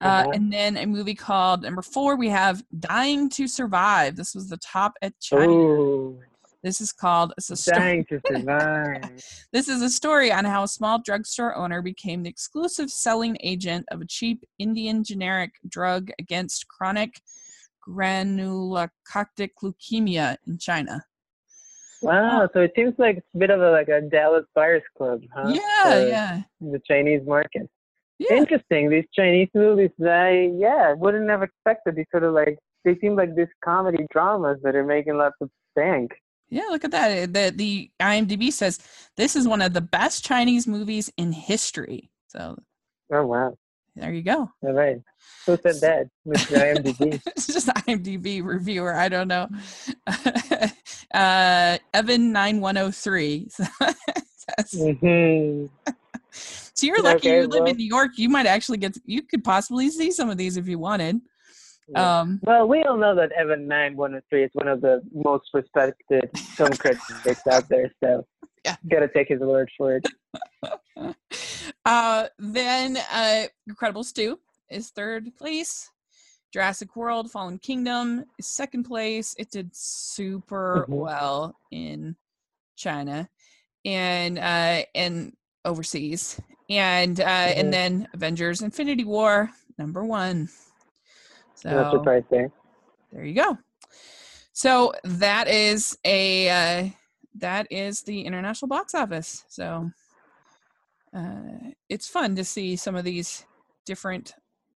uh, 0.00 0.24
and 0.32 0.52
then 0.52 0.76
a 0.76 0.86
movie 0.86 1.14
called 1.14 1.62
number 1.62 1.82
four 1.82 2.16
we 2.16 2.28
have 2.28 2.62
dying 2.78 3.28
to 3.28 3.48
survive 3.48 4.14
this 4.16 4.34
was 4.34 4.48
the 4.48 4.56
top 4.58 4.94
at 5.02 5.18
china 5.20 5.50
Ooh, 5.52 6.20
this 6.64 6.80
is 6.80 6.90
called 6.92 7.32
it's 7.38 7.50
a 7.50 7.56
story, 7.56 7.78
dying 7.78 8.04
to 8.08 8.20
survive. 8.26 9.24
this 9.52 9.68
is 9.68 9.82
a 9.82 9.90
story 9.90 10.32
on 10.32 10.44
how 10.44 10.64
a 10.64 10.68
small 10.68 10.98
drugstore 10.98 11.54
owner 11.54 11.80
became 11.82 12.22
the 12.24 12.28
exclusive 12.30 12.90
selling 12.90 13.36
agent 13.40 13.84
of 13.92 14.00
a 14.00 14.06
cheap 14.06 14.42
indian 14.58 15.04
generic 15.04 15.52
drug 15.68 16.10
against 16.18 16.66
chronic 16.66 17.20
granulocytic 17.86 19.50
leukemia 19.62 20.36
in 20.48 20.58
china 20.58 21.04
Wow, 22.02 22.50
so 22.52 22.60
it 22.60 22.72
seems 22.76 22.92
like 22.98 23.16
it's 23.16 23.26
a 23.34 23.38
bit 23.38 23.48
of 23.48 23.62
a 23.62 23.70
like 23.70 23.88
a 23.88 24.02
Dallas 24.02 24.44
Buyers 24.54 24.82
Club, 24.94 25.22
huh? 25.34 25.48
yeah 25.54 25.84
For 26.02 26.06
yeah 26.06 26.42
The 26.60 26.80
Chinese 26.86 27.22
market. 27.26 27.66
yeah 28.18 28.36
Interesting. 28.36 28.90
These 28.90 29.06
Chinese 29.14 29.48
movies, 29.54 29.88
I 30.06 30.50
yeah, 30.54 30.92
wouldn't 30.92 31.30
have 31.30 31.42
expected. 31.42 31.96
These 31.96 32.04
sort 32.10 32.24
of 32.24 32.34
like 32.34 32.58
they 32.84 32.98
seem 32.98 33.16
like 33.16 33.34
these 33.34 33.48
comedy 33.64 34.06
dramas 34.12 34.58
that 34.64 34.76
are 34.76 34.84
making 34.84 35.16
lots 35.16 35.36
of 35.40 35.48
bank. 35.74 36.10
Yeah, 36.50 36.62
look 36.70 36.84
at 36.84 36.90
that. 36.92 37.32
The 37.32 37.52
the 37.54 37.90
IMDb 38.00 38.52
says 38.52 38.78
this 39.16 39.34
is 39.36 39.48
one 39.48 39.62
of 39.62 39.72
the 39.72 39.80
best 39.80 40.24
Chinese 40.24 40.66
movies 40.66 41.10
in 41.16 41.32
history. 41.32 42.10
So 42.28 42.56
Oh 43.12 43.26
wow. 43.26 43.56
there 43.96 44.12
you 44.12 44.22
go. 44.22 44.50
All 44.62 44.72
right. 44.72 45.00
Who 45.46 45.56
said 45.62 45.80
that? 45.80 46.06
Mr. 46.26 46.56
IMDb. 46.58 47.20
it's 47.26 47.46
just 47.46 47.68
IMDb 47.68 48.42
reviewer. 48.44 48.94
I 48.94 49.08
don't 49.08 49.28
know. 49.28 49.48
uh, 51.14 51.78
Evan 51.92 52.32
nine 52.32 52.60
one 52.60 52.76
zero 52.76 52.90
three. 52.90 53.48
hmm 54.72 55.66
So 56.30 56.86
you're 56.86 57.02
lucky 57.02 57.28
Okay, 57.28 57.40
you 57.42 57.46
live 57.48 57.60
well- 57.62 57.70
in 57.70 57.76
New 57.76 57.86
York. 57.86 58.12
You 58.16 58.28
might 58.28 58.46
actually 58.46 58.78
get. 58.78 58.96
You 59.04 59.22
could 59.22 59.44
possibly 59.44 59.90
see 59.90 60.10
some 60.10 60.30
of 60.30 60.36
these 60.36 60.56
if 60.56 60.68
you 60.68 60.78
wanted. 60.78 61.20
Yeah. 61.88 62.20
Um, 62.20 62.40
well, 62.44 62.66
we 62.66 62.82
all 62.84 62.96
know 62.96 63.14
that 63.14 63.32
Evan 63.32 63.68
Nine 63.68 63.96
One 63.96 64.12
Hundred 64.12 64.24
Three 64.30 64.44
is 64.44 64.50
one 64.54 64.68
of 64.68 64.80
the 64.80 65.02
most 65.12 65.48
respected 65.52 66.30
film 66.56 66.70
critics 66.78 67.46
out 67.50 67.68
there, 67.68 67.92
so 68.02 68.26
Yeah. 68.64 68.76
gotta 68.90 69.08
take 69.08 69.28
his 69.28 69.40
word 69.40 69.70
for 69.76 69.96
it. 69.96 70.06
uh, 71.84 72.26
then 72.38 72.96
uh, 73.12 73.44
Incredibles 73.68 74.12
2 74.14 74.38
is 74.70 74.90
third 74.90 75.34
place. 75.36 75.90
Jurassic 76.52 76.94
World 76.96 77.30
Fallen 77.30 77.58
Kingdom 77.58 78.24
is 78.38 78.46
second 78.46 78.84
place. 78.84 79.34
It 79.38 79.50
did 79.50 79.74
super 79.74 80.86
Mhm. 80.88 80.96
well 80.96 81.56
in 81.72 82.16
China 82.76 83.28
and 83.84 84.38
uh, 84.38 84.82
and 84.94 85.36
overseas. 85.64 86.40
And 86.70 87.20
uh, 87.20 87.24
Mhm. 87.24 87.56
and 87.58 87.72
then 87.72 88.08
Avengers 88.14 88.62
Infinity 88.62 89.04
War 89.04 89.50
number 89.76 90.04
1. 90.04 90.48
So 91.64 91.70
No 91.70 91.90
surprise 91.90 92.24
there. 92.30 92.50
there 93.10 93.24
you 93.24 93.34
go. 93.34 93.58
So 94.52 94.92
that 95.04 95.48
is 95.48 95.96
a 96.04 96.48
uh, 96.50 96.88
that 97.36 97.66
is 97.70 98.02
the 98.02 98.22
international 98.22 98.68
box 98.68 98.94
office. 98.94 99.44
So 99.48 99.90
uh, 101.16 101.70
it's 101.88 102.08
fun 102.08 102.36
to 102.36 102.44
see 102.44 102.76
some 102.76 102.94
of 102.94 103.04
these 103.04 103.46
different 103.86 104.34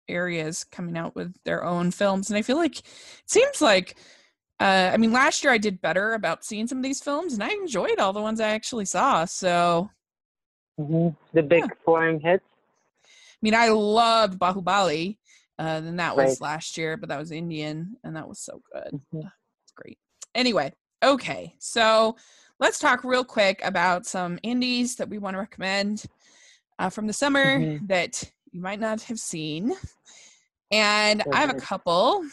areas 0.09 0.65
coming 0.65 0.97
out 0.99 1.17
with 1.17 1.35
their 1.45 1.65
own 1.65 1.91
films, 1.91 2.29
and 2.29 2.37
I 2.37 2.43
feel 2.43 2.57
like 2.57 2.79
it 2.81 2.85
seems 3.27 3.61
like. 3.61 3.97
Uh, 4.61 4.91
I 4.95 4.99
mean, 4.99 5.13
last 5.13 5.43
year 5.43 5.53
I 5.53 5.59
did 5.59 5.81
better 5.81 6.15
about 6.15 6.45
seeing 6.45 6.69
some 6.69 6.79
of 6.79 6.85
these 6.85 7.01
films, 7.01 7.33
and 7.35 7.43
I 7.43 7.49
enjoyed 7.49 7.99
all 7.99 8.13
the 8.13 8.23
ones 8.23 8.41
I 8.41 8.51
actually 8.51 8.85
saw. 8.85 9.25
So, 9.25 9.91
hmm 10.79 11.09
The 11.33 11.43
big 11.43 11.65
Yeah. 11.65 11.71
foreign 11.85 12.21
hits. 12.21 12.45
I 13.05 13.39
mean, 13.43 13.55
I 13.55 13.69
loved 13.69 14.39
Baahubali, 14.39 15.19
uh, 15.59 15.81
and 15.85 15.99
that 15.99 16.17
was 16.17 16.41
Right. 16.41 16.41
last 16.41 16.77
year, 16.77 16.97
but 16.97 17.09
that 17.09 17.19
was 17.19 17.31
Indian, 17.31 17.97
and 18.05 18.17
that 18.17 18.29
was 18.29 18.41
so 18.41 18.61
good. 18.73 19.01
Mhm. 19.13 19.31
It's 19.63 19.73
great. 19.75 19.99
Anyway, 20.35 20.73
okay, 21.03 21.55
so 21.59 22.17
let's 22.59 22.79
talk 22.79 23.05
real 23.05 23.25
quick 23.25 23.61
about 23.63 24.07
some 24.07 24.39
indies 24.43 24.97
that 24.97 25.09
we 25.09 25.19
want 25.19 25.35
to 25.35 25.39
recommend 25.39 26.05
uh, 26.79 26.91
from 26.91 27.07
the 27.07 27.13
summer 27.13 27.59
Mhm. 27.61 27.89
that 27.89 28.33
you 28.53 28.61
might 28.61 28.81
not 28.81 29.03
have 29.03 29.19
seen. 29.19 29.75
And 30.71 31.23
I 31.33 31.41
have 31.41 31.51
a 31.51 31.55
couple. 31.55 32.25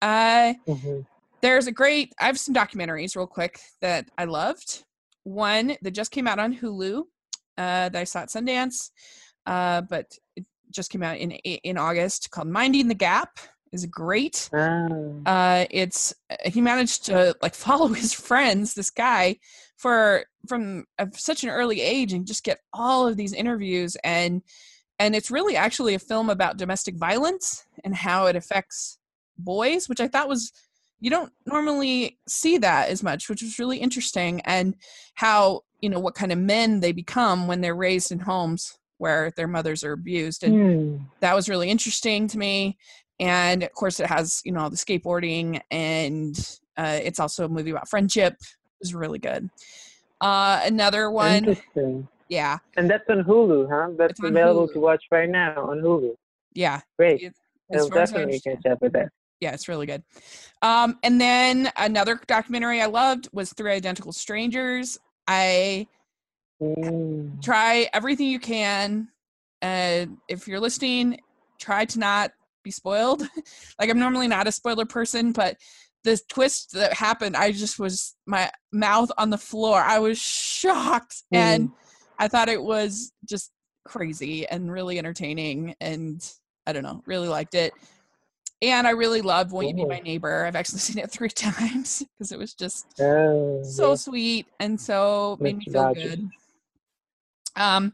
Uh, 0.00 0.54
hmm 0.66 1.00
there's 1.40 1.68
a 1.68 1.72
great, 1.72 2.12
I 2.18 2.26
have 2.26 2.38
some 2.38 2.52
documentaries 2.54 3.14
real 3.14 3.26
quick 3.26 3.60
that 3.80 4.10
I 4.18 4.24
loved. 4.24 4.84
One 5.22 5.76
that 5.82 5.92
just 5.92 6.10
came 6.10 6.26
out 6.26 6.40
on 6.40 6.56
Hulu 6.56 6.98
uh, 7.56 7.88
that 7.88 7.94
I 7.94 8.04
saw 8.04 8.20
at 8.22 8.28
Sundance, 8.28 8.90
uh, 9.46 9.82
but 9.82 10.18
it 10.34 10.44
just 10.70 10.90
came 10.90 11.02
out 11.02 11.16
in 11.18 11.32
in 11.32 11.78
August 11.78 12.30
called 12.30 12.48
Minding 12.48 12.88
the 12.88 12.94
Gap 12.94 13.38
is 13.72 13.86
great 13.86 14.48
Ah. 14.54 14.88
uh 15.26 15.64
it's 15.70 16.14
he 16.44 16.60
managed 16.60 17.06
to 17.06 17.34
like 17.42 17.54
follow 17.66 17.88
his 17.88 18.12
friends 18.12 18.74
this 18.74 18.90
guy 18.90 19.36
for 19.76 20.24
from 20.46 20.84
uh, 20.98 21.06
such 21.12 21.44
an 21.44 21.50
early 21.50 21.80
age 21.80 22.12
and 22.12 22.26
just 22.26 22.44
get 22.44 22.60
all 22.72 23.06
of 23.06 23.16
these 23.16 23.32
interviews 23.32 23.96
and 24.04 24.42
and 24.98 25.14
it's 25.14 25.30
really 25.30 25.54
actually 25.56 25.94
a 25.94 25.98
film 25.98 26.28
about 26.30 26.56
domestic 26.56 26.96
violence 26.96 27.64
and 27.84 27.94
how 27.94 28.26
it 28.26 28.36
affects 28.36 28.98
boys 29.38 29.88
which 29.88 30.00
i 30.00 30.08
thought 30.08 30.28
was 30.28 30.52
you 31.00 31.10
don't 31.10 31.32
normally 31.46 32.18
see 32.26 32.58
that 32.58 32.88
as 32.88 33.02
much 33.02 33.28
which 33.28 33.42
was 33.42 33.58
really 33.58 33.78
interesting 33.78 34.40
and 34.44 34.74
how 35.14 35.60
you 35.80 35.88
know 35.88 36.00
what 36.00 36.14
kind 36.14 36.32
of 36.32 36.38
men 36.38 36.80
they 36.80 36.92
become 36.92 37.46
when 37.46 37.60
they're 37.60 37.74
raised 37.74 38.10
in 38.10 38.18
homes 38.18 38.78
where 38.98 39.32
their 39.36 39.48
mothers 39.48 39.82
are 39.84 39.92
abused 39.92 40.42
and 40.44 40.54
Hmm. 40.54 40.96
that 41.20 41.34
was 41.34 41.48
really 41.48 41.70
interesting 41.70 42.28
to 42.28 42.38
me 42.38 42.76
and 43.20 43.62
of 43.62 43.72
course 43.72 43.98
it 44.00 44.06
has 44.06 44.40
you 44.44 44.52
know 44.52 44.60
all 44.60 44.70
the 44.70 44.76
skateboarding 44.76 45.60
and 45.70 46.58
uh, 46.76 46.98
it's 47.02 47.18
also 47.20 47.44
a 47.44 47.48
movie 47.48 47.70
about 47.70 47.88
friendship 47.88 48.34
it 48.34 48.46
was 48.80 48.94
really 48.94 49.18
good 49.18 49.48
uh, 50.20 50.60
another 50.64 51.10
one 51.10 51.44
Interesting. 51.48 52.08
yeah 52.28 52.58
And 52.76 52.90
that's 52.90 53.08
on 53.08 53.22
Hulu, 53.24 53.68
huh? 53.70 53.92
That's 53.96 54.20
on 54.20 54.26
available 54.26 54.68
Hulu. 54.68 54.72
to 54.74 54.80
watch 54.80 55.04
right 55.10 55.28
now 55.28 55.70
on 55.70 55.78
Hulu. 55.80 56.14
yeah 56.54 56.80
Great. 56.98 57.22
It- 57.22 57.34
I'll 57.72 57.88
far 57.88 57.98
as 57.98 58.12
I 58.12 58.16
definitely 58.16 58.40
catch 58.40 58.64
up 58.72 58.78
with 58.80 58.92
that. 58.94 59.08
yeah 59.40 59.52
it's 59.52 59.68
really 59.68 59.84
good 59.86 60.02
um 60.62 60.98
and 61.02 61.20
then 61.20 61.70
another 61.76 62.18
documentary 62.26 62.80
i 62.80 62.86
loved 62.86 63.28
was 63.32 63.52
three 63.52 63.72
identical 63.72 64.10
strangers 64.12 64.98
i 65.26 65.86
Mm. 66.60 67.42
try 67.42 67.88
everything 67.92 68.26
you 68.26 68.40
can 68.40 69.08
and 69.62 70.16
if 70.28 70.48
you're 70.48 70.58
listening 70.58 71.20
try 71.60 71.84
to 71.84 71.98
not 71.98 72.32
be 72.64 72.70
spoiled. 72.70 73.22
Like 73.78 73.90
i'm 73.90 73.98
normally 73.98 74.26
not 74.28 74.48
a 74.48 74.52
spoiler 74.52 74.84
person 74.84 75.30
but 75.32 75.56
the 76.04 76.18
twist 76.28 76.72
that 76.72 76.92
happened 76.94 77.36
i 77.36 77.52
just 77.52 77.78
was 77.78 78.16
my 78.26 78.50
mouth 78.72 79.10
on 79.18 79.30
the 79.30 79.38
floor. 79.38 79.78
I 79.80 79.98
was 80.00 80.18
shocked 80.18 81.22
and 81.32 81.70
i 82.18 82.26
thought 82.26 82.48
it 82.48 82.62
was 82.62 83.12
just 83.24 83.52
crazy 83.84 84.46
and 84.48 84.70
really 84.70 84.98
entertaining 84.98 85.74
and 85.80 86.20
i 86.66 86.72
don't 86.72 86.82
know 86.82 87.02
really 87.06 87.28
liked 87.28 87.54
it. 87.54 87.72
And 88.60 88.86
i 88.86 88.90
really 88.90 89.22
loved 89.22 89.52
won't 89.52 89.68
you 89.68 89.74
be 89.74 89.84
my 89.84 90.00
neighbor? 90.00 90.44
I've 90.44 90.56
actually 90.56 90.78
seen 90.88 90.98
it 90.98 91.10
three 91.10 91.28
times 91.46 92.02
because 92.18 92.32
it 92.32 92.38
was 92.38 92.52
just 92.54 92.86
Oh, 93.00 93.62
so 93.62 93.90
yeah. 93.90 93.94
sweet 93.94 94.46
and 94.58 94.80
so 94.80 95.36
made 95.40 95.56
me 95.56 95.64
feel 95.66 95.94
good. 95.94 96.28
Um, 97.58 97.92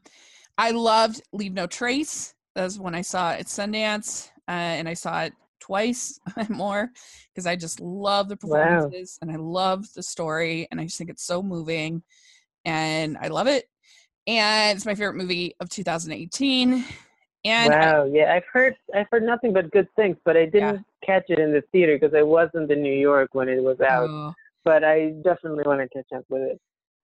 I 0.58 0.70
loved 0.70 1.22
Leave 1.32 1.54
No 1.54 1.66
Trace. 1.66 2.34
That 2.54 2.64
was 2.64 2.78
when 2.78 2.94
I 2.94 3.00
saw 3.00 3.32
it 3.32 3.40
at 3.40 3.46
Sundance, 3.46 4.28
uh, 4.46 4.52
and 4.52 4.88
I 4.88 4.94
saw 4.94 5.22
it 5.22 5.32
twice 5.58 6.20
more 6.48 6.90
because 7.32 7.46
I 7.46 7.56
just 7.56 7.80
love 7.80 8.28
the 8.28 8.36
Wow. 8.36 8.90
performances 8.90 9.18
and 9.22 9.30
I 9.32 9.36
love 9.36 9.86
the 9.94 10.02
story, 10.02 10.68
and 10.70 10.80
I 10.80 10.84
just 10.84 10.98
think 10.98 11.10
it's 11.10 11.24
so 11.24 11.42
moving, 11.42 12.02
and 12.64 13.16
I 13.20 13.28
love 13.28 13.48
it. 13.48 13.64
And 14.26 14.76
it's 14.76 14.86
my 14.86 14.94
favorite 14.94 15.16
movie 15.16 15.54
of 15.60 15.68
2018. 15.68 16.84
And 17.44 17.74
I- 17.74 17.92
wow, 17.92 18.04
yeah, 18.04 18.32
I've 18.32 18.44
heard 18.52 18.76
I've 18.94 19.06
heard 19.10 19.22
nothing 19.24 19.52
but 19.52 19.70
good 19.70 19.88
things, 19.96 20.16
but 20.24 20.36
I 20.36 20.46
didn't 20.46 20.84
catch 21.04 21.24
it 21.28 21.38
in 21.38 21.52
the 21.52 21.62
theater 21.72 21.98
because 21.98 22.14
I 22.14 22.22
wasn't 22.22 22.70
in 22.70 22.82
New 22.82 22.94
York 22.94 23.30
when 23.32 23.48
it 23.48 23.62
was 23.62 23.80
out. 23.80 24.08
oh, 24.08 24.34
But 24.64 24.82
I 24.84 25.10
definitely 25.22 25.64
want 25.66 25.80
to 25.80 25.88
catch 25.88 26.10
up 26.16 26.24
with 26.30 26.42
it. 26.42 26.60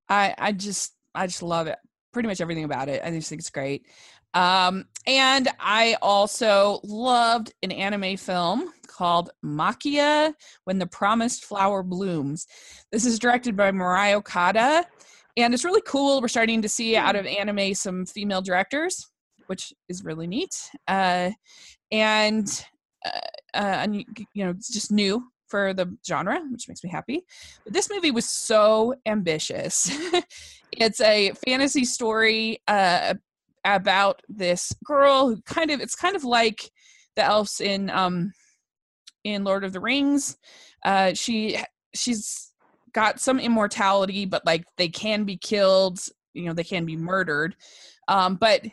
I 0.08 0.34
I 0.38 0.52
just 0.52 0.94
I 1.14 1.26
just 1.26 1.42
love 1.42 1.66
it. 1.66 1.78
Pretty 2.12 2.28
much 2.28 2.40
everything 2.40 2.64
about 2.64 2.88
it. 2.88 3.02
I 3.04 3.10
just 3.10 3.28
think 3.28 3.40
it's 3.40 3.50
great. 3.50 3.86
Um, 4.34 4.86
and 5.06 5.48
I 5.58 5.96
also 6.02 6.80
loved 6.84 7.52
an 7.62 7.72
anime 7.72 8.16
film 8.16 8.72
called 8.86 9.30
Maquia 9.44 10.34
When 10.64 10.78
the 10.78 10.86
Promised 10.86 11.44
Flower 11.44 11.82
Blooms. 11.82 12.46
This 12.92 13.04
is 13.04 13.18
directed 13.18 13.56
by 13.56 13.70
Mari 13.72 14.14
Okada, 14.14 14.86
and 15.36 15.54
it's 15.54 15.64
really 15.64 15.82
cool. 15.86 16.20
We're 16.20 16.28
starting 16.28 16.62
to 16.62 16.68
see 16.68 16.96
out 16.96 17.16
of 17.16 17.26
anime 17.26 17.74
some 17.74 18.06
female 18.06 18.42
directors, 18.42 19.08
which 19.46 19.72
is 19.88 20.04
really 20.04 20.26
neat. 20.26 20.70
Uh, 20.86 21.30
and 21.90 22.64
uh, 23.04 23.10
uh, 23.54 23.78
and 23.82 23.96
you 23.96 24.04
you 24.34 24.44
know, 24.44 24.50
it's 24.50 24.72
just 24.72 24.92
new 24.92 25.24
for 25.50 25.74
the 25.74 25.96
genre, 26.06 26.40
which 26.50 26.68
makes 26.68 26.82
me 26.82 26.90
happy. 26.90 27.24
But 27.64 27.72
this 27.72 27.90
movie 27.90 28.10
was 28.10 28.28
so 28.28 28.94
ambitious. 29.04 29.90
it's 30.72 31.00
a 31.00 31.32
fantasy 31.46 31.84
story 31.84 32.62
uh, 32.68 33.14
about 33.64 34.22
this 34.28 34.72
girl 34.84 35.28
who 35.28 35.42
kind 35.42 35.70
of 35.70 35.80
it's 35.80 35.94
kind 35.94 36.16
of 36.16 36.24
like 36.24 36.70
the 37.16 37.24
elves 37.24 37.60
in 37.60 37.90
um 37.90 38.32
in 39.24 39.44
Lord 39.44 39.64
of 39.64 39.72
the 39.72 39.80
Rings. 39.80 40.38
Uh, 40.84 41.12
she 41.14 41.58
she's 41.94 42.52
got 42.92 43.20
some 43.20 43.38
immortality, 43.38 44.24
but 44.24 44.46
like 44.46 44.64
they 44.76 44.88
can 44.88 45.24
be 45.24 45.36
killed. 45.36 46.00
You 46.32 46.46
know, 46.46 46.54
they 46.54 46.64
can 46.64 46.86
be 46.86 46.96
murdered. 46.96 47.56
Um, 48.08 48.36
but 48.36 48.64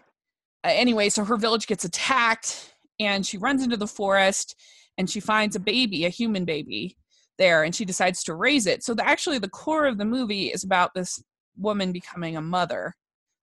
uh, 0.63 0.71
anyway, 0.71 1.09
so 1.09 1.23
her 1.25 1.37
village 1.37 1.67
gets 1.67 1.85
attacked, 1.85 2.73
and 2.99 3.25
she 3.25 3.37
runs 3.37 3.63
into 3.63 3.77
the 3.77 3.87
forest, 3.87 4.55
and 4.97 5.09
she 5.09 5.19
finds 5.19 5.55
a 5.55 5.59
baby, 5.59 6.05
a 6.05 6.09
human 6.09 6.45
baby, 6.45 6.97
there, 7.37 7.63
and 7.63 7.75
she 7.75 7.85
decides 7.85 8.23
to 8.23 8.35
raise 8.35 8.65
it. 8.65 8.83
So 8.83 8.93
the, 8.93 9.07
actually, 9.07 9.39
the 9.39 9.49
core 9.49 9.85
of 9.85 9.97
the 9.97 10.05
movie 10.05 10.47
is 10.47 10.63
about 10.63 10.93
this 10.93 11.21
woman 11.57 11.91
becoming 11.91 12.35
a 12.37 12.41
mother, 12.41 12.95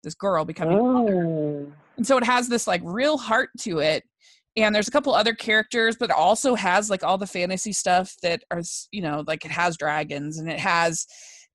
this 0.04 0.16
girl 0.16 0.46
becoming 0.46 0.80
a 0.80 0.84
mother. 0.84 1.26
Oh, 1.26 1.72
and 1.98 2.08
so 2.08 2.18
it 2.18 2.24
has 2.24 2.48
this 2.50 2.68
like 2.68 2.82
real 2.84 3.18
heart 3.18 3.50
to 3.60 3.80
it 3.80 4.04
and 4.56 4.74
there's 4.74 4.88
a 4.88 4.92
couple 4.92 5.14
other 5.14 5.34
characters 5.34 5.96
but 5.96 6.10
it 6.10 6.16
also 6.16 6.56
has 6.56 6.90
like 6.90 7.04
all 7.04 7.18
the 7.18 7.28
fantasy 7.28 7.72
stuff 7.72 8.16
that 8.22 8.44
are 8.52 8.62
you 8.92 9.02
know 9.02 9.24
like 9.28 9.46
it 9.46 9.52
has 9.52 9.78
dragons 9.78 10.38
and 10.38 10.50
it 10.50 10.60
has 10.60 11.06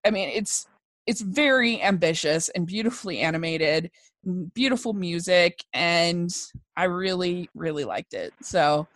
i 0.05 0.11
mean 0.11 0.29
it's 0.29 0.67
it's 1.07 1.21
very 1.21 1.81
ambitious 1.83 2.49
and 2.51 2.67
beautifully 2.67 3.21
animated 3.21 3.91
beautiful 4.55 4.93
music 4.93 5.65
and 5.73 6.35
i 6.77 6.85
really 6.85 7.49
really 7.55 7.85
liked 7.85 8.15
it. 8.15 8.33
So 8.43 8.87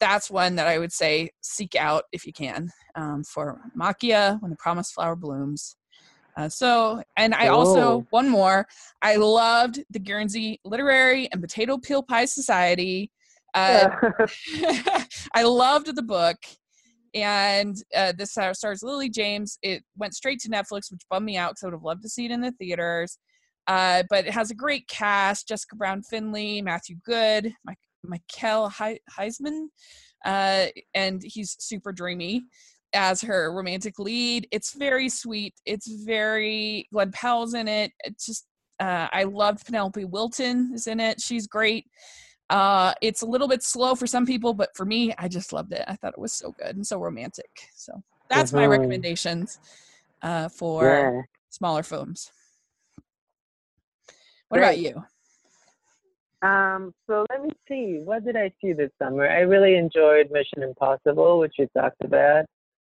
that's 0.00 0.30
one 0.30 0.56
that 0.56 0.66
i 0.66 0.78
would 0.78 0.92
say 0.92 1.30
seek 1.42 1.74
out 1.74 2.04
if 2.12 2.26
you 2.26 2.32
can 2.32 2.70
um, 2.94 3.22
for 3.24 3.60
Maquia 3.76 4.40
when 4.40 4.50
the 4.50 4.56
promised 4.56 4.94
flower 4.94 5.16
blooms 5.16 5.76
uh, 6.36 6.48
so 6.48 7.02
and 7.16 7.34
i 7.34 7.48
also 7.48 8.06
one 8.10 8.28
more 8.28 8.66
I 9.02 9.16
loved 9.16 9.82
the 9.90 9.98
Guernsey 9.98 10.60
Literary 10.64 11.28
and 11.32 11.40
Potato 11.40 11.76
Peel 11.76 12.04
Pie 12.04 12.26
Society. 12.26 13.10
Uh, 13.52 13.88
I 15.34 15.42
loved 15.42 15.94
the 15.94 16.02
book, 16.02 16.36
and 17.14 17.76
uh, 17.94 18.12
this 18.16 18.30
stars 18.30 18.82
Lily 18.82 19.10
James. 19.10 19.58
It 19.62 19.82
went 19.96 20.14
straight 20.14 20.38
to 20.40 20.48
Netflix, 20.48 20.90
which 20.90 21.02
bummed 21.10 21.26
me 21.26 21.36
out 21.36 21.50
because 21.50 21.64
I 21.64 21.66
would 21.66 21.74
have 21.74 21.82
loved 21.82 22.02
to 22.04 22.08
see 22.08 22.26
it 22.26 22.30
in 22.30 22.40
the 22.40 22.52
theaters. 22.52 23.18
Uh, 23.66 24.04
but 24.08 24.26
it 24.26 24.32
has 24.32 24.52
a 24.52 24.54
great 24.54 24.86
cast: 24.88 25.48
Jessica 25.48 25.74
Brown 25.74 26.02
Findlay, 26.02 26.62
Matthew 26.62 26.96
Goode, 27.04 27.52
Mike, 27.64 27.78
Michael 28.04 28.68
He- 28.70 29.00
Huisman, 29.18 29.66
uh, 30.24 30.66
and 30.94 31.22
he's 31.24 31.56
super 31.58 31.92
dreamy 31.92 32.42
as 32.94 33.22
her 33.22 33.52
romantic 33.52 33.98
lead. 33.98 34.46
It's 34.50 34.74
very 34.74 35.08
sweet. 35.08 35.54
It's 35.64 35.90
very 36.04 36.88
Glen 36.92 37.12
Powell's 37.12 37.54
in 37.54 37.68
it. 37.68 37.92
It's 38.04 38.26
just 38.26 38.46
uh, 38.80 39.08
I 39.12 39.24
loved 39.24 39.64
Penelope 39.64 40.04
Wilton 40.06 40.72
is 40.74 40.86
in 40.86 40.98
it. 41.00 41.20
She's 41.20 41.46
great. 41.46 41.86
Uh, 42.50 42.92
it's 43.00 43.22
a 43.22 43.26
little 43.26 43.48
bit 43.48 43.62
slow 43.62 43.94
for 43.94 44.06
some 44.06 44.26
people, 44.26 44.52
but 44.54 44.70
for 44.76 44.84
me, 44.84 45.14
I 45.16 45.28
just 45.28 45.52
loved 45.52 45.72
it. 45.72 45.84
I 45.86 45.94
thought 45.96 46.12
it 46.14 46.20
was 46.20 46.32
so 46.32 46.52
good 46.58 46.74
and 46.76 46.86
so 46.86 46.98
romantic. 46.98 47.48
So 47.76 48.02
that's 48.28 48.52
my 48.52 48.66
Mhm. 48.66 48.70
recommendations 48.70 49.58
uh, 50.22 50.48
for 50.48 50.84
yeah. 50.84 51.22
smaller 51.50 51.82
films. 51.82 52.30
What 54.48 54.58
about 54.58 54.78
you? 54.78 55.02
Um, 56.42 56.92
so 57.06 57.24
let 57.30 57.42
me 57.42 57.50
see. 57.68 58.00
What 58.04 58.24
did 58.24 58.36
I 58.36 58.52
see 58.60 58.72
this 58.72 58.90
summer? 59.00 59.28
I 59.28 59.40
really 59.40 59.76
enjoyed 59.76 60.30
Mission 60.30 60.62
Impossible, 60.62 61.38
which 61.38 61.54
we 61.58 61.68
talked 61.76 62.02
about. 62.02 62.46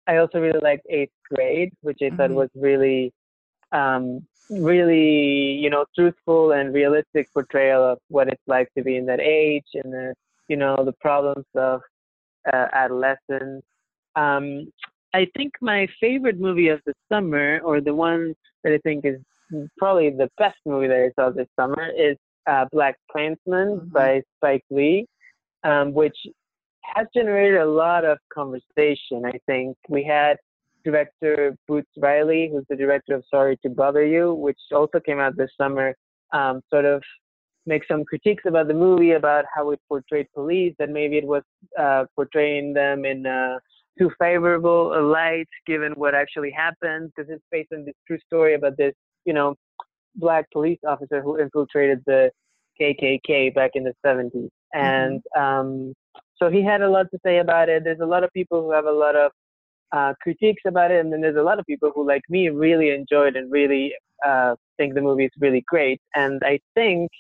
I 0.06 0.16
also 0.18 0.40
really 0.40 0.60
liked 0.60 0.86
Eighth 0.88 1.12
Grade, 1.32 1.72
which 1.82 1.98
I 2.02 2.10
thought 2.10 2.30
Mhm. 2.30 2.34
was 2.34 2.50
really, 2.54 3.12
um, 3.72 4.26
really, 4.48 5.52
you 5.54 5.70
know, 5.70 5.84
truthful 5.94 6.52
and 6.52 6.74
realistic 6.74 7.32
portrayal 7.32 7.82
of 7.84 7.98
what 8.08 8.28
it's 8.28 8.46
like 8.46 8.72
to 8.74 8.82
be 8.82 8.96
in 8.96 9.06
that 9.06 9.20
age 9.20 9.66
and 9.74 9.92
the, 9.92 10.14
you 10.48 10.56
know, 10.56 10.84
the 10.84 10.92
problems 11.00 11.46
of 11.54 11.82
uh, 12.52 12.68
adolescence. 12.72 13.64
Um, 14.16 14.72
I 15.14 15.26
think 15.36 15.54
my 15.60 15.86
favorite 16.00 16.38
movie 16.38 16.68
of 16.68 16.80
the 16.86 16.94
summer, 17.08 17.60
or 17.62 17.80
the 17.80 17.94
one 17.94 18.34
that 18.62 18.72
I 18.72 18.78
think 18.78 19.04
is 19.04 19.20
probably 19.78 20.10
the 20.10 20.30
best 20.38 20.58
movie 20.64 20.88
that 20.88 21.04
I 21.04 21.10
saw 21.20 21.30
this 21.30 21.48
summer, 21.58 21.88
is 21.96 22.16
uh, 22.46 22.66
Black 22.72 22.96
Klansman 23.10 23.80
Mhm. 23.80 23.92
by 23.92 24.22
Spike 24.36 24.64
Lee, 24.70 25.06
um, 25.64 25.92
which 25.92 26.16
has 26.82 27.06
generated 27.14 27.60
a 27.60 27.66
lot 27.66 28.04
of 28.04 28.18
conversation. 28.32 29.24
I 29.24 29.38
think 29.46 29.76
we 29.88 30.02
had 30.02 30.38
director 30.84 31.56
Boots 31.68 31.90
Riley, 31.96 32.48
who's 32.50 32.66
the 32.68 32.76
director 32.76 33.14
of 33.14 33.24
Sorry 33.30 33.56
to 33.58 33.70
Bother 33.70 34.04
You, 34.04 34.34
which 34.34 34.58
also 34.72 34.98
came 34.98 35.20
out 35.20 35.36
this 35.36 35.50
summer, 35.56 35.94
um, 36.32 36.60
sort 36.70 36.84
of 36.84 37.02
make 37.66 37.84
some 37.86 38.04
critiques 38.04 38.44
about 38.46 38.66
the 38.66 38.74
movie 38.74 39.12
about 39.12 39.44
how 39.54 39.70
it 39.70 39.80
portrayed 39.88 40.26
police, 40.34 40.74
that 40.80 40.90
maybe 40.90 41.16
it 41.16 41.24
was 41.24 41.44
uh, 41.78 42.04
portraying 42.16 42.72
them 42.72 43.04
in 43.04 43.24
uh, 43.24 43.58
too 43.96 44.10
favorable 44.18 44.98
a 44.98 45.00
light 45.00 45.48
given 45.66 45.92
what 45.92 46.14
actually 46.14 46.50
happened, 46.50 47.12
because 47.14 47.30
it's 47.30 47.44
based 47.52 47.72
on 47.72 47.84
this 47.84 47.94
true 48.06 48.18
story 48.26 48.54
about 48.54 48.76
this, 48.76 48.94
you 49.24 49.32
know, 49.32 49.54
black 50.16 50.50
police 50.52 50.78
officer 50.86 51.20
who 51.22 51.38
infiltrated 51.38 52.02
the 52.06 52.30
KKK 52.80 53.54
back 53.54 53.72
in 53.74 53.84
the 53.84 53.94
70s. 54.04 54.48
And 54.74 55.22
um, 55.36 55.92
so 56.36 56.50
he 56.50 56.62
had 56.62 56.82
a 56.82 56.88
lot 56.88 57.06
to 57.12 57.18
say 57.24 57.38
about 57.38 57.68
it. 57.68 57.84
There's 57.84 58.00
a 58.00 58.06
lot 58.06 58.24
of 58.24 58.32
people 58.32 58.62
who 58.62 58.72
have 58.72 58.86
a 58.86 58.92
lot 58.92 59.16
of 59.16 59.32
uh, 59.92 60.14
critiques 60.22 60.62
about 60.66 60.90
it, 60.90 61.00
and 61.00 61.12
then 61.12 61.20
there's 61.20 61.36
a 61.36 61.42
lot 61.42 61.58
of 61.58 61.66
people 61.66 61.92
who, 61.94 62.06
like 62.06 62.22
me, 62.30 62.48
really 62.48 62.90
enjoyed 62.90 63.36
and 63.36 63.52
really 63.52 63.92
uh, 64.26 64.54
think 64.78 64.94
the 64.94 65.02
movie 65.02 65.26
is 65.26 65.30
really 65.38 65.62
great. 65.66 66.00
And 66.14 66.40
I 66.44 66.58
think 66.74 67.10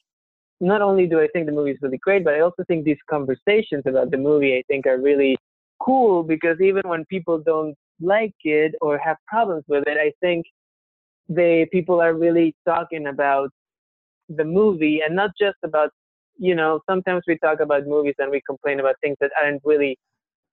not 0.60 0.80
only 0.80 1.06
do 1.06 1.20
I 1.20 1.28
think 1.32 1.46
the 1.46 1.52
movie 1.52 1.72
is 1.72 1.78
really 1.82 1.98
great, 1.98 2.24
but 2.24 2.34
I 2.34 2.40
also 2.40 2.64
think 2.66 2.84
these 2.84 2.98
conversations 3.10 3.82
about 3.84 4.10
the 4.10 4.16
movie 4.16 4.56
I 4.56 4.62
think 4.68 4.86
are 4.86 4.98
really 4.98 5.36
cool 5.80 6.22
because 6.22 6.60
even 6.60 6.82
when 6.86 7.04
people 7.06 7.38
don't 7.38 7.74
like 8.00 8.34
it 8.44 8.74
or 8.80 8.96
have 8.98 9.16
problems 9.26 9.64
with 9.68 9.84
it, 9.86 9.98
I 9.98 10.12
think 10.20 10.46
they 11.28 11.66
people 11.72 12.00
are 12.00 12.14
really 12.14 12.54
talking 12.66 13.06
about 13.06 13.50
the 14.28 14.44
movie 14.44 15.00
and 15.04 15.14
not 15.14 15.30
just 15.38 15.56
about 15.62 15.90
you 16.38 16.54
know 16.54 16.80
sometimes 16.88 17.22
we 17.26 17.38
talk 17.38 17.60
about 17.60 17.86
movies 17.86 18.14
and 18.18 18.30
we 18.30 18.40
complain 18.46 18.80
about 18.80 18.96
things 19.00 19.16
that 19.20 19.30
aren't 19.40 19.62
really 19.64 19.98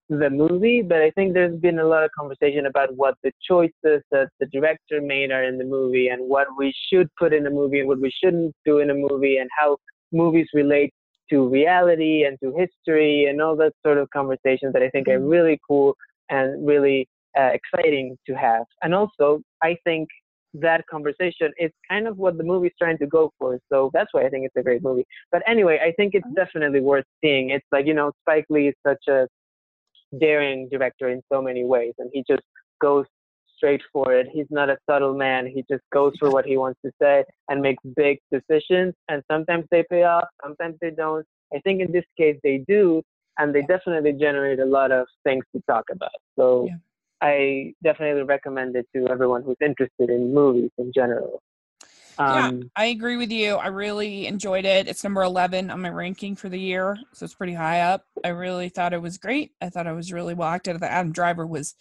the 0.09 0.30
movie, 0.30 0.82
but 0.82 1.01
I 1.01 1.11
think 1.11 1.34
there's 1.34 1.57
been 1.59 1.80
a 1.80 1.86
lot 1.86 2.03
of 2.03 2.09
conversation 2.17 2.65
about 2.65 2.95
what 2.95 3.15
the 3.24 3.32
choices 3.47 4.01
that 4.11 4.30
the 4.39 4.47
director 4.51 5.01
made 5.01 5.32
are 5.32 5.43
in 5.43 5.59
the 5.59 5.63
movie 5.63 6.07
and 6.07 6.28
what 6.28 6.47
we 6.57 6.74
should 6.91 7.07
put 7.15 7.32
in 7.32 7.45
a 7.45 7.49
movie 7.49 7.80
and 7.80 7.88
what 7.88 8.01
we 8.01 8.11
shouldn't 8.11 8.55
do 8.65 8.80
in 8.80 8.89
a 8.89 8.95
movie 8.95 9.38
and 9.38 9.49
how 9.57 9.78
movies 10.11 10.47
relate 10.53 10.91
to 11.30 11.47
reality 11.47 12.24
and 12.24 12.39
to 12.41 12.51
history 12.57 13.26
and 13.26 13.39
all 13.39 13.55
that 13.55 13.74
sort 13.86 13.99
of 13.99 14.09
conversations 14.09 14.74
that 14.74 14.82
I 14.82 14.89
think 14.89 15.07
are 15.07 15.20
mm-hmm. 15.20 15.28
really 15.28 15.59
cool 15.67 15.95
and 16.30 16.67
really 16.67 17.07
uh, 17.38 17.51
exciting 17.53 18.17
to 18.26 18.34
have. 18.34 18.63
And 18.82 18.95
also, 18.95 19.41
I 19.61 19.78
think 19.84 20.09
that 20.56 20.86
conversation. 20.88 21.52
It's 21.58 21.76
kind 21.89 22.08
of 22.08 22.18
what 22.18 22.38
the 22.38 22.43
movie's 22.43 22.72
trying 22.80 22.97
to 23.00 23.08
go 23.08 23.32
for. 23.38 23.60
So 23.72 23.91
that's 23.93 24.10
why 24.14 24.26
I 24.26 24.30
think 24.30 24.45
it's 24.45 24.56
a 24.58 24.64
great 24.64 24.84
movie. 24.84 25.06
But 25.32 25.43
anyway, 25.47 25.80
I 25.84 25.91
think 25.93 26.16
it's 26.16 26.26
mm-hmm. 26.26 26.36
definitely 26.36 26.82
worth 26.82 27.06
seeing. 27.24 27.52
It's 27.52 27.66
like, 27.72 27.86
you 27.86 27.93
know, 27.93 28.12
Spike 28.24 28.45
Lee 28.50 28.70
is 28.70 28.76
such 28.86 29.08
a 29.08 29.28
daring 30.20 30.68
director 30.70 31.10
in 31.10 31.22
so 31.32 31.41
many 31.41 31.64
ways 31.64 31.93
and 32.00 32.10
he 32.12 32.24
just 32.28 32.41
goes 32.82 33.06
straight 33.56 33.82
for 33.91 34.14
it. 34.14 34.28
He's 34.32 34.47
not 34.50 34.70
a 34.70 34.78
subtle 34.89 35.14
man. 35.14 35.45
He 35.45 35.64
just 35.70 35.84
goes 35.93 36.14
for 36.18 36.32
what 36.32 36.45
he 36.45 36.58
wants 36.58 36.80
to 36.86 36.91
say 37.02 37.26
and 37.50 37.62
makes 37.62 37.84
big 37.95 38.20
decisions. 38.32 38.93
And 39.10 39.22
sometimes 39.30 39.66
they 39.70 39.84
pay 39.89 40.04
off, 40.04 40.28
sometimes 40.41 40.78
they 40.82 40.91
don't. 40.91 41.26
I 41.54 41.60
think 41.60 41.82
in 41.82 41.91
this 41.91 42.06
case 42.18 42.38
they 42.43 42.64
do, 42.68 43.04
and 43.38 43.54
they 43.54 43.62
definitely 43.64 44.14
generate 44.14 44.60
a 44.60 44.66
lot 44.66 44.91
of 44.91 45.08
things 45.24 45.43
to 45.56 45.62
talk 45.68 45.86
about. 45.91 46.12
So 46.38 46.68
yeah. 46.68 46.76
I 47.22 47.74
definitely 47.84 48.24
recommend 48.24 48.76
it 48.76 48.88
to 48.95 49.07
everyone 49.09 49.43
who's 49.43 49.57
interested 49.61 50.09
in 50.09 50.34
movies 50.34 50.72
in 50.78 50.91
general. 50.93 51.41
Um, 52.17 52.57
yeah, 52.57 52.67
I 52.76 52.86
agree 52.88 53.15
with 53.15 53.32
you. 53.32 53.55
I 53.55 53.67
really 53.67 54.28
enjoyed 54.28 54.65
it. 54.65 54.88
It's 54.88 55.03
number 55.03 55.22
11 55.22 55.72
on 55.72 55.82
my 55.82 55.89
ranking 55.89 56.36
for 56.36 56.49
the 56.49 56.59
year, 56.59 56.97
so 57.13 57.24
it's 57.24 57.34
pretty 57.34 57.53
high 57.53 57.82
up. 57.82 58.05
I 58.26 58.30
really 58.30 58.67
thought 58.67 58.93
it 58.93 59.01
was 59.01 59.17
great. 59.17 59.53
I 59.61 59.70
thought 59.70 59.88
I 59.88 59.93
was 59.93 60.11
really 60.11 60.34
well 60.34 60.49
acted. 60.49 60.82
Adam 60.84 61.13
Driver 61.13 61.47
was 61.47 61.76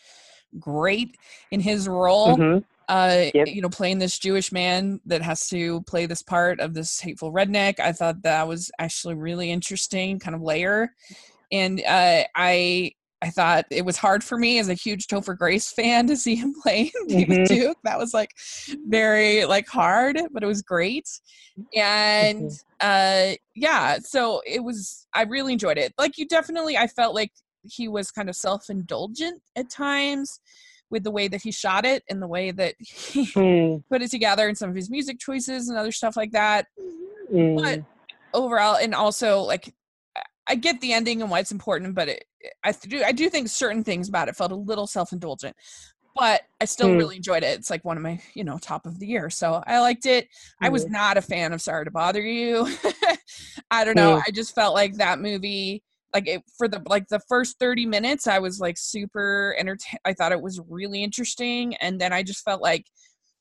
great 0.58 1.16
in 1.50 1.60
his 1.60 1.88
role. 1.88 2.36
Mm-hmm. 2.36 2.58
Uh, 2.88 3.26
yep. 3.34 3.48
you 3.48 3.60
know, 3.60 3.68
playing 3.68 3.98
this 3.98 4.18
Jewish 4.18 4.50
man 4.50 4.98
that 5.04 5.20
has 5.20 5.46
to 5.48 5.82
play 5.82 6.06
this 6.06 6.22
part 6.22 6.58
of 6.58 6.72
this 6.72 6.98
hateful 6.98 7.32
redneck. 7.32 7.80
I 7.80 7.92
thought 7.92 8.22
that 8.22 8.48
was 8.48 8.70
actually 8.78 9.14
really 9.14 9.50
interesting, 9.50 10.18
kind 10.18 10.34
of 10.34 10.40
layer. 10.40 10.94
And 11.52 11.82
uh, 11.86 12.24
I 12.34 12.92
I 13.20 13.30
thought 13.30 13.64
it 13.70 13.84
was 13.84 13.96
hard 13.96 14.22
for 14.22 14.38
me 14.38 14.58
as 14.58 14.68
a 14.68 14.74
huge 14.74 15.06
Topher 15.06 15.36
Grace 15.36 15.72
fan 15.72 16.06
to 16.06 16.16
see 16.16 16.36
him 16.36 16.54
play 16.62 16.92
David 17.08 17.40
mm-hmm. 17.40 17.54
Duke. 17.54 17.78
That 17.84 17.98
was 17.98 18.14
like 18.14 18.30
very 18.86 19.44
like 19.44 19.68
hard, 19.68 20.18
but 20.32 20.42
it 20.42 20.46
was 20.46 20.62
great. 20.62 21.08
And 21.74 22.50
mm-hmm. 22.50 23.32
uh 23.32 23.34
yeah, 23.54 23.98
so 24.00 24.40
it 24.46 24.62
was 24.62 25.06
I 25.12 25.22
really 25.22 25.52
enjoyed 25.52 25.78
it. 25.78 25.94
Like 25.98 26.18
you 26.18 26.26
definitely 26.26 26.76
I 26.76 26.86
felt 26.86 27.14
like 27.14 27.32
he 27.64 27.88
was 27.88 28.10
kind 28.10 28.28
of 28.28 28.36
self-indulgent 28.36 29.42
at 29.56 29.68
times 29.68 30.40
with 30.90 31.04
the 31.04 31.10
way 31.10 31.28
that 31.28 31.42
he 31.42 31.50
shot 31.50 31.84
it 31.84 32.02
and 32.08 32.22
the 32.22 32.26
way 32.26 32.50
that 32.50 32.74
he 32.78 33.26
mm. 33.26 33.82
put 33.90 34.00
it 34.00 34.10
together 34.10 34.48
and 34.48 34.56
some 34.56 34.70
of 34.70 34.76
his 34.76 34.88
music 34.88 35.18
choices 35.18 35.68
and 35.68 35.76
other 35.76 35.92
stuff 35.92 36.16
like 36.16 36.32
that. 36.32 36.66
Mm. 37.32 37.60
But 37.60 37.82
overall, 38.32 38.76
and 38.76 38.94
also 38.94 39.40
like 39.40 39.74
I 40.48 40.54
get 40.54 40.80
the 40.80 40.92
ending 40.92 41.22
and 41.22 41.30
why 41.30 41.40
it's 41.40 41.52
important, 41.52 41.94
but 41.94 42.08
it, 42.08 42.24
I 42.64 42.72
do 42.72 43.02
I 43.02 43.12
do 43.12 43.28
think 43.28 43.48
certain 43.48 43.84
things 43.84 44.08
about 44.08 44.28
it 44.28 44.36
felt 44.36 44.52
a 44.52 44.56
little 44.56 44.86
self-indulgent. 44.86 45.56
But 46.16 46.42
I 46.60 46.64
still 46.64 46.88
mm. 46.88 46.98
really 46.98 47.16
enjoyed 47.16 47.44
it. 47.44 47.58
It's 47.58 47.70
like 47.70 47.84
one 47.84 47.96
of 47.96 48.02
my, 48.02 48.20
you 48.34 48.42
know, 48.42 48.58
top 48.58 48.86
of 48.86 48.98
the 48.98 49.06
year. 49.06 49.30
So 49.30 49.62
I 49.66 49.78
liked 49.78 50.04
it. 50.04 50.24
Mm. 50.24 50.66
I 50.66 50.68
was 50.70 50.88
not 50.88 51.16
a 51.16 51.22
fan 51.22 51.52
of 51.52 51.62
Sorry 51.62 51.84
to 51.84 51.92
Bother 51.92 52.20
You. 52.20 52.68
I 53.70 53.84
don't 53.84 53.94
know. 53.94 54.20
I 54.26 54.32
just 54.32 54.52
felt 54.52 54.74
like 54.74 54.94
that 54.94 55.20
movie 55.20 55.82
like 56.14 56.26
it, 56.26 56.42
for 56.56 56.68
the 56.68 56.82
like 56.86 57.08
the 57.08 57.20
first 57.28 57.58
30 57.58 57.86
minutes 57.86 58.26
i 58.26 58.38
was 58.38 58.60
like 58.60 58.78
super 58.78 59.54
entertained 59.58 60.00
i 60.04 60.12
thought 60.12 60.32
it 60.32 60.40
was 60.40 60.60
really 60.68 61.02
interesting 61.02 61.74
and 61.76 62.00
then 62.00 62.12
i 62.12 62.22
just 62.22 62.44
felt 62.44 62.62
like 62.62 62.86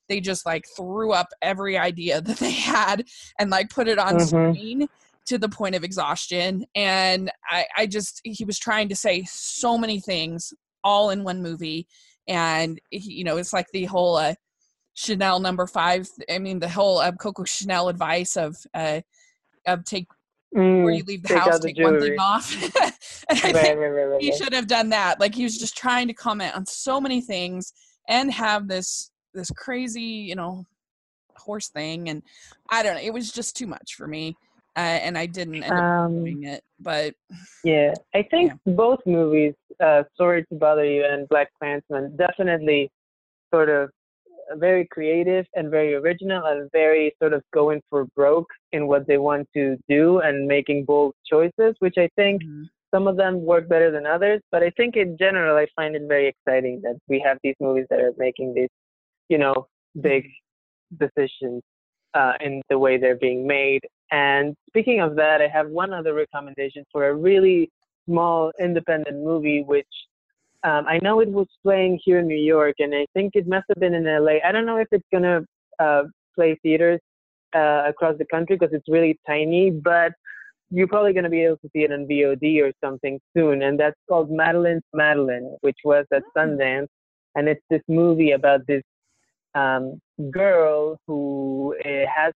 they 0.10 0.20
just 0.20 0.46
like 0.46 0.64
threw 0.76 1.12
up 1.12 1.28
every 1.42 1.78
idea 1.78 2.22
that 2.22 2.38
they 2.38 2.52
had 2.52 3.06
and 3.40 3.50
like 3.50 3.70
put 3.70 3.88
it 3.88 4.00
on 4.00 4.16
mm-hmm. 4.16 4.54
screen 4.54 4.88
to 5.28 5.38
the 5.38 5.50
point 5.50 5.76
of 5.76 5.84
exhaustion 5.84 6.66
and 6.76 7.32
I, 7.50 7.66
I 7.76 7.86
just 7.86 8.22
he 8.24 8.46
was 8.46 8.58
trying 8.58 8.90
to 8.90 8.96
say 8.96 9.24
so 9.30 9.78
many 9.78 10.00
things 10.00 10.54
all 10.84 11.10
in 11.10 11.24
one 11.24 11.42
movie 11.42 11.88
and 12.28 12.80
he, 12.90 13.14
you 13.14 13.24
know 13.24 13.38
it's 13.38 13.54
like 13.54 13.68
the 13.74 13.86
whole 13.86 14.16
uh, 14.16 14.34
chanel 14.94 15.40
number 15.40 15.68
five 15.68 16.10
i 16.30 16.40
mean 16.40 16.60
the 16.60 16.70
whole 16.70 17.00
uh, 17.00 17.12
coco 17.12 17.44
chanel 17.44 17.90
advice 17.90 18.36
of 18.36 18.56
uh 18.74 19.02
of 19.68 19.84
take 19.84 20.08
mm, 20.56 20.84
where 20.84 20.94
you 20.94 21.04
leave 21.04 21.24
the 21.24 21.38
house, 21.38 21.60
take 21.60 21.78
one 21.78 22.00
thing 22.00 22.16
off. 22.20 22.52
and 22.64 23.40
I 23.44 23.52
right, 23.52 23.56
think 23.56 23.80
right, 23.80 23.90
right, 23.90 24.22
he 24.22 24.36
should 24.36 24.54
have 24.54 24.68
done 24.68 24.90
that. 24.90 25.20
Like 25.20 25.36
he 25.36 25.44
was 25.44 25.58
just 25.58 25.78
trying 25.78 26.08
to 26.08 26.14
comment 26.14 26.56
on 26.56 26.66
so 26.66 27.00
many 27.00 27.22
things 27.22 27.74
and 28.08 28.32
have 28.32 28.68
this 28.68 29.12
this 29.34 29.52
crazy, 29.52 30.02
you 30.02 30.36
know, 30.36 30.66
horse 31.36 31.70
thing. 31.70 32.10
And 32.10 32.24
I 32.72 32.82
don't 32.82 32.96
know, 32.96 33.02
it 33.02 33.14
was 33.14 33.32
just 33.32 33.56
too 33.56 33.68
much 33.68 33.96
for 33.96 34.08
me. 34.08 34.36
Uh, 34.78 35.00
and 35.06 35.18
I 35.18 35.26
didn't 35.26 35.56
end 35.56 35.66
up 35.66 35.72
um, 35.72 36.24
doing 36.24 36.44
it, 36.44 36.64
but 36.80 37.16
yeah, 37.64 37.96
I 38.14 38.22
think 38.30 38.52
yeah. 38.52 38.74
both 38.74 39.00
movies, 39.08 39.56
uh, 39.80 40.04
"Sorry 40.16 40.46
to 40.46 40.56
Bother 40.56 40.86
You" 40.86 41.04
and 41.04 41.28
"Black 41.30 41.50
Klansman," 41.60 42.16
definitely 42.16 42.92
sort 43.52 43.70
of 43.70 43.90
very 44.56 44.86
creative 44.86 45.46
and 45.56 45.70
very 45.70 45.96
original 45.96 46.46
and 46.46 46.70
very 46.72 47.14
sort 47.20 47.34
of 47.34 47.42
going 47.54 47.82
for 47.90 48.06
broke 48.16 48.50
in 48.72 48.88
what 48.88 49.08
they 49.08 49.18
want 49.18 49.48
to 49.56 49.78
do 49.90 50.20
and 50.20 50.48
making 50.48 50.86
bold 50.86 51.14
choices, 51.26 51.76
which 51.80 51.96
I 51.98 52.10
think 52.16 52.44
mm-hmm. 52.44 52.64
some 52.94 53.08
of 53.08 53.18
them 53.18 53.42
work 53.42 53.68
better 53.68 53.92
than 53.92 54.06
others. 54.06 54.42
But 54.52 54.64
I 54.64 54.70
think 54.72 54.96
in 54.96 55.18
general, 55.18 55.58
I 55.58 55.68
find 55.76 55.96
it 55.96 56.04
very 56.08 56.28
exciting 56.28 56.82
that 56.84 56.98
we 57.08 57.20
have 57.26 57.38
these 57.44 57.56
movies 57.60 57.88
that 57.90 58.00
are 58.00 58.14
making 58.18 58.54
these, 58.54 58.70
you 59.30 59.38
know, 59.38 59.68
big 60.00 60.26
mm-hmm. 60.26 61.06
decisions 61.06 61.64
uh, 62.14 62.34
in 62.40 62.62
the 62.70 62.80
way 62.80 62.98
they're 62.98 63.18
being 63.18 63.46
made. 63.46 63.82
And 64.12 64.56
speaking 64.68 65.02
of 65.02 65.16
that, 65.16 65.42
I 65.42 65.48
have 65.48 65.68
one 65.70 65.94
other 65.94 66.14
recommendation 66.14 66.86
for 66.92 67.10
a 67.10 67.16
really 67.16 67.70
small 68.06 68.52
independent 68.60 69.24
movie, 69.24 69.64
which 69.64 69.88
um, 70.64 70.86
I 70.88 71.00
know 71.02 71.20
it 71.20 71.30
was 71.30 71.48
playing 71.64 72.00
here 72.04 72.20
in 72.20 72.28
New 72.28 72.36
York, 72.36 72.76
and 72.80 72.94
I 72.96 73.06
think 73.14 73.36
it 73.36 73.48
must 73.48 73.66
have 73.70 73.80
been 73.80 73.94
in 73.94 74.06
LA. 74.06 74.38
I 74.44 74.52
don't 74.52 74.66
know 74.66 74.78
if 74.78 74.88
it's 74.92 75.06
gonna 75.12 75.42
uh, 75.80 76.04
play 76.36 76.58
theaters 76.64 77.00
uh, 77.56 77.84
across 77.88 78.18
the 78.18 78.26
country 78.26 78.58
because 78.58 78.74
it's 78.74 78.88
really 78.90 79.20
tiny, 79.28 79.70
but 79.72 80.14
you're 80.70 80.88
probably 80.88 81.14
gonna 81.14 81.30
be 81.30 81.44
able 81.44 81.58
to 81.58 81.70
see 81.74 81.84
it 81.84 81.92
on 81.92 82.08
VOD 82.08 82.62
or 82.62 82.72
something 82.84 83.20
soon. 83.36 83.62
And 83.62 83.80
that's 83.80 83.96
called 84.10 84.32
Madeline's 84.32 84.84
Madeline, 84.94 85.56
which 85.62 85.78
was 85.84 86.06
at 86.14 86.24
hmm. 86.34 86.40
Sundance, 86.40 86.88
and 87.36 87.48
it's 87.48 87.64
this 87.70 87.84
movie 87.88 88.32
about 88.32 88.66
this 88.68 88.84
um, 89.54 90.02
girl 90.32 91.00
who 91.08 91.76
uh, 91.86 92.06
has 92.14 92.34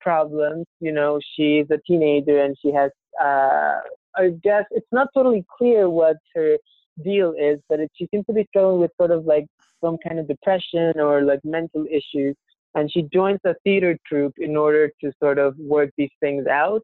problems. 0.00 0.66
You 0.80 0.92
know, 0.92 1.20
she's 1.34 1.66
a 1.70 1.78
teenager 1.86 2.42
and 2.42 2.56
she 2.60 2.72
has. 2.72 2.90
Uh, 3.22 3.80
I 4.14 4.30
guess 4.42 4.64
it's 4.70 4.92
not 4.92 5.08
totally 5.14 5.44
clear 5.58 5.88
what 5.88 6.16
her 6.34 6.56
deal 7.02 7.32
is 7.38 7.58
but 7.68 7.80
it, 7.80 7.90
she 7.94 8.06
seems 8.10 8.26
to 8.26 8.32
be 8.32 8.46
struggling 8.50 8.80
with 8.80 8.90
sort 8.98 9.10
of 9.10 9.24
like 9.24 9.46
some 9.82 9.96
kind 10.06 10.18
of 10.18 10.28
depression 10.28 10.92
or 10.98 11.22
like 11.22 11.40
mental 11.44 11.84
issues. 11.90 12.36
And 12.74 12.90
she 12.90 13.02
joins 13.12 13.40
a 13.44 13.54
theater 13.64 13.98
troupe 14.06 14.34
in 14.38 14.56
order 14.56 14.90
to 15.02 15.12
sort 15.22 15.38
of 15.38 15.54
work 15.58 15.90
these 15.98 16.12
things 16.20 16.46
out. 16.46 16.82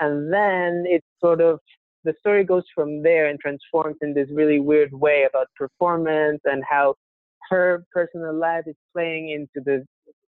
And 0.00 0.32
then 0.32 0.84
it's 0.86 1.06
sort 1.20 1.40
of, 1.40 1.60
the 2.04 2.14
story 2.18 2.44
goes 2.44 2.64
from 2.74 3.02
there 3.02 3.26
and 3.26 3.38
transforms 3.38 3.96
in 4.02 4.14
this 4.14 4.28
really 4.32 4.60
weird 4.60 4.92
way 4.92 5.26
about 5.28 5.48
performance 5.56 6.40
and 6.44 6.62
how 6.68 6.94
her 7.50 7.84
personal 7.92 8.34
life 8.34 8.64
is 8.66 8.76
playing 8.92 9.30
into 9.30 9.64
the 9.64 9.84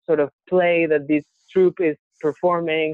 sort 0.06 0.20
of 0.20 0.30
play 0.47 0.86
that 0.86 1.08
this 1.08 1.24
troupe 1.56 1.80
is 1.80 1.95
performing 2.20 2.93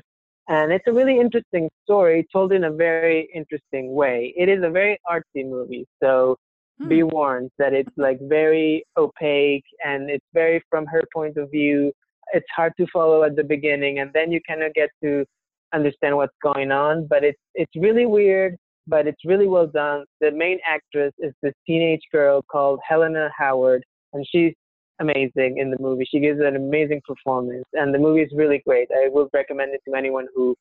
and 0.51 0.73
it's 0.73 0.85
a 0.87 0.91
really 0.91 1.17
interesting 1.17 1.69
story 1.83 2.27
told 2.31 2.51
in 2.51 2.65
a 2.65 2.71
very 2.71 3.29
interesting 3.33 3.93
way. 3.93 4.33
It 4.35 4.49
is 4.49 4.63
a 4.63 4.69
very 4.69 4.99
artsy 5.09 5.47
movie, 5.47 5.87
so 6.03 6.35
hmm. 6.77 6.89
be 6.89 7.03
warned 7.03 7.51
that 7.57 7.73
it's 7.73 7.89
like 7.97 8.19
very 8.21 8.83
opaque 8.97 9.63
and 9.85 10.09
it's 10.09 10.25
very 10.33 10.61
from 10.69 10.85
her 10.87 11.03
point 11.13 11.37
of 11.37 11.49
view. 11.51 11.93
It's 12.33 12.47
hard 12.53 12.73
to 12.77 12.87
follow 12.91 13.23
at 13.23 13.37
the 13.37 13.45
beginning, 13.45 13.99
and 13.99 14.11
then 14.13 14.31
you 14.31 14.41
kind 14.45 14.61
of 14.61 14.73
get 14.73 14.89
to 15.03 15.25
understand 15.73 16.17
what's 16.17 16.35
going 16.43 16.71
on. 16.71 17.07
But 17.07 17.23
it's 17.23 17.39
it's 17.55 17.75
really 17.75 18.05
weird, 18.05 18.57
but 18.87 19.07
it's 19.07 19.23
really 19.23 19.47
well 19.47 19.67
done. 19.67 20.03
The 20.19 20.31
main 20.31 20.59
actress 20.67 21.13
is 21.19 21.33
this 21.41 21.53
teenage 21.65 22.03
girl 22.11 22.41
called 22.51 22.79
Helena 22.87 23.29
Howard, 23.37 23.83
and 24.13 24.25
she's 24.29 24.53
amazing 25.01 25.57
in 25.57 25.71
the 25.71 25.77
movie. 25.79 26.07
She 26.09 26.19
gives 26.19 26.39
an 26.39 26.55
amazing 26.55 27.01
performance, 27.05 27.65
and 27.73 27.93
the 27.93 27.99
movie 27.99 28.21
is 28.21 28.31
really 28.35 28.61
great. 28.65 28.87
I 28.95 29.09
would 29.09 29.27
recommend 29.33 29.73
it 29.73 29.81
to 29.89 29.95
anyone 29.95 30.27
who 30.33 30.55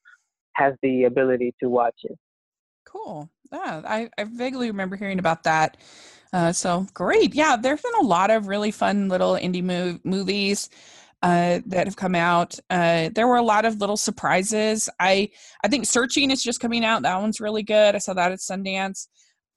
has 0.54 0.74
the 0.82 1.04
ability 1.04 1.54
to 1.62 1.68
watch 1.68 1.94
it. 2.02 2.18
Cool. 2.84 3.30
Yeah, 3.52 3.82
I, 3.84 4.10
I 4.18 4.24
vaguely 4.24 4.68
remember 4.68 4.96
hearing 4.96 5.18
about 5.18 5.44
that. 5.44 5.76
Uh, 6.32 6.52
so 6.52 6.86
great. 6.94 7.34
Yeah, 7.34 7.56
there's 7.56 7.82
been 7.82 7.92
a 8.00 8.04
lot 8.06 8.30
of 8.30 8.48
really 8.48 8.70
fun 8.70 9.08
little 9.08 9.34
indie 9.34 9.64
mov- 9.64 10.00
movies 10.04 10.70
uh, 11.22 11.60
that 11.66 11.86
have 11.86 11.96
come 11.96 12.14
out. 12.14 12.58
Uh, 12.70 13.10
there 13.14 13.26
were 13.26 13.36
a 13.36 13.42
lot 13.42 13.64
of 13.64 13.80
little 13.80 13.96
surprises. 13.96 14.88
I 14.98 15.30
I 15.64 15.68
think 15.68 15.86
Searching 15.86 16.30
is 16.30 16.42
just 16.42 16.60
coming 16.60 16.84
out. 16.84 17.02
That 17.02 17.20
one's 17.20 17.40
really 17.40 17.62
good. 17.62 17.94
I 17.94 17.98
saw 17.98 18.14
that 18.14 18.32
at 18.32 18.38
Sundance. 18.38 19.08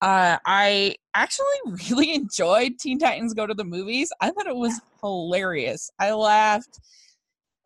Uh, 0.04 0.38
I 0.46 0.96
actually 1.16 1.46
really 1.90 2.14
enjoyed 2.14 2.78
Teen 2.78 3.00
Titans 3.00 3.34
Go 3.34 3.48
to 3.48 3.54
the 3.54 3.64
Movies. 3.64 4.12
I 4.20 4.32
thought 4.32 4.48
it 4.48 4.56
was 4.56 4.82
hilarious. 5.02 5.90
I 5.98 6.12
laughed 6.12 6.82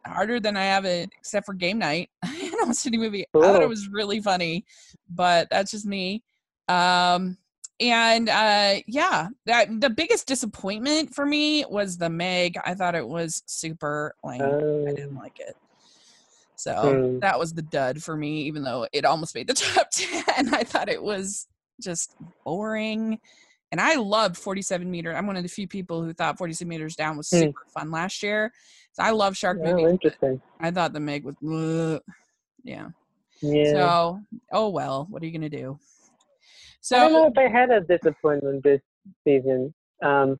harder 0.05 0.39
than 0.39 0.55
I 0.55 0.65
have 0.65 0.85
it, 0.85 1.09
except 1.17 1.47
for 1.47 1.53
game 1.53 1.79
night. 1.79 2.11
I 2.23 2.51
know 2.61 2.71
City 2.73 2.97
movie. 2.97 3.25
Cool. 3.33 3.43
I 3.43 3.47
thought 3.47 3.63
it 3.63 3.69
was 3.69 3.89
really 3.89 4.19
funny, 4.21 4.65
but 5.09 5.47
that's 5.49 5.71
just 5.71 5.88
me. 5.88 6.21
Um, 6.67 7.39
and 7.79 8.29
uh, 8.29 8.75
yeah, 8.85 9.29
that 9.47 9.81
the 9.81 9.89
biggest 9.89 10.27
disappointment 10.27 11.15
for 11.15 11.25
me 11.25 11.65
was 11.67 11.97
the 11.97 12.09
Meg. 12.09 12.55
I 12.63 12.75
thought 12.75 12.93
it 12.93 13.07
was 13.07 13.41
super 13.47 14.13
lame. 14.23 14.41
I 14.43 14.93
didn't 14.93 15.17
oh. 15.17 15.19
like 15.19 15.39
it. 15.39 15.55
So 16.55 16.71
mm. 16.71 17.21
that 17.21 17.39
was 17.39 17.53
the 17.53 17.63
dud 17.63 18.03
for 18.03 18.15
me, 18.15 18.43
even 18.43 18.63
though 18.63 18.88
it 18.93 19.05
almost 19.05 19.33
made 19.33 19.47
the 19.47 19.53
top 19.55 19.89
10. 19.91 20.53
I 20.53 20.63
thought 20.63 20.88
it 20.88 21.01
was 21.01 21.47
just 21.82 22.15
boring. 22.45 23.19
And 23.71 23.82
I 23.82 23.95
loved 23.95 24.38
47 24.38 24.89
meter. 24.89 25.15
I'm 25.15 25.28
one 25.28 25.36
of 25.36 25.43
the 25.43 25.49
few 25.49 25.67
people 25.67 26.01
who 26.01 26.13
thought 26.13 26.38
47 26.38 26.67
meters 26.67 26.95
down 26.95 27.17
was 27.17 27.30
hmm. 27.30 27.39
super 27.39 27.65
mm. 27.67 27.71
fun 27.71 27.91
last 27.91 28.23
year. 28.23 28.51
So 28.93 29.03
I 29.03 29.11
love 29.11 29.36
shark 29.36 29.59
oh, 29.61 29.65
movies. 29.65 29.91
Interesting. 29.91 30.41
I 30.59 30.71
thought 30.71 30.93
the 30.93 30.99
Meg 30.99 31.25
was, 31.25 31.36
ugh. 31.43 32.01
yeah. 32.63 32.88
Yeah. 33.41 33.71
So, 33.71 34.21
oh 34.51 34.69
well, 34.69 35.05
what 35.09 35.21
are 35.21 35.25
you 35.25 35.32
gonna 35.32 35.49
do? 35.49 35.78
So 36.82 36.97
I 36.97 36.99
don't 37.01 37.13
know 37.13 37.28
if 37.28 37.38
I 37.38 37.51
had 37.51 37.69
a 37.69 37.82
disappointment 37.82 38.63
this 38.63 38.82
season. 39.23 39.73
Um, 40.01 40.38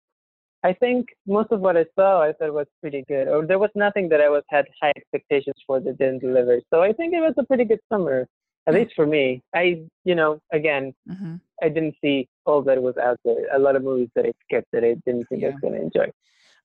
I 0.63 0.73
think 0.73 1.07
most 1.27 1.51
of 1.51 1.59
what 1.59 1.77
I 1.77 1.85
saw 1.95 2.23
I 2.23 2.33
thought 2.33 2.53
was 2.53 2.67
pretty 2.81 3.03
good, 3.07 3.27
or 3.27 3.45
there 3.45 3.59
was 3.59 3.69
nothing 3.75 4.09
that 4.09 4.21
I 4.21 4.29
was 4.29 4.43
had 4.49 4.65
high 4.81 4.93
expectations 4.97 5.55
for 5.65 5.79
that 5.79 5.97
didn't 5.97 6.19
deliver. 6.19 6.59
So 6.73 6.81
I 6.81 6.93
think 6.93 7.13
it 7.13 7.19
was 7.19 7.33
a 7.38 7.43
pretty 7.43 7.65
good 7.65 7.79
summer, 7.91 8.27
at 8.68 8.74
mm-hmm. 8.74 8.84
least 8.84 8.95
for 8.95 9.07
me. 9.07 9.41
I, 9.55 9.84
you 10.03 10.15
know, 10.15 10.39
again, 10.51 10.93
mm-hmm. 11.09 11.36
I 11.63 11.70
didn't 11.70 11.95
see 12.03 12.28
all 12.45 12.61
that 12.63 12.82
was 12.82 12.97
out 12.97 13.20
there. 13.26 13.47
A 13.53 13.59
lot 13.59 13.76
of 13.76 13.84
movies 13.84 14.09
that 14.15 14.26
I 14.26 14.34
skipped 14.43 14.68
that 14.74 14.84
I 14.84 14.95
didn't 15.05 15.26
think 15.30 15.41
yeah. 15.41 15.49
I 15.49 15.51
was 15.51 15.59
going 15.61 15.74
to 15.74 15.82
enjoy. 15.82 16.11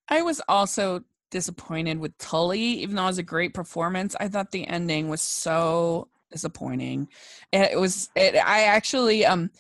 I 0.08 0.22
was 0.22 0.42
also 0.48 1.04
disappointed 1.30 1.98
with 1.98 2.16
Tully, 2.18 2.60
even 2.60 2.96
though 2.96 3.04
it 3.04 3.06
was 3.06 3.18
a 3.18 3.22
great 3.22 3.54
performance. 3.54 4.14
I 4.20 4.28
thought 4.28 4.50
the 4.50 4.66
ending 4.66 5.08
was 5.08 5.22
so 5.22 6.08
disappointing. 6.30 7.08
It 7.52 7.78
was 7.78 8.10
it 8.16 8.34
I 8.34 8.64
actually 8.64 9.24
um 9.24 9.50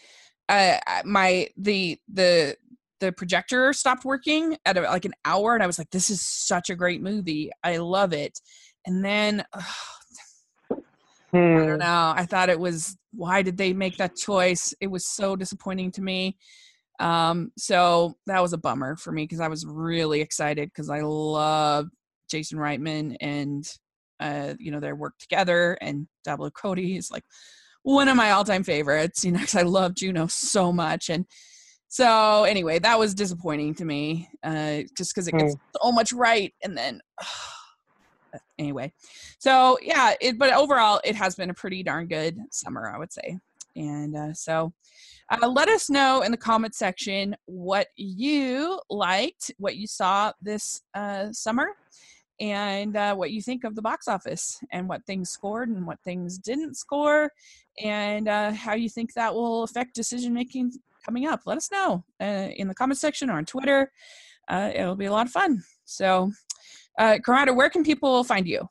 uh 0.48 0.76
my 1.04 1.48
the 1.56 1.98
the 2.12 2.56
the 3.00 3.12
projector 3.12 3.72
stopped 3.72 4.04
working 4.04 4.56
at 4.64 4.76
like 4.76 5.04
an 5.04 5.14
hour 5.24 5.54
and 5.54 5.62
I 5.62 5.66
was 5.66 5.78
like 5.78 5.90
this 5.90 6.10
is 6.10 6.20
such 6.22 6.70
a 6.70 6.76
great 6.76 7.02
movie. 7.02 7.50
I 7.62 7.78
love 7.78 8.12
it. 8.12 8.38
And 8.86 9.04
then 9.04 9.44
uh, 9.52 9.62
hmm. 11.32 11.56
I 11.56 11.66
don't 11.66 11.78
know. 11.78 12.12
I 12.16 12.26
thought 12.26 12.50
it 12.50 12.60
was 12.60 12.96
why 13.12 13.42
did 13.42 13.56
they 13.56 13.72
make 13.72 13.98
that 13.98 14.16
choice? 14.16 14.74
It 14.80 14.86
was 14.86 15.06
so 15.06 15.36
disappointing 15.36 15.92
to 15.92 16.02
me. 16.02 16.36
Um 17.00 17.52
so 17.56 18.14
that 18.26 18.42
was 18.42 18.52
a 18.52 18.58
bummer 18.58 18.96
for 18.96 19.12
me 19.12 19.24
because 19.24 19.40
I 19.40 19.48
was 19.48 19.66
really 19.66 20.20
excited 20.20 20.68
because 20.68 20.90
I 20.90 21.00
love 21.00 21.88
Jason 22.28 22.58
Reitman 22.58 23.16
and 23.20 23.66
uh, 24.22 24.54
you 24.58 24.70
know, 24.70 24.80
their 24.80 24.94
work 24.94 25.18
together. 25.18 25.76
And 25.80 26.06
Diablo 26.24 26.50
Cody 26.50 26.96
is 26.96 27.10
like 27.10 27.24
one 27.82 28.08
of 28.08 28.16
my 28.16 28.30
all-time 28.30 28.62
favorites, 28.62 29.24
you 29.24 29.32
know, 29.32 29.40
because 29.40 29.56
I 29.56 29.62
love 29.62 29.94
Juno 29.94 30.28
so 30.28 30.72
much. 30.72 31.10
And 31.10 31.26
so 31.88 32.44
anyway, 32.44 32.78
that 32.78 32.98
was 32.98 33.14
disappointing 33.14 33.74
to 33.74 33.84
me, 33.84 34.28
uh, 34.42 34.82
just 34.96 35.12
because 35.12 35.28
it 35.28 35.32
gets 35.32 35.56
mm. 35.56 35.60
so 35.82 35.92
much 35.92 36.12
right, 36.12 36.54
and 36.62 36.76
then. 36.76 37.00
Anyway, 38.62 38.92
so 39.38 39.78
yeah, 39.82 40.14
it, 40.20 40.38
but 40.38 40.52
overall, 40.52 41.00
it 41.04 41.16
has 41.16 41.34
been 41.34 41.50
a 41.50 41.54
pretty 41.54 41.82
darn 41.82 42.06
good 42.06 42.38
summer, 42.50 42.90
I 42.94 42.98
would 42.98 43.12
say. 43.12 43.38
And 43.76 44.16
uh, 44.16 44.34
so, 44.34 44.72
uh, 45.30 45.48
let 45.48 45.68
us 45.68 45.88
know 45.88 46.22
in 46.22 46.30
the 46.30 46.36
comment 46.36 46.74
section 46.74 47.34
what 47.46 47.88
you 47.96 48.80
liked, 48.90 49.50
what 49.58 49.76
you 49.76 49.86
saw 49.86 50.32
this 50.42 50.82
uh, 50.94 51.32
summer, 51.32 51.68
and 52.40 52.96
uh, 52.96 53.14
what 53.14 53.30
you 53.30 53.40
think 53.40 53.64
of 53.64 53.74
the 53.74 53.82
box 53.82 54.08
office 54.08 54.60
and 54.72 54.88
what 54.88 55.04
things 55.06 55.30
scored 55.30 55.68
and 55.68 55.86
what 55.86 56.00
things 56.02 56.38
didn't 56.38 56.76
score 56.76 57.30
and 57.82 58.28
uh, 58.28 58.52
how 58.52 58.74
you 58.74 58.88
think 58.88 59.14
that 59.14 59.32
will 59.32 59.62
affect 59.62 59.94
decision 59.94 60.34
making 60.34 60.72
coming 61.04 61.26
up. 61.26 61.40
Let 61.46 61.56
us 61.56 61.70
know 61.70 62.04
uh, 62.20 62.48
in 62.56 62.68
the 62.68 62.74
comment 62.74 62.98
section 62.98 63.30
or 63.30 63.38
on 63.38 63.44
Twitter. 63.44 63.90
It'll 64.50 64.96
be 64.96 65.06
a 65.06 65.12
lot 65.12 65.26
of 65.26 65.32
fun. 65.32 65.62
So, 65.84 66.30
uh, 66.98 67.18
Corrado, 67.24 67.54
where 67.54 67.70
can 67.70 67.84
people 67.84 68.24
find 68.24 68.46
you? 68.46 68.68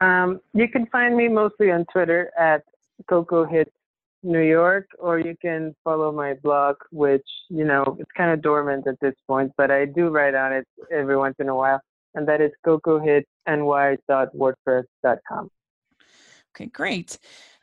Um, 0.00 0.40
you 0.52 0.68
can 0.68 0.86
find 0.86 1.16
me 1.16 1.28
mostly 1.28 1.70
on 1.70 1.84
Twitter 1.92 2.30
at 2.38 2.62
Coco 3.08 3.44
Hits 3.44 3.70
New 4.24 4.40
York, 4.40 4.86
or 4.98 5.18
you 5.18 5.36
can 5.40 5.74
follow 5.84 6.12
my 6.12 6.34
blog, 6.42 6.76
which 6.90 7.26
you 7.48 7.64
know 7.64 7.96
it's 7.98 8.10
kind 8.16 8.30
of 8.30 8.42
dormant 8.42 8.86
at 8.86 8.98
this 9.00 9.14
point, 9.26 9.52
but 9.56 9.70
I 9.70 9.84
do 9.84 10.08
write 10.08 10.34
on 10.34 10.52
it 10.52 10.66
every 10.92 11.16
once 11.16 11.36
in 11.38 11.48
a 11.48 11.54
while 11.54 11.80
and 12.14 12.26
that 12.28 12.40
is 12.40 12.52
cocohitsny.wordpress.com. 12.66 15.50
Okay, 16.54 16.66
great. 16.66 17.18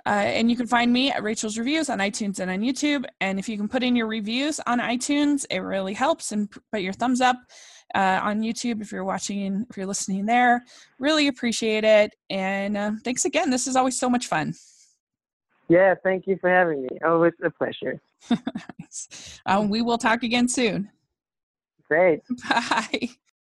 Uh, 0.06 0.10
and 0.10 0.50
you 0.50 0.56
can 0.56 0.66
find 0.66 0.94
me 0.94 1.12
at 1.12 1.22
Rachel's 1.22 1.58
Reviews 1.58 1.90
on 1.90 2.00
iTunes 2.00 2.40
and 2.40 2.50
on 2.50 2.62
YouTube. 2.62 3.04
And 3.22 3.38
if 3.38 3.50
you 3.50 3.58
can 3.58 3.68
put 3.68 3.84
in 3.84 3.96
your 3.96 4.08
reviews 4.08 4.60
on 4.66 4.80
iTunes, 4.80 5.46
it 5.52 5.60
really 5.60 5.94
helps. 5.94 6.32
And 6.32 6.50
put 6.72 6.82
your 6.82 6.94
thumbs 6.94 7.22
up 7.22 7.38
uh, 7.96 8.20
on 8.24 8.42
YouTube 8.42 8.82
if 8.82 8.92
you're 8.92 9.04
watching, 9.04 9.66
if 9.70 9.78
you're 9.78 9.86
listening 9.86 10.26
there. 10.26 10.64
Really 11.00 11.28
appreciate 11.28 11.84
it. 11.84 12.16
And 12.30 12.78
uh, 12.78 12.92
thanks 13.04 13.26
again. 13.26 13.50
This 13.50 13.68
is 13.68 13.76
always 13.76 13.98
so 13.98 14.10
much 14.10 14.28
fun. 14.28 14.54
Yeah, 15.68 15.94
thank 16.04 16.26
you 16.26 16.38
for 16.42 16.50
having 16.50 16.84
me. 16.84 16.90
Always 17.06 17.34
a 17.44 17.50
pleasure. 17.50 18.02
um, 19.46 19.70
we 19.70 19.82
will 19.82 19.98
talk 20.00 20.24
again 20.24 20.48
soon. 20.48 20.90
Great. 21.88 22.22
Bye. 22.50 23.10